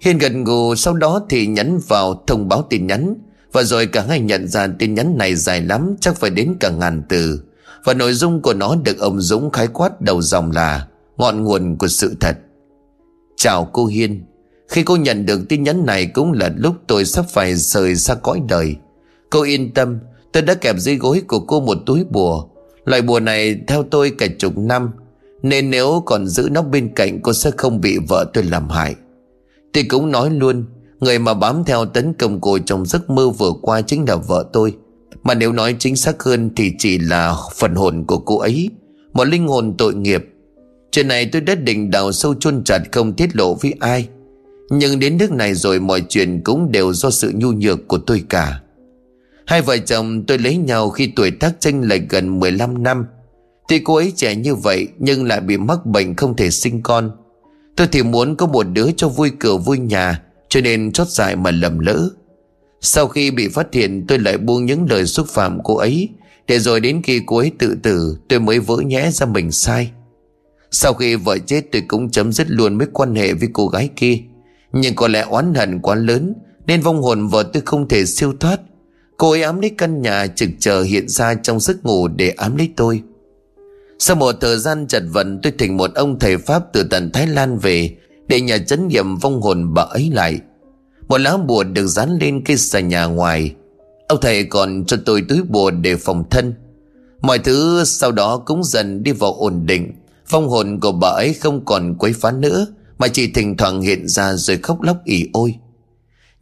Hiền 0.00 0.18
gần 0.18 0.44
gù, 0.44 0.74
sau 0.74 0.94
đó 0.94 1.20
thì 1.28 1.46
nhắn 1.46 1.80
vào 1.88 2.24
thông 2.26 2.48
báo 2.48 2.66
tin 2.70 2.86
nhắn. 2.86 3.14
Và 3.52 3.62
rồi 3.62 3.86
cả 3.86 4.04
hai 4.08 4.20
nhận 4.20 4.48
ra 4.48 4.66
tin 4.78 4.94
nhắn 4.94 5.18
này 5.18 5.34
dài 5.34 5.60
lắm, 5.60 5.96
Chắc 6.00 6.16
phải 6.16 6.30
đến 6.30 6.54
cả 6.60 6.70
ngàn 6.70 7.02
từ. 7.08 7.40
Và 7.84 7.94
nội 7.94 8.12
dung 8.12 8.42
của 8.42 8.54
nó 8.54 8.76
được 8.84 8.98
ông 8.98 9.20
Dũng 9.20 9.50
khái 9.50 9.66
quát 9.66 10.00
đầu 10.00 10.22
dòng 10.22 10.50
là 10.50 10.86
Ngọn 11.16 11.44
nguồn 11.44 11.76
của 11.76 11.88
sự 11.88 12.14
thật. 12.20 12.38
Chào 13.36 13.70
cô 13.72 13.86
Hiên. 13.86 14.24
Khi 14.68 14.82
cô 14.82 14.96
nhận 14.96 15.26
được 15.26 15.40
tin 15.48 15.62
nhắn 15.62 15.86
này 15.86 16.06
cũng 16.06 16.32
là 16.32 16.50
lúc 16.56 16.74
tôi 16.86 17.04
sắp 17.04 17.24
phải 17.28 17.54
rời 17.54 17.96
xa 17.96 18.14
cõi 18.14 18.40
đời. 18.48 18.76
Cô 19.30 19.42
yên 19.42 19.74
tâm, 19.74 19.98
Tôi 20.32 20.42
đã 20.42 20.54
kẹp 20.54 20.76
dưới 20.78 20.96
gối 20.96 21.22
của 21.28 21.40
cô 21.40 21.60
một 21.60 21.78
túi 21.86 22.04
bùa. 22.10 22.44
Loại 22.84 23.02
bùa 23.02 23.20
này 23.20 23.60
theo 23.66 23.82
tôi 23.82 24.12
cả 24.18 24.26
chục 24.38 24.58
năm, 24.58 24.90
Nên 25.42 25.70
nếu 25.70 26.02
còn 26.06 26.26
giữ 26.26 26.48
nó 26.50 26.62
bên 26.62 26.94
cạnh 26.94 27.20
cô 27.22 27.32
sẽ 27.32 27.50
không 27.56 27.80
bị 27.80 27.98
vợ 28.08 28.30
tôi 28.32 28.44
làm 28.44 28.68
hại. 28.68 28.94
Tôi 29.72 29.84
cũng 29.88 30.10
nói 30.10 30.30
luôn, 30.30 30.64
Người 31.00 31.18
mà 31.18 31.34
bám 31.34 31.64
theo 31.64 31.86
tấn 31.86 32.12
công 32.12 32.40
cô 32.40 32.58
trong 32.58 32.86
giấc 32.86 33.10
mơ 33.10 33.30
vừa 33.30 33.52
qua 33.62 33.80
chính 33.80 34.08
là 34.08 34.16
vợ 34.16 34.44
tôi. 34.52 34.74
Mà 35.22 35.34
nếu 35.34 35.52
nói 35.52 35.76
chính 35.78 35.96
xác 35.96 36.22
hơn 36.22 36.50
thì 36.56 36.72
chỉ 36.78 36.98
là 36.98 37.36
phần 37.56 37.74
hồn 37.74 38.04
của 38.06 38.18
cô 38.18 38.38
ấy, 38.38 38.70
Một 39.12 39.24
linh 39.24 39.48
hồn 39.48 39.74
tội 39.78 39.94
nghiệp. 39.94 40.24
Chuyện 40.90 41.08
này 41.08 41.28
tôi 41.32 41.42
đã 41.42 41.54
định 41.54 41.90
đào 41.90 42.12
sâu 42.12 42.34
chôn 42.34 42.64
chặt 42.64 42.82
không 42.92 43.12
tiết 43.12 43.36
lộ 43.36 43.54
với 43.54 43.74
ai. 43.80 44.08
Nhưng 44.70 44.98
đến 44.98 45.18
nước 45.18 45.32
này 45.32 45.54
rồi 45.54 45.80
mọi 45.80 46.02
chuyện 46.08 46.40
cũng 46.44 46.72
đều 46.72 46.92
do 46.92 47.10
sự 47.10 47.32
nhu 47.34 47.52
nhược 47.52 47.88
của 47.88 47.98
tôi 47.98 48.24
cả. 48.28 48.60
Hai 49.46 49.62
vợ 49.62 49.78
chồng 49.78 50.24
tôi 50.26 50.38
lấy 50.38 50.56
nhau 50.56 50.90
khi 50.90 51.12
tuổi 51.16 51.30
tác 51.30 51.60
chênh 51.60 51.88
lệch 51.88 52.02
gần 52.08 52.40
15 52.40 52.82
năm. 52.82 53.06
Thì 53.68 53.78
cô 53.78 53.94
ấy 53.94 54.12
trẻ 54.16 54.34
như 54.34 54.54
vậy 54.54 54.88
nhưng 54.98 55.24
lại 55.24 55.40
bị 55.40 55.56
mắc 55.56 55.86
bệnh 55.86 56.16
không 56.16 56.36
thể 56.36 56.50
sinh 56.50 56.82
con. 56.82 57.10
Tôi 57.78 57.86
thì 57.92 58.02
muốn 58.02 58.36
có 58.36 58.46
một 58.46 58.66
đứa 58.72 58.90
cho 58.96 59.08
vui 59.08 59.30
cửa 59.38 59.56
vui 59.56 59.78
nhà, 59.78 60.22
Cho 60.48 60.60
nên 60.60 60.92
chót 60.92 61.08
dại 61.08 61.36
mà 61.36 61.50
lầm 61.50 61.78
lỡ. 61.78 62.10
Sau 62.80 63.08
khi 63.08 63.30
bị 63.30 63.48
phát 63.48 63.74
hiện, 63.74 64.06
tôi 64.08 64.18
lại 64.18 64.38
buông 64.38 64.66
những 64.66 64.86
lời 64.90 65.06
xúc 65.06 65.26
phạm 65.28 65.58
cô 65.64 65.76
ấy, 65.76 66.08
Để 66.46 66.58
rồi 66.58 66.80
đến 66.80 67.02
khi 67.02 67.20
cô 67.26 67.36
ấy 67.36 67.52
tự 67.58 67.76
tử, 67.82 68.18
tôi 68.28 68.40
mới 68.40 68.58
vỡ 68.58 68.76
nhẽ 68.76 69.10
ra 69.10 69.26
mình 69.26 69.52
sai. 69.52 69.90
Sau 70.70 70.94
khi 70.94 71.14
vợ 71.14 71.38
chết, 71.38 71.72
tôi 71.72 71.82
cũng 71.88 72.10
chấm 72.10 72.32
dứt 72.32 72.50
luôn 72.50 72.78
mối 72.78 72.88
quan 72.92 73.14
hệ 73.14 73.32
với 73.34 73.48
cô 73.52 73.68
gái 73.68 73.90
kia. 73.96 74.18
Nhưng 74.72 74.94
có 74.94 75.08
lẽ 75.08 75.20
oán 75.20 75.54
hận 75.54 75.80
quá 75.80 75.94
lớn, 75.94 76.34
Nên 76.66 76.80
vong 76.80 77.02
hồn 77.02 77.28
vợ 77.28 77.42
tôi 77.52 77.62
không 77.66 77.88
thể 77.88 78.06
siêu 78.06 78.32
thoát. 78.40 78.60
Cô 79.16 79.30
ấy 79.30 79.42
ám 79.42 79.60
lấy 79.60 79.70
căn 79.70 80.02
nhà 80.02 80.26
trực 80.26 80.48
chờ 80.58 80.82
hiện 80.82 81.08
ra 81.08 81.34
trong 81.34 81.60
giấc 81.60 81.84
ngủ 81.84 82.08
để 82.08 82.30
ám 82.30 82.56
lấy 82.56 82.70
tôi. 82.76 83.02
Sau 83.98 84.16
một 84.16 84.34
thời 84.40 84.58
gian 84.58 84.86
chật 84.86 85.02
vật, 85.12 85.26
tôi 85.42 85.52
thỉnh 85.58 85.76
một 85.76 85.94
ông 85.94 86.18
thầy 86.18 86.38
Pháp 86.38 86.62
từ 86.72 86.82
tận 86.82 87.10
Thái 87.12 87.26
Lan 87.26 87.58
về, 87.58 87.96
Để 88.28 88.40
nhà 88.40 88.58
chấn 88.58 88.88
nghiệm 88.88 89.16
vong 89.16 89.42
hồn 89.42 89.74
bà 89.74 89.82
ấy 89.82 90.10
lại. 90.12 90.40
Một 91.08 91.18
lá 91.18 91.36
bùa 91.36 91.64
được 91.64 91.86
dán 91.86 92.18
lên 92.20 92.44
cây 92.44 92.56
xà 92.56 92.80
nhà 92.80 93.04
ngoài. 93.04 93.54
Ông 94.08 94.18
thầy 94.20 94.44
còn 94.44 94.84
cho 94.86 94.96
tôi 95.04 95.22
túi 95.28 95.42
bùa 95.42 95.70
để 95.70 95.96
phòng 95.96 96.24
thân. 96.30 96.54
Mọi 97.20 97.38
thứ 97.38 97.84
sau 97.84 98.12
đó 98.12 98.42
cũng 98.46 98.64
dần 98.64 99.02
đi 99.02 99.12
vào 99.12 99.32
ổn 99.32 99.66
định. 99.66 99.92
Vong 100.30 100.48
hồn 100.48 100.80
của 100.80 100.92
bà 100.92 101.08
ấy 101.08 101.34
không 101.34 101.64
còn 101.64 101.94
quấy 101.98 102.12
phá 102.12 102.30
nữa, 102.30 102.66
Mà 102.98 103.08
chỉ 103.08 103.32
thỉnh 103.32 103.56
thoảng 103.56 103.80
hiện 103.80 104.08
ra 104.08 104.34
rồi 104.34 104.56
khóc 104.56 104.82
lóc 104.82 104.96
ỉ 105.04 105.28
ôi. 105.32 105.54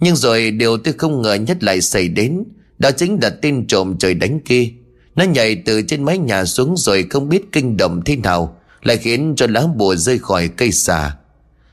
Nhưng 0.00 0.16
rồi 0.16 0.50
điều 0.50 0.78
tôi 0.78 0.94
không 0.98 1.22
ngờ 1.22 1.34
nhất 1.34 1.64
lại 1.64 1.80
xảy 1.80 2.09
đến, 2.09 2.44
Đó 2.78 2.90
chính 2.90 3.18
là 3.22 3.30
tên 3.30 3.66
trộm 3.66 3.96
trời 3.98 4.14
đánh 4.14 4.40
kia. 4.44 4.68
Nó 5.16 5.24
nhảy 5.24 5.62
từ 5.66 5.82
trên 5.82 6.04
mái 6.04 6.18
nhà 6.18 6.44
xuống 6.44 6.74
rồi 6.76 7.06
không 7.10 7.28
biết 7.28 7.52
kinh 7.52 7.76
động 7.76 8.02
thế 8.04 8.16
nào, 8.16 8.56
Lại 8.82 8.96
khiến 8.96 9.34
cho 9.36 9.46
lá 9.46 9.66
bùa 9.76 9.96
rơi 9.96 10.18
khỏi 10.18 10.48
cây 10.48 10.72
xà. 10.72 11.16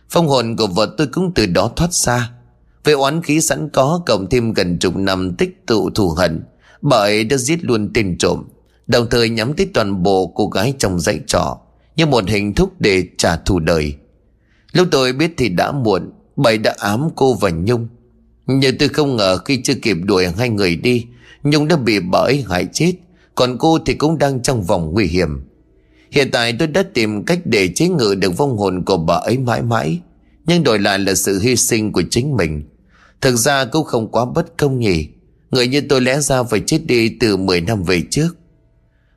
Phong 0.09 0.27
hồn 0.27 0.55
của 0.55 0.67
vợ 0.67 0.95
tôi 0.97 1.07
cũng 1.07 1.31
từ 1.35 1.45
đó 1.45 1.71
thoát 1.75 1.93
xa 1.93 2.29
về 2.83 2.93
oán 2.93 3.21
khí 3.21 3.41
sẵn 3.41 3.69
có, 3.69 4.01
cộng 4.05 4.29
thêm 4.29 4.53
gần 4.53 4.77
chục 4.79 4.95
năm 4.95 5.35
tích 5.35 5.67
tụ 5.67 5.89
thù 5.89 6.09
hận 6.09 6.43
Bởi 6.81 7.23
đã 7.23 7.37
giết 7.37 7.63
luôn 7.63 7.89
tên 7.93 8.17
trộm, 8.17 8.43
Đồng 8.87 9.09
thời 9.09 9.29
nhắm 9.29 9.53
tới 9.53 9.69
toàn 9.73 10.03
bộ 10.03 10.31
cô 10.35 10.47
gái 10.47 10.73
trong 10.79 10.99
dãy 10.99 11.19
trọ, 11.27 11.57
Như 11.95 12.05
một 12.05 12.29
hình 12.29 12.53
thức 12.53 12.69
để 12.79 13.07
trả 13.17 13.35
thù 13.35 13.59
đời. 13.59 13.95
Lúc 14.73 14.87
tôi 14.91 15.13
biết 15.13 15.33
thì 15.37 15.49
đã 15.49 15.71
muộn 15.71 16.11
Bảy 16.35 16.57
đã 16.57 16.75
ám 16.77 17.09
cô 17.15 17.33
và 17.33 17.49
Nhung. 17.49 17.87
Nhưng 18.47 18.77
tôi 18.77 18.89
không 18.89 19.15
ngờ 19.15 19.37
khi 19.37 19.61
chưa 19.63 19.73
kịp 19.81 19.97
đuổi 20.03 20.27
hai 20.37 20.49
người 20.49 20.75
đi, 20.75 21.05
Nhung 21.43 21.67
đã 21.67 21.77
bị 21.77 21.99
bà 21.99 22.19
ấy 22.19 22.45
hại 22.49 22.67
chết. 22.73 22.93
Còn 23.35 23.57
cô 23.57 23.79
thì 23.79 23.93
cũng 23.93 24.17
đang 24.17 24.41
trong 24.41 24.63
vòng 24.63 24.93
nguy 24.93 25.05
hiểm. 25.05 25.41
Hiện 26.11 26.31
tại 26.31 26.55
tôi 26.59 26.67
đã 26.67 26.83
tìm 26.93 27.23
cách 27.23 27.39
để 27.45 27.67
chế 27.67 27.87
ngự 27.87 28.15
được 28.15 28.37
vong 28.37 28.57
hồn 28.57 28.83
của 28.85 28.97
bà 28.97 29.15
ấy 29.15 29.37
mãi 29.37 29.61
mãi, 29.61 29.99
Nhưng 30.45 30.63
đổi 30.63 30.79
lại 30.79 30.99
là 30.99 31.15
sự 31.15 31.39
hy 31.39 31.55
sinh 31.55 31.91
của 31.91 32.03
chính 32.09 32.37
mình. 32.37 32.63
Thực 33.21 33.35
ra 33.35 33.65
cũng 33.65 33.85
không 33.85 34.11
quá 34.11 34.25
bất 34.25 34.57
công 34.57 34.79
nhỉ. 34.79 35.07
Người 35.51 35.67
như 35.67 35.81
tôi 35.81 36.01
lẽ 36.01 36.19
ra 36.19 36.43
phải 36.43 36.59
chết 36.59 36.79
đi 36.85 37.09
từ 37.19 37.37
10 37.37 37.61
năm 37.61 37.83
về 37.83 38.01
trước. 38.09 38.35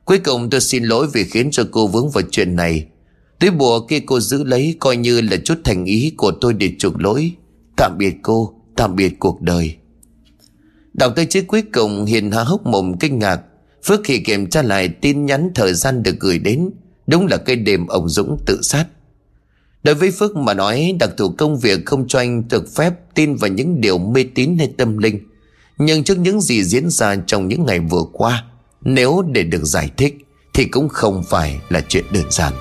Cuối 0.05 0.19
cùng 0.19 0.49
tôi 0.49 0.61
xin 0.61 0.83
lỗi 0.83 1.07
vì 1.13 1.23
khiến 1.23 1.51
cho 1.51 1.63
cô 1.71 1.87
vướng 1.87 2.09
vào 2.09 2.23
chuyện 2.31 2.55
này. 2.55 2.85
Túi 3.39 3.51
bùa 3.51 3.79
kia 3.79 3.99
cô 3.99 4.19
giữ 4.19 4.43
lấy 4.43 4.75
Coi 4.79 4.97
như 4.97 5.21
là 5.21 5.37
chút 5.45 5.57
thành 5.63 5.85
ý 5.85 6.13
của 6.17 6.31
tôi 6.31 6.53
để 6.53 6.71
chuộc 6.79 7.01
lỗi. 7.01 7.31
Tạm 7.77 7.97
biệt 7.97 8.15
cô, 8.21 8.53
Tạm 8.75 8.95
biệt 8.95 9.19
cuộc 9.19 9.41
đời. 9.41 9.75
Đọc 10.93 11.13
tới 11.15 11.25
chữ 11.25 11.41
cuối 11.47 11.61
cùng, 11.73 12.05
Hiền 12.05 12.31
há 12.31 12.43
hốc 12.43 12.65
mồm 12.65 12.97
kinh 12.99 13.19
ngạc. 13.19 13.41
Phước 13.83 14.01
khi 14.03 14.19
kiểm 14.19 14.49
tra 14.49 14.61
lại 14.61 14.89
tin 14.89 15.25
nhắn 15.25 15.51
thời 15.55 15.73
gian 15.73 16.03
được 16.03 16.15
gửi 16.19 16.39
đến 16.39 16.69
Đúng 17.07 17.27
là 17.27 17.37
cái 17.37 17.55
đêm 17.55 17.87
ông 17.87 18.09
Dũng 18.09 18.37
tự 18.45 18.59
sát 18.61 18.85
Đối 19.83 19.95
với 19.95 20.11
Phước 20.11 20.35
mà 20.35 20.53
nói 20.53 20.95
đặc 20.99 21.09
thù 21.17 21.29
công 21.37 21.59
việc 21.59 21.85
không 21.85 22.07
cho 22.07 22.19
anh 22.19 22.47
được 22.49 22.75
phép 22.75 22.93
tin 23.15 23.35
vào 23.35 23.49
những 23.49 23.81
điều 23.81 23.97
mê 23.97 24.25
tín 24.35 24.57
hay 24.57 24.73
tâm 24.77 24.97
linh. 24.97 25.19
Nhưng 25.77 26.03
trước 26.03 26.17
những 26.17 26.41
gì 26.41 26.63
diễn 26.63 26.89
ra 26.89 27.15
trong 27.27 27.47
những 27.47 27.65
ngày 27.65 27.79
vừa 27.79 28.03
qua, 28.13 28.43
nếu 28.81 29.23
để 29.31 29.43
được 29.43 29.63
giải 29.63 29.89
thích 29.97 30.17
thì 30.53 30.65
cũng 30.65 30.89
không 30.89 31.23
phải 31.29 31.59
là 31.69 31.81
chuyện 31.89 32.05
đơn 32.13 32.23
giản. 32.29 32.53